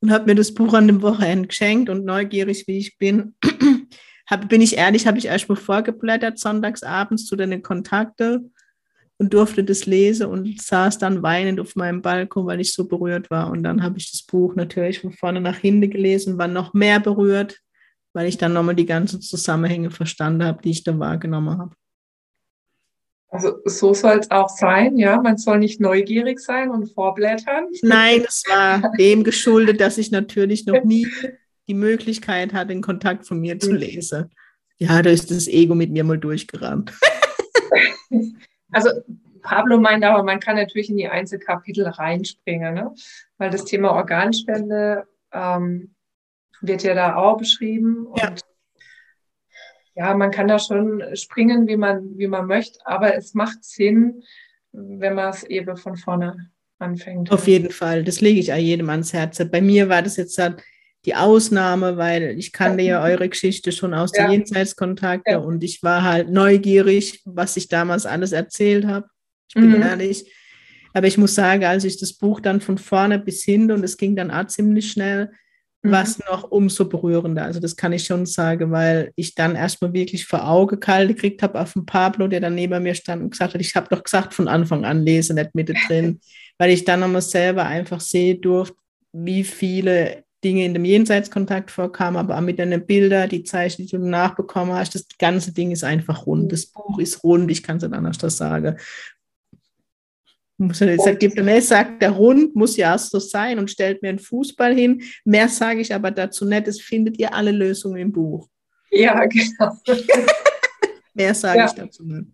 und 0.00 0.10
habe 0.10 0.26
mir 0.26 0.34
das 0.34 0.52
Buch 0.52 0.74
an 0.74 0.86
dem 0.86 1.02
Wochenende 1.02 1.48
geschenkt 1.48 1.88
und 1.88 2.04
neugierig 2.04 2.64
wie 2.66 2.78
ich 2.78 2.98
bin, 2.98 3.34
hab, 4.26 4.48
bin 4.48 4.60
ich 4.60 4.76
ehrlich, 4.76 5.06
habe 5.06 5.18
ich 5.18 5.26
erst 5.26 5.48
mal 5.48 5.56
vorgeblättert 5.56 6.38
sonntagsabends 6.38 7.26
zu 7.26 7.36
deinen 7.36 7.62
Kontakten 7.62 8.52
und 9.18 9.32
durfte 9.32 9.64
das 9.64 9.86
lesen 9.86 10.26
und 10.26 10.60
saß 10.60 10.98
dann 10.98 11.22
weinend 11.22 11.58
auf 11.60 11.74
meinem 11.74 12.02
Balkon, 12.02 12.46
weil 12.46 12.60
ich 12.60 12.74
so 12.74 12.86
berührt 12.86 13.30
war. 13.30 13.50
Und 13.50 13.62
dann 13.62 13.82
habe 13.82 13.98
ich 13.98 14.10
das 14.10 14.22
Buch 14.22 14.54
natürlich 14.54 15.00
von 15.00 15.12
vorne 15.12 15.40
nach 15.40 15.56
hinten 15.56 15.90
gelesen, 15.90 16.38
war 16.38 16.48
noch 16.48 16.74
mehr 16.74 17.00
berührt, 17.00 17.58
weil 18.12 18.28
ich 18.28 18.36
dann 18.36 18.52
nochmal 18.52 18.74
die 18.74 18.86
ganzen 18.86 19.22
Zusammenhänge 19.22 19.90
verstanden 19.90 20.44
habe, 20.44 20.60
die 20.62 20.70
ich 20.70 20.84
da 20.84 20.98
wahrgenommen 20.98 21.58
habe. 21.58 21.74
Also 23.28 23.58
so 23.64 23.92
soll 23.92 24.18
es 24.18 24.30
auch 24.30 24.48
sein, 24.48 24.96
ja. 24.98 25.20
Man 25.20 25.36
soll 25.36 25.58
nicht 25.58 25.80
neugierig 25.80 26.38
sein 26.38 26.70
und 26.70 26.92
vorblättern. 26.92 27.66
Nein, 27.82 28.24
es 28.26 28.44
war 28.48 28.92
dem 28.98 29.24
geschuldet, 29.24 29.80
dass 29.80 29.98
ich 29.98 30.10
natürlich 30.10 30.66
noch 30.66 30.84
nie 30.84 31.08
die 31.68 31.74
Möglichkeit 31.74 32.52
hatte, 32.52 32.68
den 32.68 32.82
Kontakt 32.82 33.26
von 33.26 33.40
mir 33.40 33.58
zu 33.58 33.72
mhm. 33.72 33.76
lesen. 33.76 34.30
Ja, 34.78 35.02
da 35.02 35.10
ist 35.10 35.30
das 35.30 35.48
Ego 35.48 35.74
mit 35.74 35.90
mir 35.90 36.04
mal 36.04 36.18
durchgerannt. 36.18 36.92
Also 38.72 38.90
Pablo 39.42 39.78
meint 39.78 40.04
aber, 40.04 40.22
man 40.24 40.40
kann 40.40 40.56
natürlich 40.56 40.90
in 40.90 40.96
die 40.96 41.08
Einzelkapitel 41.08 41.86
reinspringen, 41.86 42.74
ne? 42.74 42.92
weil 43.38 43.48
das 43.48 43.64
Thema 43.64 43.92
Organspende 43.92 45.06
ähm, 45.32 45.94
wird 46.60 46.82
ja 46.82 46.94
da 46.94 47.14
auch 47.14 47.36
beschrieben. 47.38 48.08
Ja. 48.16 48.28
Und 48.28 48.40
ja, 49.96 50.14
man 50.14 50.30
kann 50.30 50.48
da 50.48 50.58
schon 50.58 51.02
springen, 51.14 51.66
wie 51.66 51.76
man, 51.76 52.16
wie 52.18 52.26
man 52.26 52.46
möchte, 52.46 52.78
aber 52.84 53.16
es 53.16 53.34
macht 53.34 53.64
Sinn, 53.64 54.22
wenn 54.72 55.14
man 55.14 55.30
es 55.30 55.42
eben 55.44 55.76
von 55.76 55.96
vorne 55.96 56.50
anfängt. 56.78 57.32
Auf 57.32 57.48
jeden 57.48 57.70
Fall, 57.70 58.04
das 58.04 58.20
lege 58.20 58.38
ich 58.38 58.52
auch 58.52 58.58
jedem 58.58 58.90
ans 58.90 59.14
Herz. 59.14 59.42
Bei 59.50 59.62
mir 59.62 59.88
war 59.88 60.02
das 60.02 60.16
jetzt 60.16 60.36
halt 60.38 60.62
die 61.06 61.14
Ausnahme, 61.14 61.96
weil 61.96 62.38
ich 62.38 62.52
kannte 62.52 62.82
ja 62.82 63.02
eure 63.02 63.28
Geschichte 63.28 63.72
schon 63.72 63.94
aus 63.94 64.10
ja. 64.14 64.24
den 64.24 64.32
Jenseitskontakten 64.32 65.32
ja. 65.32 65.38
und 65.38 65.64
ich 65.64 65.82
war 65.82 66.02
halt 66.02 66.30
neugierig, 66.30 67.22
was 67.24 67.56
ich 67.56 67.68
damals 67.68 68.04
alles 68.04 68.32
erzählt 68.32 68.86
habe. 68.86 69.08
Ich 69.48 69.54
bin 69.54 69.70
mhm. 69.70 69.82
ehrlich. 69.82 70.30
Aber 70.92 71.06
ich 71.06 71.16
muss 71.16 71.34
sagen, 71.34 71.64
als 71.64 71.84
ich 71.84 71.98
das 71.98 72.14
Buch 72.14 72.40
dann 72.40 72.60
von 72.60 72.76
vorne 72.76 73.18
bis 73.18 73.44
hin 73.44 73.70
und 73.70 73.84
es 73.84 73.96
ging 73.96 74.16
dann 74.16 74.30
auch 74.30 74.46
ziemlich 74.46 74.90
schnell, 74.90 75.30
mhm. 75.88 75.92
war 75.92 76.02
es 76.02 76.18
noch 76.18 76.50
umso 76.50 76.88
berührender. 76.88 77.44
Also 77.44 77.60
das 77.60 77.76
kann 77.76 77.92
ich 77.92 78.04
schon 78.04 78.26
sagen, 78.26 78.70
weil 78.70 79.12
ich 79.16 79.34
dann 79.34 79.56
erstmal 79.56 79.92
wirklich 79.92 80.26
vor 80.26 80.48
Auge 80.48 80.78
kalt 80.78 81.08
gekriegt 81.08 81.42
habe 81.42 81.60
auf 81.60 81.72
den 81.72 81.86
Pablo, 81.86 82.28
der 82.28 82.40
dann 82.40 82.54
neben 82.54 82.82
mir 82.82 82.94
stand 82.94 83.22
und 83.22 83.30
gesagt 83.30 83.54
hat, 83.54 83.60
ich 83.60 83.74
habe 83.74 83.88
doch 83.90 84.02
gesagt 84.02 84.34
von 84.34 84.48
Anfang 84.48 84.84
an 84.84 85.02
lese, 85.02 85.34
nicht 85.34 85.54
mittendrin, 85.54 86.20
weil 86.58 86.70
ich 86.70 86.84
dann 86.84 87.00
nochmal 87.00 87.22
selber 87.22 87.64
einfach 87.64 88.00
sehen 88.00 88.40
durfte, 88.40 88.76
wie 89.12 89.44
viele 89.44 90.24
Dinge 90.44 90.64
in 90.64 90.74
dem 90.74 90.84
Jenseitskontakt 90.84 91.70
vorkamen, 91.70 92.18
aber 92.18 92.36
auch 92.36 92.42
mit 92.42 92.58
deinen 92.58 92.86
Bildern, 92.86 93.28
die 93.28 93.42
Zeichen, 93.42 93.82
die 93.82 93.90
du 93.90 93.98
nachbekommen 93.98 94.74
hast, 94.74 94.94
das 94.94 95.06
ganze 95.18 95.52
Ding 95.52 95.70
ist 95.70 95.82
einfach 95.82 96.26
rund. 96.26 96.52
Das 96.52 96.66
Buch 96.66 96.98
ist 96.98 97.24
rund, 97.24 97.50
ich 97.50 97.62
kann 97.62 97.78
es 97.78 97.82
nicht 97.82 97.94
anders 97.94 98.18
das 98.18 98.36
sagen. 100.58 101.48
Er 101.48 101.62
sagt, 101.62 102.02
der 102.02 102.16
Hund 102.16 102.54
muss 102.54 102.76
ja 102.76 102.96
so 102.96 103.18
sein 103.18 103.58
und 103.58 103.70
stellt 103.70 104.02
mir 104.02 104.08
einen 104.08 104.18
Fußball 104.18 104.74
hin. 104.74 105.02
Mehr 105.24 105.48
sage 105.48 105.80
ich 105.80 105.94
aber 105.94 106.10
dazu 106.10 106.44
nicht. 106.44 106.68
Es 106.68 106.80
findet 106.80 107.18
ihr 107.18 107.34
alle 107.34 107.52
Lösungen 107.52 107.98
im 107.98 108.12
Buch. 108.12 108.48
Ja, 108.90 109.24
genau. 109.26 109.76
Mehr 111.14 111.34
sage 111.34 111.58
ja. 111.58 111.66
ich 111.66 111.72
dazu 111.72 112.04
nicht. 112.04 112.30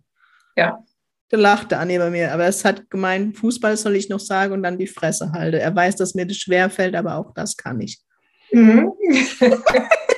Ja. 0.55 0.83
Der 1.31 1.39
lachte 1.39 1.77
an 1.77 1.87
neben 1.87 2.11
mir, 2.11 2.31
aber 2.31 2.45
es 2.45 2.63
hat 2.63 2.89
gemeint, 2.91 3.35
Fußball 3.37 3.75
soll 3.75 3.95
ich 3.95 4.07
noch 4.07 4.19
sagen 4.19 4.53
und 4.53 4.61
dann 4.61 4.77
die 4.77 4.87
Fresse 4.87 5.31
halte. 5.31 5.59
Er 5.59 5.75
weiß, 5.75 5.95
dass 5.95 6.13
mir 6.13 6.27
das 6.27 6.37
schwer 6.37 6.69
fällt, 6.69 6.95
aber 6.95 7.15
auch 7.15 7.33
das 7.33 7.57
kann 7.57 7.81
ich. 7.81 7.99
Mhm. 8.51 8.91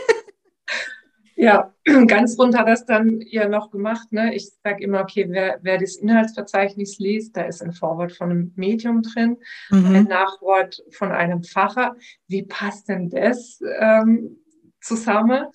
ja, 1.35 1.73
ganz 2.07 2.39
rund 2.39 2.57
hat 2.57 2.67
das 2.67 2.85
dann 2.85 3.21
ja 3.21 3.47
noch 3.47 3.69
gemacht. 3.71 4.11
Ne? 4.11 4.33
Ich 4.33 4.49
sage 4.63 4.83
immer, 4.83 5.01
okay, 5.01 5.25
wer, 5.29 5.59
wer 5.61 5.77
das 5.77 5.97
Inhaltsverzeichnis 5.97 6.97
liest, 6.99 7.35
da 7.35 7.43
ist 7.43 7.61
ein 7.61 7.73
Vorwort 7.73 8.13
von 8.13 8.31
einem 8.31 8.53
Medium 8.55 9.01
drin, 9.01 9.37
mhm. 9.69 9.95
ein 9.95 10.03
Nachwort 10.05 10.81
von 10.91 11.11
einem 11.11 11.43
Pfarrer. 11.43 11.95
Wie 12.27 12.43
passt 12.43 12.87
denn 12.87 13.09
das 13.09 13.59
ähm, 13.79 14.37
zusammen? 14.81 15.47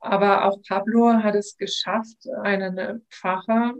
Aber 0.00 0.46
auch 0.46 0.62
Pablo 0.66 1.12
hat 1.22 1.34
es 1.34 1.56
geschafft, 1.56 2.26
einen 2.42 3.04
Pfarrer 3.10 3.74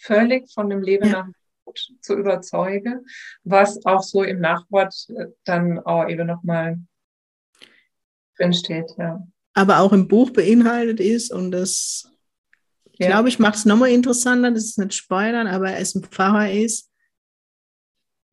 völlig 0.00 0.52
von 0.52 0.68
dem 0.68 0.82
Leben 0.82 1.06
ja. 1.06 1.12
nach 1.12 1.26
Tod 1.64 1.78
zu 2.00 2.18
überzeugen, 2.18 3.06
was 3.44 3.84
auch 3.86 4.02
so 4.02 4.22
im 4.24 4.40
Nachwort 4.40 4.94
äh, 5.10 5.26
dann 5.44 5.78
auch 5.78 6.08
eben 6.08 6.26
nochmal 6.26 6.78
drinsteht. 8.36 8.92
Ja. 8.98 9.22
Aber 9.54 9.80
auch 9.80 9.92
im 9.92 10.08
Buch 10.08 10.30
beinhaltet 10.30 11.00
ist 11.00 11.30
und 11.30 11.50
das, 11.50 12.10
ja. 12.98 13.08
glaube 13.08 13.28
ich, 13.28 13.38
macht 13.38 13.56
es 13.56 13.64
nochmal 13.64 13.90
interessanter, 13.90 14.50
das 14.50 14.64
ist 14.64 14.78
nicht 14.78 14.94
spoilern, 14.94 15.46
aber 15.46 15.76
es 15.76 15.94
ein 15.94 16.04
Pfarrer 16.04 16.50
ist, 16.50 16.90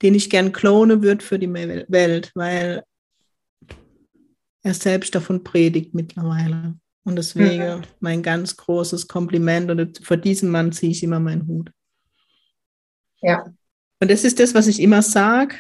den 0.02 0.16
ich 0.16 0.30
gern 0.30 0.54
klone 0.54 1.02
würde 1.02 1.24
für 1.24 1.38
die 1.38 1.52
Welt, 1.52 2.32
weil 2.36 2.84
er 4.64 4.74
selbst 4.74 5.14
davon 5.14 5.44
predigt 5.44 5.94
mittlerweile. 5.94 6.76
Und 7.04 7.16
deswegen 7.16 7.80
mhm. 7.80 7.84
mein 8.00 8.24
ganz 8.24 8.56
großes 8.56 9.08
Kompliment 9.08 9.72
und 9.72 10.06
vor 10.06 10.18
diesem 10.18 10.50
Mann 10.52 10.72
ziehe 10.72 10.92
ich 10.92 11.04
immer 11.04 11.20
meinen 11.20 11.48
Hut. 11.48 11.72
Ja. 13.22 13.46
Und 14.00 14.12
das 14.12 14.24
ist 14.24 14.40
das, 14.40 14.54
was 14.54 14.68
ich 14.68 14.82
immer 14.82 15.02
sage. 15.02 15.56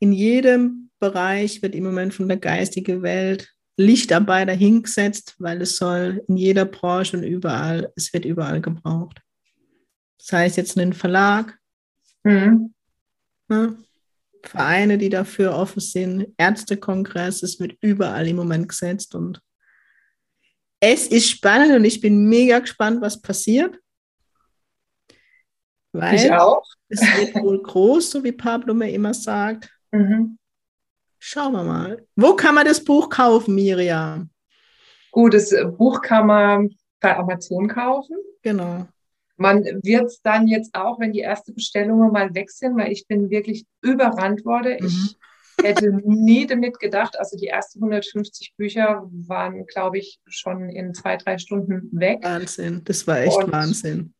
In 0.00 0.12
jedem 0.12 0.90
Bereich 0.98 1.62
wird 1.62 1.74
im 1.74 1.84
Moment 1.84 2.14
von 2.14 2.28
der 2.28 2.38
geistigen 2.38 3.02
Welt 3.02 3.52
Lichtarbeiter 3.78 4.52
hingesetzt, 4.52 5.36
weil 5.38 5.62
es 5.62 5.76
soll 5.76 6.24
in 6.26 6.36
jeder 6.36 6.64
Branche 6.64 7.16
und 7.16 7.22
überall, 7.22 7.92
es 7.94 8.12
wird 8.12 8.24
überall 8.24 8.60
gebraucht. 8.60 9.22
Das 10.18 10.32
heißt 10.32 10.56
jetzt 10.56 10.76
einen 10.76 10.92
Verlag, 10.92 11.56
mhm. 12.24 12.74
ne? 13.48 13.78
Vereine, 14.42 14.98
die 14.98 15.08
dafür 15.08 15.54
offen 15.54 15.80
sind, 15.80 16.34
Ärztekongress, 16.36 17.42
es 17.42 17.58
wird 17.60 17.76
überall 17.80 18.26
im 18.28 18.36
Moment 18.36 18.68
gesetzt 18.68 19.14
und 19.14 19.40
es 20.80 21.08
ist 21.08 21.28
spannend 21.30 21.74
und 21.74 21.84
ich 21.84 22.00
bin 22.00 22.28
mega 22.28 22.58
gespannt, 22.58 23.00
was 23.00 23.20
passiert. 23.20 23.78
Weil 25.92 26.14
ich 26.14 26.32
auch. 26.32 26.64
Es 26.88 27.00
wird 27.00 27.34
wohl 27.36 27.62
groß, 27.62 28.10
so 28.10 28.24
wie 28.24 28.32
Pablo 28.32 28.74
mir 28.74 28.90
immer 28.90 29.14
sagt. 29.14 29.70
Mhm. 29.90 30.38
Schauen 31.18 31.52
wir 31.52 31.64
mal. 31.64 32.06
Wo 32.16 32.34
kann 32.34 32.54
man 32.54 32.66
das 32.66 32.82
Buch 32.82 33.08
kaufen, 33.08 33.54
Miriam? 33.54 34.30
Gut, 35.10 35.34
das 35.34 35.54
Buch 35.76 36.00
kann 36.00 36.26
man 36.26 36.70
bei 37.00 37.16
Amazon 37.16 37.68
kaufen. 37.68 38.16
Genau. 38.42 38.86
Man 39.36 39.64
wird 39.82 40.06
es 40.06 40.20
dann 40.20 40.48
jetzt 40.48 40.74
auch, 40.74 40.98
wenn 40.98 41.12
die 41.12 41.20
erste 41.20 41.52
Bestellungen 41.52 42.10
mal 42.12 42.34
weg 42.34 42.50
sind, 42.50 42.76
weil 42.76 42.90
ich 42.90 43.06
bin 43.06 43.30
wirklich 43.30 43.64
überrannt 43.82 44.44
worden. 44.44 44.78
Mhm. 44.80 45.10
Ich 45.60 45.64
hätte 45.64 45.92
nie 46.04 46.46
damit 46.46 46.78
gedacht. 46.78 47.18
Also 47.18 47.36
die 47.36 47.48
ersten 47.48 47.78
150 47.78 48.54
Bücher 48.56 49.08
waren, 49.10 49.66
glaube 49.66 49.98
ich, 49.98 50.20
schon 50.28 50.68
in 50.70 50.94
zwei, 50.94 51.16
drei 51.16 51.38
Stunden 51.38 51.88
weg. 51.92 52.20
Wahnsinn, 52.22 52.82
das 52.84 53.06
war 53.06 53.20
echt 53.20 53.36
Und 53.36 53.52
Wahnsinn. 53.52 54.14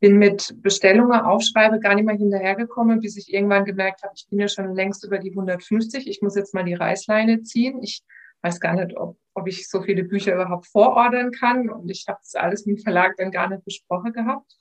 Bin 0.00 0.18
mit 0.18 0.54
Bestellungen, 0.62 1.20
Aufschreibe 1.20 1.80
gar 1.80 1.94
nicht 1.94 2.04
mehr 2.04 2.16
hinterhergekommen, 2.16 3.00
bis 3.00 3.16
ich 3.16 3.32
irgendwann 3.32 3.64
gemerkt 3.64 4.02
habe, 4.02 4.12
ich 4.14 4.26
bin 4.28 4.38
ja 4.38 4.48
schon 4.48 4.74
längst 4.74 5.04
über 5.04 5.18
die 5.18 5.30
150. 5.30 6.06
Ich 6.06 6.20
muss 6.20 6.36
jetzt 6.36 6.52
mal 6.52 6.64
die 6.64 6.74
Reißleine 6.74 7.42
ziehen. 7.42 7.82
Ich 7.82 8.02
weiß 8.42 8.60
gar 8.60 8.74
nicht, 8.74 8.96
ob, 8.96 9.16
ob 9.34 9.46
ich 9.46 9.68
so 9.68 9.82
viele 9.82 10.04
Bücher 10.04 10.34
überhaupt 10.34 10.66
vorordern 10.66 11.30
kann. 11.30 11.70
Und 11.70 11.90
ich 11.90 12.04
habe 12.08 12.18
das 12.20 12.34
alles 12.34 12.66
mit 12.66 12.78
dem 12.78 12.82
Verlag 12.82 13.16
dann 13.16 13.30
gar 13.30 13.48
nicht 13.48 13.64
besprochen 13.64 14.12
gehabt. 14.12 14.56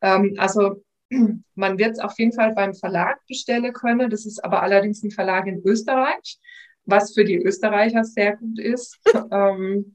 Ähm, 0.00 0.34
also 0.38 0.82
man 1.54 1.78
wird 1.78 1.92
es 1.92 1.98
auf 1.98 2.18
jeden 2.18 2.32
Fall 2.32 2.54
beim 2.54 2.74
Verlag 2.74 3.18
bestellen 3.26 3.72
können. 3.72 4.10
Das 4.10 4.26
ist 4.26 4.44
aber 4.44 4.62
allerdings 4.62 5.02
ein 5.02 5.10
Verlag 5.10 5.46
in 5.46 5.62
Österreich, 5.64 6.38
was 6.84 7.14
für 7.14 7.24
die 7.24 7.36
Österreicher 7.36 8.04
sehr 8.04 8.36
gut 8.36 8.58
ist. 8.58 8.98
ähm, 9.30 9.94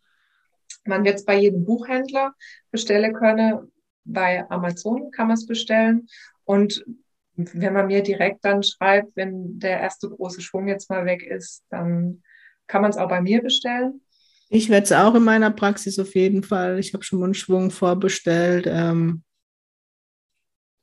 man 0.86 1.04
wird 1.04 1.16
es 1.16 1.26
bei 1.26 1.38
jedem 1.38 1.66
Buchhändler 1.66 2.34
bestellen 2.72 3.14
können. 3.14 3.72
Bei 4.14 4.50
Amazon 4.50 5.12
kann 5.12 5.28
man 5.28 5.36
es 5.36 5.46
bestellen. 5.46 6.08
Und 6.46 6.84
wenn 7.36 7.74
man 7.74 7.88
mir 7.88 8.04
direkt 8.04 8.44
dann 8.44 8.64
schreibt, 8.64 9.16
wenn 9.16 9.60
der 9.60 9.80
erste 9.80 10.10
große 10.10 10.42
Schwung 10.42 10.68
jetzt 10.68 10.90
mal 10.90 11.06
weg 11.06 11.24
ist, 11.24 11.64
dann 11.70 12.24
kann 12.68 12.82
man 12.82 12.92
es 12.92 12.98
auch 12.98 13.10
bei 13.10 13.22
mir 13.22 13.42
bestellen. 13.42 14.02
Ich 14.50 14.70
werde 14.70 14.86
es 14.86 14.92
auch 14.92 15.16
in 15.16 15.24
meiner 15.24 15.52
Praxis 15.52 16.00
auf 16.00 16.16
jeden 16.16 16.44
Fall. 16.44 16.80
Ich 16.80 16.94
habe 16.94 17.04
schon 17.04 17.20
mal 17.20 17.26
einen 17.26 17.34
Schwung 17.36 17.72
vorbestellt. 17.72 18.66
Ähm, 18.68 19.24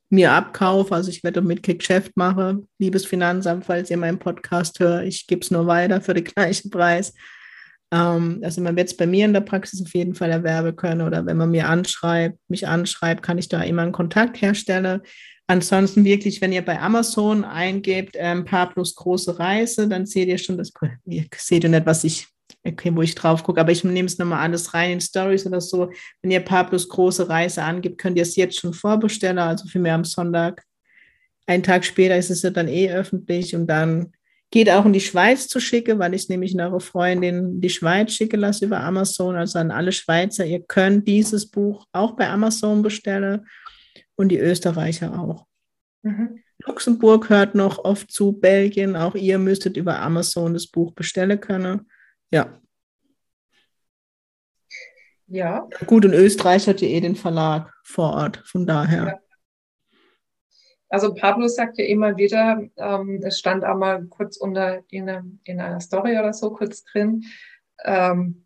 mir 0.09 0.31
abkaufe, 0.31 0.95
also 0.95 1.09
ich 1.09 1.23
werde 1.23 1.41
damit 1.41 1.63
Geschäft 1.63 2.15
machen. 2.15 2.69
Liebes 2.79 3.05
Finanzamt, 3.05 3.65
falls 3.65 3.91
ihr 3.91 3.97
meinen 3.97 4.19
Podcast 4.19 4.79
hört, 4.79 5.05
ich 5.05 5.27
gebe 5.27 5.41
es 5.41 5.51
nur 5.51 5.67
weiter 5.67 5.99
für 6.01 6.13
den 6.13 6.23
gleichen 6.23 6.71
Preis. 6.71 7.13
Ähm, 7.91 8.41
also 8.43 8.61
man 8.61 8.75
wird 8.75 8.89
es 8.89 8.97
bei 8.97 9.07
mir 9.07 9.25
in 9.25 9.33
der 9.33 9.41
Praxis 9.41 9.81
auf 9.81 9.93
jeden 9.93 10.15
Fall 10.15 10.31
erwerben 10.31 10.75
können 10.75 11.01
oder 11.01 11.25
wenn 11.25 11.37
man 11.37 11.51
mir 11.51 11.69
anschreibt, 11.69 12.37
mich 12.49 12.67
anschreibt, 12.67 13.23
kann 13.23 13.37
ich 13.37 13.47
da 13.47 13.61
immer 13.61 13.83
einen 13.83 13.91
Kontakt 13.91 14.41
herstellen. 14.41 15.01
Ansonsten 15.47 16.03
wirklich, 16.03 16.41
wenn 16.41 16.51
ihr 16.51 16.63
bei 16.63 16.79
Amazon 16.79 17.45
eingebt, 17.45 18.15
ähm, 18.19 18.43
Pablos 18.43 18.95
große 18.95 19.39
Reise, 19.39 19.87
dann 19.87 20.05
seht 20.05 20.27
ihr 20.27 20.37
schon, 20.37 20.57
das, 20.57 20.73
ihr 21.05 21.25
seht 21.35 21.63
ihr 21.63 21.69
nicht, 21.69 21.85
was 21.85 22.03
ich, 22.03 22.27
okay, 22.65 22.93
wo 22.93 23.01
ich 23.01 23.15
drauf 23.15 23.43
gucke, 23.43 23.61
aber 23.61 23.71
ich 23.71 23.85
nehme 23.85 24.07
es 24.07 24.17
nochmal 24.17 24.39
alles 24.39 24.73
rein 24.73 24.91
in 24.91 25.01
Stories 25.01 25.45
oder 25.45 25.61
so. 25.61 25.89
Wenn 26.21 26.31
ihr 26.31 26.41
Pablos 26.41 26.89
große 26.89 27.29
Reise 27.29 27.63
angibt, 27.63 27.97
könnt 27.97 28.17
ihr 28.17 28.23
es 28.23 28.35
jetzt 28.35 28.59
schon 28.59 28.73
vorbestellen, 28.73 29.39
also 29.39 29.67
für 29.67 29.79
mich 29.79 29.91
am 29.91 30.03
Sonntag. 30.03 30.63
Einen 31.45 31.63
Tag 31.63 31.85
später 31.85 32.17
ist 32.17 32.29
es 32.29 32.41
ja 32.41 32.49
dann 32.49 32.67
eh 32.67 32.91
öffentlich 32.91 33.55
und 33.55 33.67
dann 33.67 34.11
geht 34.51 34.69
auch 34.69 34.85
in 34.85 34.93
die 34.93 35.01
Schweiz 35.01 35.47
zu 35.47 35.59
schicken, 35.59 35.99
weil 35.99 36.13
ich 36.13 36.29
nämlich 36.29 36.57
eine 36.57 36.79
Freundin 36.79 37.59
die 37.59 37.69
Schweiz 37.69 38.13
schicke 38.13 38.37
lasse 38.37 38.65
über 38.65 38.79
Amazon, 38.79 39.35
also 39.35 39.59
an 39.59 39.71
alle 39.71 39.91
Schweizer, 39.91 40.45
ihr 40.45 40.61
könnt 40.61 41.07
dieses 41.07 41.49
Buch 41.49 41.85
auch 41.91 42.15
bei 42.15 42.29
Amazon 42.29 42.81
bestellen 42.81 43.45
und 44.15 44.29
die 44.29 44.39
Österreicher 44.39 45.19
auch. 45.19 45.45
Mhm. 46.03 46.43
Luxemburg 46.65 47.29
hört 47.29 47.55
noch 47.55 47.83
oft 47.85 48.11
zu 48.11 48.33
Belgien. 48.33 48.95
Auch 48.95 49.15
ihr 49.15 49.37
müsstet 49.37 49.77
über 49.77 49.99
Amazon 49.99 50.53
das 50.53 50.67
Buch 50.67 50.91
bestellen 50.93 51.39
können. 51.39 51.89
Ja. 52.31 52.59
Ja. 55.27 55.67
Gut, 55.85 56.05
und 56.05 56.13
Österreich 56.13 56.67
hat 56.67 56.81
ja 56.81 56.87
eh 56.87 57.01
den 57.01 57.15
Verlag 57.15 57.73
vor 57.83 58.13
Ort, 58.13 58.41
von 58.45 58.65
daher. 58.65 59.05
Ja. 59.05 59.19
Also 60.89 61.13
Pablo 61.13 61.47
sagte 61.47 61.81
immer 61.81 62.15
wieder, 62.17 62.61
ähm, 62.77 63.21
es 63.23 63.39
stand 63.39 63.65
auch 63.65 63.77
mal 63.77 64.05
kurz 64.05 64.37
unter 64.37 64.83
in, 64.89 65.09
einer, 65.09 65.25
in 65.43 65.59
einer 65.59 65.81
Story 65.81 66.17
oder 66.17 66.33
so 66.33 66.51
kurz 66.51 66.83
drin, 66.83 67.25
ähm, 67.83 68.45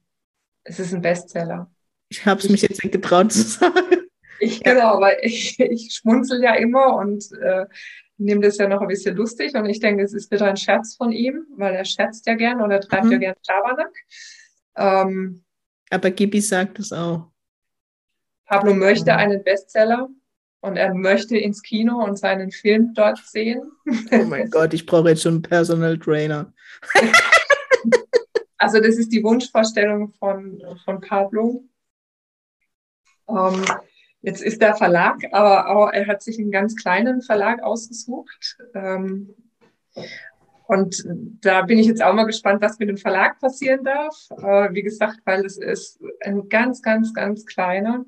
es 0.64 0.80
ist 0.80 0.94
ein 0.94 1.02
Bestseller. 1.02 1.72
Ich 2.10 2.26
habe 2.26 2.40
es 2.40 2.50
mich 2.50 2.62
jetzt 2.62 2.84
nicht 2.84 2.92
getraut 2.92 3.32
zu 3.32 3.42
sagen. 3.42 4.08
Ich, 4.40 4.64
genau, 4.64 5.00
weil 5.00 5.18
ich, 5.22 5.60
ich 5.60 5.94
schmunzel 5.94 6.42
ja 6.44 6.56
immer 6.56 6.96
und 6.96 7.32
äh, 7.42 7.66
nehme 8.18 8.42
das 8.42 8.58
ja 8.58 8.68
noch 8.68 8.82
ein 8.82 8.88
bisschen 8.88 9.16
lustig 9.16 9.54
und 9.56 9.66
ich 9.68 9.80
denke, 9.80 10.04
es 10.04 10.14
ist 10.14 10.32
wieder 10.32 10.48
ein 10.48 10.58
Scherz 10.58 10.96
von 10.96 11.12
ihm, 11.12 11.46
weil 11.58 11.76
er 11.76 11.86
scherzt 11.86 12.26
ja 12.28 12.36
gern 12.36 12.62
oder 12.62 12.80
treibt 12.80 13.06
mhm. 13.06 13.12
ja 13.14 13.18
gern 13.18 13.36
Schabernack. 13.46 13.96
Ähm, 14.76 15.44
Aber 15.90 16.12
Gibi 16.12 16.42
sagt 16.42 16.80
es 16.80 16.92
auch. 16.92 17.28
Pablo 18.46 18.74
möchte 18.74 19.16
einen 19.16 19.44
Bestseller 19.44 20.10
und 20.62 20.78
er 20.78 20.94
möchte 20.94 21.38
ins 21.38 21.62
Kino 21.62 22.04
und 22.04 22.18
seinen 22.18 22.52
Film 22.52 22.94
dort 22.94 23.20
sehen. 23.20 23.72
Oh 24.12 24.24
mein 24.26 24.50
Gott, 24.52 24.74
ich 24.74 24.86
brauche 24.86 25.10
jetzt 25.10 25.24
schon 25.24 25.36
einen 25.36 25.42
Personal 25.42 25.98
Trainer. 25.98 26.54
also 28.58 28.80
das 28.80 28.96
ist 28.96 29.12
die 29.12 29.24
Wunschvorstellung 29.24 30.14
von, 30.14 30.62
von 30.86 31.02
Pablo. 31.02 31.64
Ähm, 33.28 33.66
Jetzt 34.22 34.44
ist 34.44 34.62
der 34.62 34.76
Verlag, 34.76 35.18
aber 35.32 35.70
auch, 35.70 35.92
er 35.92 36.06
hat 36.06 36.22
sich 36.22 36.38
einen 36.38 36.52
ganz 36.52 36.76
kleinen 36.76 37.22
Verlag 37.24 37.64
ausgesucht. 37.64 38.58
Ähm, 38.76 39.34
und 40.68 41.04
da 41.42 41.64
bin 41.64 41.80
ich 41.80 41.88
jetzt 41.88 42.04
auch 42.04 42.14
mal 42.14 42.26
gespannt, 42.26 42.62
was 42.62 42.78
mit 42.78 42.88
dem 42.88 42.98
Verlag 42.98 43.40
passieren 43.40 43.84
darf. 43.84 44.28
Äh, 44.38 44.74
wie 44.74 44.84
gesagt, 44.84 45.22
weil 45.26 45.44
es 45.44 45.58
ist 45.58 46.00
ein 46.24 46.50
ganz, 46.50 46.84
ganz, 46.84 47.14
ganz 47.16 47.48
kleiner, 47.48 48.06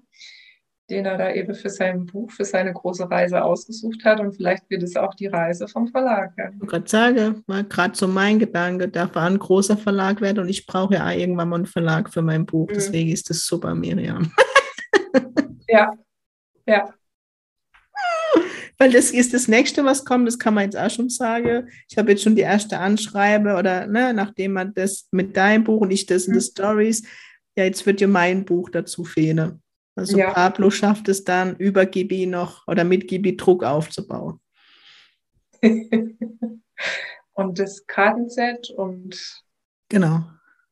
den 0.90 1.06
er 1.06 1.18
da 1.18 1.32
eben 1.32 1.56
für 1.56 1.70
sein 1.70 2.06
Buch, 2.06 2.32
für 2.32 2.44
seine 2.44 2.74
große 2.74 3.10
Reise 3.10 3.44
ausgesucht 3.44 4.04
hat. 4.04 4.20
Und 4.20 4.36
vielleicht 4.36 4.70
wird 4.70 4.84
es 4.84 4.96
auch 4.96 5.14
die 5.14 5.28
Reise 5.28 5.68
vom 5.68 5.88
Verlag. 5.88 6.34
Ja. 6.38 6.50
Ich 6.50 6.68
gerade 6.68 6.90
sage, 6.90 7.36
war 7.48 7.64
gerade 7.64 7.96
so 7.96 8.08
mein 8.08 8.40
Gedanke, 8.40 8.90
darf 8.90 9.16
ein 9.16 9.40
großer 9.40 9.78
Verlag 9.78 10.20
werden 10.22 10.40
und 10.40 10.50
ich 10.50 10.66
brauche 10.66 10.96
ja 10.96 11.12
irgendwann 11.12 11.50
mal 11.50 11.56
einen 11.58 11.66
Verlag 11.66 12.12
für 12.12 12.22
mein 12.22 12.46
Buch. 12.46 12.68
Mhm. 12.70 12.74
Deswegen 12.74 13.12
ist 13.12 13.30
das 13.30 13.46
super, 13.46 13.74
Miriam. 13.76 14.32
Ja, 15.70 15.92
ja. 16.68 16.94
Weil 18.78 18.92
das 18.92 19.10
ist 19.10 19.34
das 19.34 19.48
nächste, 19.48 19.84
was 19.86 20.06
kommt, 20.06 20.28
das 20.28 20.38
kann 20.38 20.54
man 20.54 20.66
jetzt 20.66 20.78
auch 20.78 20.90
schon 20.92 21.10
sagen. 21.10 21.68
Ich 21.90 21.98
habe 21.98 22.12
jetzt 22.12 22.22
schon 22.22 22.36
die 22.36 22.44
erste 22.44 22.78
Anschreibe 22.78 23.56
oder 23.56 23.88
ne, 23.88 24.14
nachdem 24.14 24.54
man 24.54 24.74
das 24.76 25.08
mit 25.12 25.36
deinem 25.36 25.64
Buch 25.64 25.82
und 25.82 25.90
ich 25.90 26.06
das 26.06 26.26
in 26.26 26.34
mhm. 26.34 26.40
die 26.40 26.46
Stories, 26.46 27.04
ja, 27.56 27.64
jetzt 27.64 27.86
wird 27.88 28.02
ja 28.02 28.08
mein 28.08 28.46
Buch 28.46 28.70
dazu 28.70 29.04
fehlen. 29.04 29.63
Also 29.96 30.18
ja. 30.18 30.32
Pablo 30.32 30.70
schafft 30.70 31.08
es 31.08 31.24
dann, 31.24 31.56
über 31.58 31.86
Gibi 31.86 32.26
noch 32.26 32.68
oder 32.68 32.84
mit 32.84 33.08
Gibi 33.08 33.38
Druck 33.38 33.64
aufzubauen. 33.64 34.40
und 37.34 37.60
das 37.60 37.86
Kartenset 37.88 38.70
und. 38.72 39.44
Genau. 39.90 40.24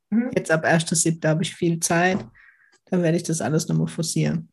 Mhm. 0.09 0.31
Jetzt 0.35 0.51
ab 0.51 0.65
1.7. 0.65 1.25
habe 1.27 1.43
ich 1.43 1.55
viel 1.55 1.79
Zeit. 1.79 2.25
Dann 2.85 3.03
werde 3.03 3.17
ich 3.17 3.23
das 3.23 3.41
alles 3.41 3.67
nochmal 3.67 3.87
forcieren. 3.87 4.51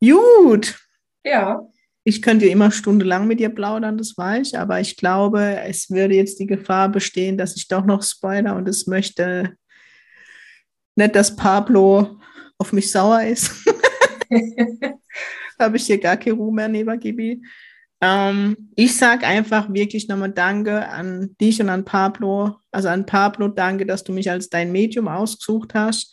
Gut. 0.00 0.78
Ja. 1.24 1.62
Ich 2.02 2.22
könnte 2.22 2.46
immer 2.46 2.70
stundenlang 2.70 3.26
mit 3.26 3.40
dir 3.40 3.50
plaudern, 3.50 3.98
das 3.98 4.16
weiß 4.16 4.48
ich, 4.48 4.58
aber 4.58 4.80
ich 4.80 4.96
glaube, 4.96 5.60
es 5.66 5.90
würde 5.90 6.14
jetzt 6.14 6.40
die 6.40 6.46
Gefahr 6.46 6.88
bestehen, 6.88 7.36
dass 7.36 7.56
ich 7.56 7.68
doch 7.68 7.84
noch 7.84 8.02
spoiler 8.02 8.56
und 8.56 8.66
es 8.66 8.86
möchte 8.86 9.54
nicht, 10.96 11.14
dass 11.14 11.36
Pablo 11.36 12.18
auf 12.60 12.72
mich 12.72 12.92
sauer 12.92 13.22
ist. 13.22 13.50
habe 15.58 15.76
ich 15.76 15.86
hier 15.86 15.98
gar 15.98 16.16
keine 16.16 16.36
Ruhe 16.36 16.52
mehr, 16.52 16.68
neben 16.68 16.98
Gibi. 16.98 17.42
Ähm, 18.00 18.56
ich 18.76 18.96
sage 18.96 19.26
einfach 19.26 19.72
wirklich 19.72 20.08
nochmal 20.08 20.32
Danke 20.32 20.88
an 20.88 21.36
dich 21.40 21.60
und 21.60 21.68
an 21.68 21.84
Pablo. 21.84 22.56
Also 22.70 22.88
an 22.88 23.04
Pablo, 23.04 23.48
danke, 23.48 23.84
dass 23.84 24.04
du 24.04 24.12
mich 24.12 24.30
als 24.30 24.48
dein 24.48 24.72
Medium 24.72 25.08
ausgesucht 25.08 25.74
hast. 25.74 26.12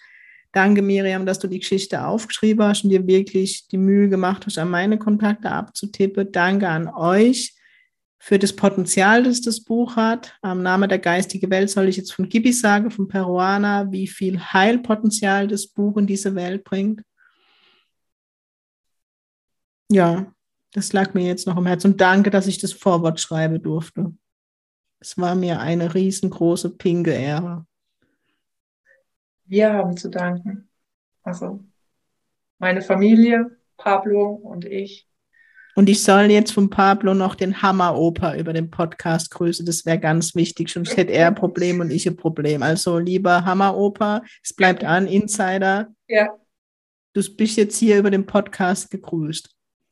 Danke, 0.51 0.81
Miriam, 0.81 1.25
dass 1.25 1.39
du 1.39 1.47
die 1.47 1.59
Geschichte 1.59 2.05
aufgeschrieben 2.05 2.65
hast 2.65 2.83
und 2.83 2.89
dir 2.89 3.05
wirklich 3.05 3.67
die 3.67 3.77
Mühe 3.77 4.09
gemacht 4.09 4.45
hast, 4.45 4.57
an 4.57 4.69
meine 4.69 4.97
Kontakte 4.97 5.49
abzutippen. 5.49 6.31
Danke 6.31 6.67
an 6.67 6.87
euch 6.87 7.53
für 8.19 8.39
das 8.39 8.55
Potenzial, 8.55 9.23
das 9.23 9.41
das 9.41 9.63
Buch 9.63 9.95
hat. 9.95 10.37
Am 10.41 10.61
Name 10.61 10.87
der 10.87 10.99
geistigen 10.99 11.49
Welt 11.51 11.69
soll 11.69 11.87
ich 11.87 11.97
jetzt 11.97 12.13
von 12.13 12.29
Gibi 12.29 12.51
sagen, 12.51 12.91
von 12.91 13.07
Peruana, 13.07 13.91
wie 13.91 14.07
viel 14.07 14.39
Heilpotenzial 14.39 15.47
das 15.47 15.67
Buch 15.67 15.97
in 15.97 16.07
diese 16.07 16.35
Welt 16.35 16.63
bringt. 16.63 17.01
Ja, 19.89 20.33
das 20.73 20.91
lag 20.93 21.13
mir 21.13 21.25
jetzt 21.25 21.47
noch 21.47 21.57
im 21.57 21.65
Herzen. 21.65 21.91
Und 21.91 22.01
danke, 22.01 22.29
dass 22.29 22.47
ich 22.47 22.57
das 22.57 22.73
Vorwort 22.73 23.19
schreiben 23.19 23.61
durfte. 23.61 24.13
Es 24.99 25.17
war 25.17 25.35
mir 25.35 25.59
eine 25.59 25.93
riesengroße 25.93 26.71
pinke 26.71 27.11
Ehre 27.11 27.65
wir 29.47 29.73
haben 29.73 29.97
zu 29.97 30.09
danken. 30.09 30.69
Also 31.23 31.63
meine 32.59 32.81
Familie, 32.81 33.57
Pablo 33.77 34.29
und 34.31 34.65
ich. 34.65 35.07
Und 35.77 35.89
ich 35.89 36.01
soll 36.01 36.31
jetzt 36.31 36.53
von 36.53 36.71
Pablo 36.71 37.13
noch 37.13 37.35
den 37.35 37.61
Hammer-Opa 37.61 38.35
über 38.35 38.51
den 38.51 38.71
Podcast 38.71 39.29
grüßen. 39.29 39.63
Das 39.63 39.85
wäre 39.85 39.99
ganz 39.99 40.33
wichtig. 40.33 40.69
Sonst 40.69 40.97
hätte 40.97 41.13
er 41.13 41.27
ein 41.27 41.35
Problem 41.35 41.81
und 41.81 41.91
ich 41.91 42.07
ein 42.07 42.15
Problem. 42.15 42.63
Also, 42.63 42.97
lieber 42.97 43.45
Hammer-Opa, 43.45 44.23
es 44.43 44.55
bleibt 44.55 44.83
an, 44.83 45.05
Insider. 45.05 45.93
Ja. 46.07 46.35
Du 47.13 47.21
bist 47.35 47.57
jetzt 47.57 47.77
hier 47.77 47.99
über 47.99 48.09
den 48.09 48.25
Podcast 48.25 48.89
gegrüßt. 48.89 49.55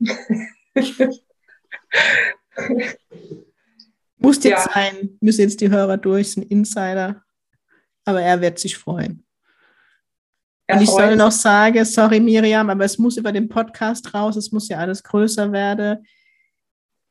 Muss 4.18 4.42
jetzt 4.42 4.66
ja. 4.66 4.72
sein, 4.74 5.16
müssen 5.20 5.42
jetzt 5.42 5.60
die 5.60 5.70
Hörer 5.70 5.98
durch, 5.98 6.32
sind 6.32 6.50
Insider. 6.50 7.22
Aber 8.04 8.20
er 8.22 8.40
wird 8.40 8.58
sich 8.58 8.76
freuen. 8.76 9.24
Und 10.68 10.82
ich 10.82 10.90
soll 10.90 11.14
noch 11.16 11.30
sagen, 11.30 11.84
sorry 11.84 12.18
Miriam, 12.18 12.68
aber 12.70 12.84
es 12.84 12.98
muss 12.98 13.16
über 13.16 13.30
den 13.30 13.48
Podcast 13.48 14.12
raus, 14.12 14.36
es 14.36 14.50
muss 14.50 14.68
ja 14.68 14.78
alles 14.78 15.02
größer 15.02 15.52
werden. 15.52 16.04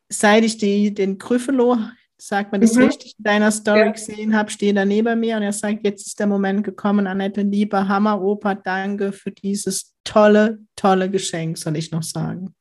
Seit 0.10 0.44
ich 0.44 0.58
die, 0.58 0.94
den 0.94 1.18
Gryffalo, 1.18 1.78
sagt 2.18 2.52
man 2.52 2.62
das 2.62 2.76
mhm. 2.76 2.84
richtig, 2.84 3.16
in 3.18 3.24
deiner 3.24 3.52
Story 3.52 3.80
ja. 3.80 3.92
gesehen 3.92 4.36
habe, 4.36 4.52
steht 4.52 4.76
er 4.76 4.86
neben 4.86 5.20
mir 5.20 5.38
und 5.38 5.44
er 5.44 5.54
sagt, 5.54 5.86
jetzt 5.86 6.06
ist 6.06 6.20
der 6.20 6.28
Moment 6.28 6.64
gekommen, 6.64 7.08
Annette, 7.08 7.42
lieber 7.42 7.88
Hammer, 7.88 8.22
Opa, 8.22 8.56
danke 8.56 9.12
für 9.12 9.32
dieses 9.32 9.96
tolle, 10.04 10.60
tolle 10.76 11.10
Geschenk, 11.10 11.58
soll 11.58 11.78
ich 11.78 11.92
noch 11.92 12.04
sagen. 12.04 12.56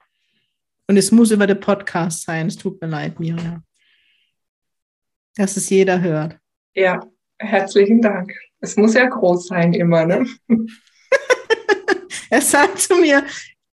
Und 0.86 0.96
es 0.96 1.10
muss 1.10 1.30
über 1.30 1.46
den 1.46 1.60
Podcast 1.60 2.24
sein, 2.24 2.46
es 2.46 2.56
tut 2.56 2.80
mir 2.80 2.88
leid, 2.88 3.18
Miriam. 3.18 3.64
Dass 5.36 5.56
es 5.56 5.70
jeder 5.70 6.00
hört. 6.00 6.38
Ja, 6.74 7.00
herzlichen 7.38 8.00
Dank. 8.00 8.32
Es 8.64 8.76
muss 8.76 8.94
ja 8.94 9.06
groß 9.06 9.48
sein 9.48 9.74
immer, 9.74 10.06
ne? 10.06 10.26
er 12.30 12.40
sagt 12.40 12.80
zu 12.80 12.96
mir, 12.96 13.22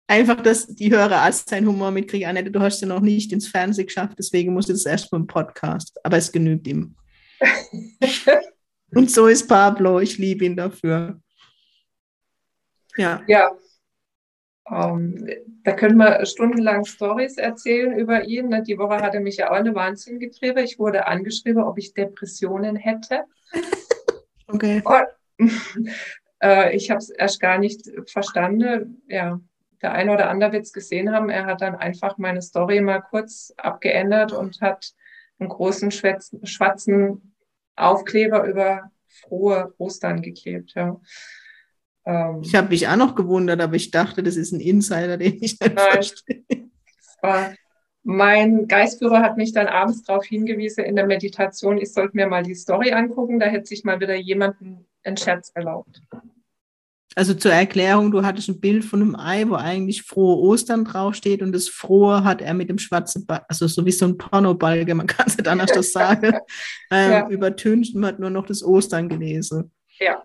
einfach, 0.08 0.40
dass 0.42 0.66
die 0.66 0.90
Hörer 0.90 1.22
als 1.22 1.44
seinen 1.44 1.68
Humor 1.68 1.92
mitkriegen. 1.92 2.28
Annette, 2.28 2.50
du 2.50 2.58
hast 2.58 2.80
ja 2.80 2.88
noch 2.88 3.00
nicht 3.00 3.32
ins 3.32 3.46
Fernsehen 3.46 3.86
geschafft, 3.86 4.16
deswegen 4.18 4.52
musst 4.52 4.68
du 4.68 4.72
das 4.72 4.84
erst 4.84 5.12
mal 5.12 5.18
im 5.18 5.28
Podcast. 5.28 5.96
Aber 6.02 6.16
es 6.16 6.32
genügt 6.32 6.66
ihm. 6.66 6.96
Und 8.92 9.12
so 9.12 9.28
ist 9.28 9.46
Pablo. 9.46 10.00
Ich 10.00 10.18
liebe 10.18 10.44
ihn 10.44 10.56
dafür. 10.56 11.20
Ja. 12.96 13.22
Ja. 13.28 13.52
Um, 14.64 15.16
ähm, 15.16 15.28
da 15.62 15.72
können 15.72 15.98
wir 15.98 16.26
stundenlang 16.26 16.84
Stories 16.84 17.36
erzählen 17.36 17.96
über 17.96 18.24
ihn. 18.24 18.48
Ne? 18.48 18.64
Die 18.64 18.76
Woche 18.76 19.00
hat 19.00 19.14
er 19.14 19.20
mich 19.20 19.36
ja 19.36 19.50
auch 19.50 19.56
eine 19.56 19.74
Wahnsinn 19.76 20.18
getrieben. 20.18 20.58
Ich 20.58 20.80
wurde 20.80 21.06
angeschrieben, 21.06 21.62
ob 21.62 21.78
ich 21.78 21.94
Depressionen 21.94 22.74
hätte. 22.74 23.24
Okay. 24.52 24.82
Und, 24.84 25.48
äh, 26.42 26.76
ich 26.76 26.90
habe 26.90 26.98
es 26.98 27.10
erst 27.10 27.40
gar 27.40 27.58
nicht 27.58 27.82
verstanden. 28.06 29.02
Ja, 29.08 29.40
der 29.82 29.92
eine 29.92 30.12
oder 30.12 30.28
andere 30.28 30.52
wird 30.52 30.64
es 30.64 30.72
gesehen 30.72 31.12
haben. 31.12 31.30
Er 31.30 31.46
hat 31.46 31.60
dann 31.62 31.74
einfach 31.74 32.18
meine 32.18 32.42
Story 32.42 32.80
mal 32.80 33.00
kurz 33.00 33.52
abgeändert 33.56 34.32
und 34.32 34.60
hat 34.60 34.92
einen 35.38 35.48
großen 35.48 35.90
schwarzen 35.90 37.34
Aufkleber 37.76 38.44
über 38.44 38.90
frohe 39.08 39.74
Ostern 39.78 40.22
geklebt. 40.22 40.72
Ja. 40.74 41.00
Ähm, 42.04 42.42
ich 42.42 42.54
habe 42.54 42.68
mich 42.68 42.86
auch 42.88 42.96
noch 42.96 43.14
gewundert, 43.14 43.60
aber 43.60 43.76
ich 43.76 43.90
dachte, 43.90 44.22
das 44.22 44.36
ist 44.36 44.52
ein 44.52 44.60
Insider, 44.60 45.16
den 45.16 45.34
ich 45.34 45.58
nicht 45.60 45.62
verstehe. 45.62 46.44
Mein 48.02 48.66
Geistführer 48.66 49.20
hat 49.20 49.36
mich 49.36 49.52
dann 49.52 49.66
abends 49.66 50.02
darauf 50.02 50.24
hingewiesen 50.24 50.84
in 50.84 50.96
der 50.96 51.06
Meditation, 51.06 51.78
ich 51.78 51.92
sollte 51.92 52.16
mir 52.16 52.26
mal 52.26 52.42
die 52.42 52.54
Story 52.54 52.92
angucken, 52.92 53.38
da 53.38 53.46
hätte 53.46 53.66
sich 53.66 53.84
mal 53.84 54.00
wieder 54.00 54.14
jemanden 54.14 54.86
einen 55.04 55.16
Scherz 55.16 55.50
erlaubt. 55.54 56.00
Also 57.16 57.34
zur 57.34 57.52
Erklärung, 57.52 58.12
du 58.12 58.24
hattest 58.24 58.48
ein 58.48 58.60
Bild 58.60 58.84
von 58.84 59.02
einem 59.02 59.16
Ei, 59.16 59.48
wo 59.48 59.56
eigentlich 59.56 60.02
frohe 60.02 60.38
Ostern 60.38 60.84
draufsteht 60.84 61.42
und 61.42 61.52
das 61.52 61.68
frohe 61.68 62.22
hat 62.22 62.40
er 62.40 62.54
mit 62.54 62.70
dem 62.70 62.78
schwarzen 62.78 63.26
Ball, 63.26 63.44
also 63.48 63.66
so 63.66 63.84
wie 63.84 63.90
so 63.90 64.06
ein 64.06 64.16
Pornobalge, 64.16 64.94
man 64.94 65.08
kann 65.08 65.26
es 65.26 65.36
nicht 65.36 65.48
anders 65.48 65.72
das 65.72 65.92
sagen, 65.92 66.34
ähm, 66.90 67.10
ja. 67.10 67.28
übertönt 67.28 67.92
und 67.94 68.06
hat 68.06 68.20
nur 68.20 68.30
noch 68.30 68.46
das 68.46 68.62
Ostern 68.62 69.08
gelesen. 69.08 69.72
Ja, 69.98 70.22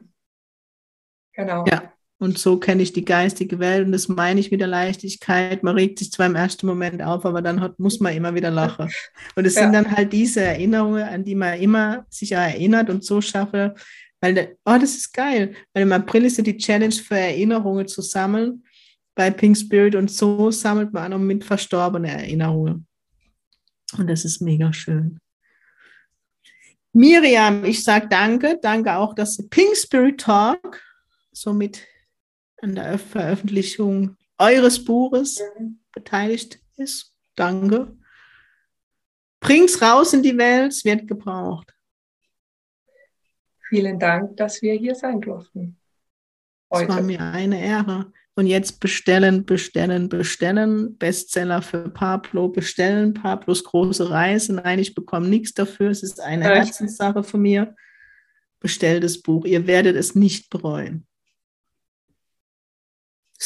genau. 1.34 1.66
Ja, 1.68 1.95
und 2.18 2.38
so 2.38 2.58
kenne 2.58 2.82
ich 2.82 2.94
die 2.94 3.04
geistige 3.04 3.60
Welt 3.60 3.86
und 3.86 3.92
das 3.92 4.08
meine 4.08 4.40
ich 4.40 4.50
mit 4.50 4.62
der 4.62 4.68
Leichtigkeit. 4.68 5.64
Man 5.64 5.76
regt 5.76 6.00
sich 6.00 6.12
zwar 6.12 6.28
im 6.28 6.36
ersten 6.36 6.66
Moment 6.66 7.02
auf, 7.02 7.26
aber 7.26 7.42
dann 7.42 7.60
hat, 7.60 7.78
muss 7.78 8.00
man 8.00 8.14
immer 8.14 8.34
wieder 8.34 8.52
lachen. 8.52 8.90
Und 9.36 9.46
es 9.46 9.56
ja. 9.56 9.64
sind 9.64 9.74
dann 9.74 9.92
halt 9.92 10.14
diese 10.14 10.42
Erinnerungen, 10.42 11.04
an 11.04 11.26
die 11.26 11.36
man 11.36 11.60
immer 11.60 12.06
sich 12.10 12.32
erinnert 12.32 12.90
und 12.90 13.04
so 13.04 13.20
schaffe, 13.20 13.76
weil, 14.22 14.58
oh, 14.66 14.78
das 14.80 14.96
ist 14.96 15.14
geil. 15.14 15.56
Weil 15.74 15.84
im 15.84 15.92
April 15.92 16.24
ist 16.24 16.38
ja 16.38 16.44
die 16.44 16.58
Challenge 16.58 16.96
für 16.96 17.18
Erinnerungen 17.18 17.88
zu 17.88 18.02
sammeln 18.02 18.64
bei 19.14 19.30
Pink 19.30 19.58
Spirit 19.58 19.96
und 19.96 20.10
so 20.10 20.52
sammelt 20.52 20.94
man 20.94 21.14
auch 21.14 21.20
mit 21.20 21.44
verstorbenen 21.44 22.12
Erinnerungen. 22.12 22.88
Und 23.98 24.10
das 24.10 24.24
ist 24.26 24.42
mega 24.42 24.72
schön. 24.72 25.20
Miriam, 26.94 27.66
ich 27.66 27.84
sage 27.84 28.08
danke. 28.10 28.58
Danke 28.62 28.96
auch, 28.96 29.14
dass 29.14 29.38
Pink 29.50 29.76
Spirit 29.76 30.22
Talk 30.22 30.82
somit 31.34 31.86
an 32.66 32.74
der 32.74 32.98
Veröffentlichung 32.98 34.18
eures 34.40 34.84
Buches 34.84 35.40
mhm. 35.58 35.80
beteiligt 35.94 36.60
ist. 36.78 37.14
Danke. 37.36 37.96
Bring's 39.40 39.80
raus 39.82 40.14
in 40.14 40.24
die 40.24 40.36
Welt, 40.36 40.72
es 40.72 40.84
wird 40.84 41.08
gebraucht. 41.08 41.72
Vielen 43.70 44.00
Dank, 44.00 44.36
dass 44.38 44.64
wir 44.64 44.74
hier 44.74 44.96
sein 44.96 45.22
durften. 45.22 45.78
Heute. 46.72 46.90
Es 46.90 46.96
war 46.96 47.04
mir 47.04 47.22
eine 47.22 47.64
Ehre. 47.64 48.12
Und 48.38 48.48
jetzt 48.48 48.80
bestellen, 48.80 49.46
bestellen, 49.46 50.10
bestellen. 50.10 50.98
Bestseller 50.98 51.62
für 51.62 51.90
Pablo, 51.90 52.50
bestellen. 52.50 53.14
Pablos 53.14 53.64
große 53.64 54.10
Reise. 54.10 54.56
Nein, 54.56 54.80
ich 54.80 54.96
bekomme 54.96 55.28
nichts 55.28 55.54
dafür. 55.54 55.92
Es 55.92 56.04
ist 56.04 56.20
eine 56.20 56.46
Herzenssache 56.46 57.24
von 57.24 57.42
mir. 57.42 57.76
Bestellt 58.60 59.04
das 59.04 59.22
Buch. 59.22 59.46
Ihr 59.46 59.68
werdet 59.68 59.96
es 59.96 60.16
nicht 60.16 60.50
bereuen. 60.50 61.06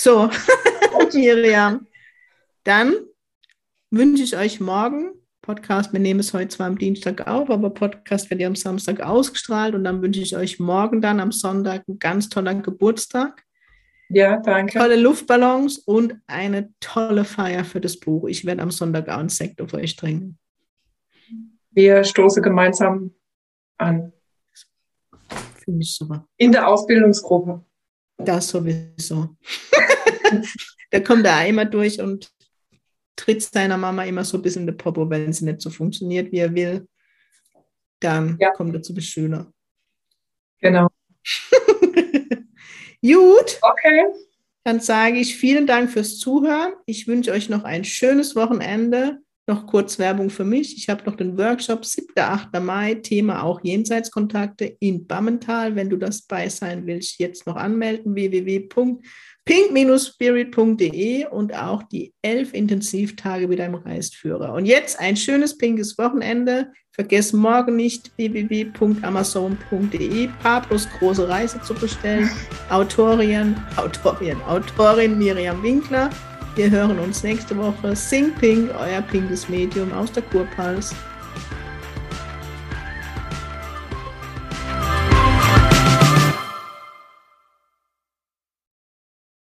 So, 0.01 0.29
Miriam. 1.13 1.85
Dann 2.63 2.93
wünsche 3.91 4.23
ich 4.23 4.37
euch 4.37 4.61
morgen 4.61 5.11
Podcast. 5.41 5.91
Wir 5.91 5.99
nehmen 5.99 6.21
es 6.21 6.33
heute 6.33 6.47
zwar 6.47 6.67
am 6.67 6.77
Dienstag 6.77 7.27
auf, 7.27 7.49
aber 7.49 7.69
Podcast 7.69 8.29
wird 8.29 8.39
ja 8.39 8.47
am 8.47 8.55
Samstag 8.55 9.01
ausgestrahlt 9.01 9.75
und 9.75 9.83
dann 9.83 10.01
wünsche 10.01 10.21
ich 10.21 10.37
euch 10.37 10.57
morgen 10.57 11.01
dann 11.01 11.19
am 11.19 11.33
Sonntag 11.33 11.83
einen 11.85 11.99
ganz 11.99 12.29
tollen 12.29 12.63
Geburtstag. 12.63 13.43
Ja, 14.07 14.37
danke. 14.37 14.79
Tolle 14.79 14.95
Luftballons 14.95 15.79
und 15.79 16.15
eine 16.27 16.73
tolle 16.79 17.25
Feier 17.25 17.65
für 17.65 17.81
das 17.81 17.99
Buch. 17.99 18.29
Ich 18.29 18.45
werde 18.45 18.61
am 18.61 18.71
Sonntag 18.71 19.09
auch 19.09 19.17
einen 19.17 19.27
Sekt 19.27 19.59
auf 19.61 19.73
euch 19.73 19.97
trinken. 19.97 20.39
Wir 21.71 22.05
stoßen 22.05 22.41
gemeinsam 22.41 23.13
an. 23.77 24.13
Finde 25.61 25.81
ich 25.81 25.93
super. 25.93 26.25
In 26.37 26.53
der 26.53 26.69
Ausbildungsgruppe. 26.69 27.65
Das 28.17 28.47
sowieso. 28.47 29.35
da 30.91 30.99
kommt 30.99 31.25
der 31.25 31.36
Eimer 31.36 31.65
durch 31.65 32.01
und 32.01 32.32
tritt 33.19 33.41
seiner 33.41 33.77
Mama 33.77 34.03
immer 34.05 34.23
so 34.23 34.38
ein 34.38 34.41
bisschen 34.41 34.61
in 34.61 34.67
die 34.67 34.73
Popo, 34.73 35.09
wenn 35.09 35.34
sie 35.34 35.45
nicht 35.45 35.61
so 35.61 35.69
funktioniert, 35.69 36.32
wie 36.32 36.38
er 36.38 36.55
will. 36.55 36.88
Dann 37.99 38.38
ja. 38.39 38.51
kommt 38.51 38.73
er 38.73 38.82
zu 38.82 38.93
Beschöner. 38.93 39.51
Genau. 40.61 40.88
Gut. 43.01 43.59
Okay. 43.61 44.05
Dann 44.63 44.80
sage 44.80 45.17
ich 45.17 45.36
vielen 45.36 45.67
Dank 45.67 45.91
fürs 45.91 46.17
Zuhören. 46.17 46.73
Ich 46.86 47.07
wünsche 47.07 47.32
euch 47.32 47.49
noch 47.49 47.63
ein 47.63 47.84
schönes 47.84 48.36
Wochenende. 48.36 49.19
Noch 49.47 49.65
kurz 49.65 49.97
Werbung 49.99 50.30
für 50.30 50.43
mich. 50.43 50.77
Ich 50.77 50.89
habe 50.89 51.03
noch 51.05 51.15
den 51.15 51.38
Workshop 51.38 51.84
7. 51.84 52.13
8. 52.15 52.61
Mai, 52.61 52.95
Thema 52.95 53.43
auch 53.43 53.61
Jenseitskontakte 53.63 54.77
in 54.80 55.07
Bammental. 55.07 55.75
Wenn 55.75 55.89
du 55.89 55.97
das 55.97 56.21
bei 56.21 56.47
sein 56.49 56.86
willst, 56.86 57.19
jetzt 57.19 57.47
noch 57.47 57.55
anmelden. 57.55 58.15
www 58.15 58.67
pink-spirit.de 59.45 61.27
und 61.27 61.55
auch 61.55 61.83
die 61.83 62.13
elf 62.21 62.53
Intensivtage 62.53 63.47
mit 63.47 63.59
einem 63.59 63.75
Reisführer. 63.75 64.53
Und 64.53 64.65
jetzt 64.65 64.99
ein 64.99 65.17
schönes 65.17 65.57
pinkes 65.57 65.97
Wochenende. 65.97 66.71
Vergesst 66.91 67.33
morgen 67.33 67.77
nicht 67.77 68.11
www.amazon.de 68.17 70.29
Pablos 70.43 70.87
große 70.99 71.29
Reise 71.29 71.61
zu 71.61 71.73
bestellen. 71.73 72.29
Autorin, 72.69 73.55
Autorin, 73.77 74.41
Autorin 74.41 75.17
Miriam 75.17 75.63
Winkler. 75.63 76.09
Wir 76.55 76.69
hören 76.69 76.99
uns 76.99 77.23
nächste 77.23 77.57
Woche. 77.57 77.95
Sing 77.95 78.33
Pink, 78.35 78.69
euer 78.77 79.01
pinkes 79.01 79.47
Medium 79.47 79.93
aus 79.93 80.11
der 80.11 80.23
Kurpals. 80.23 80.93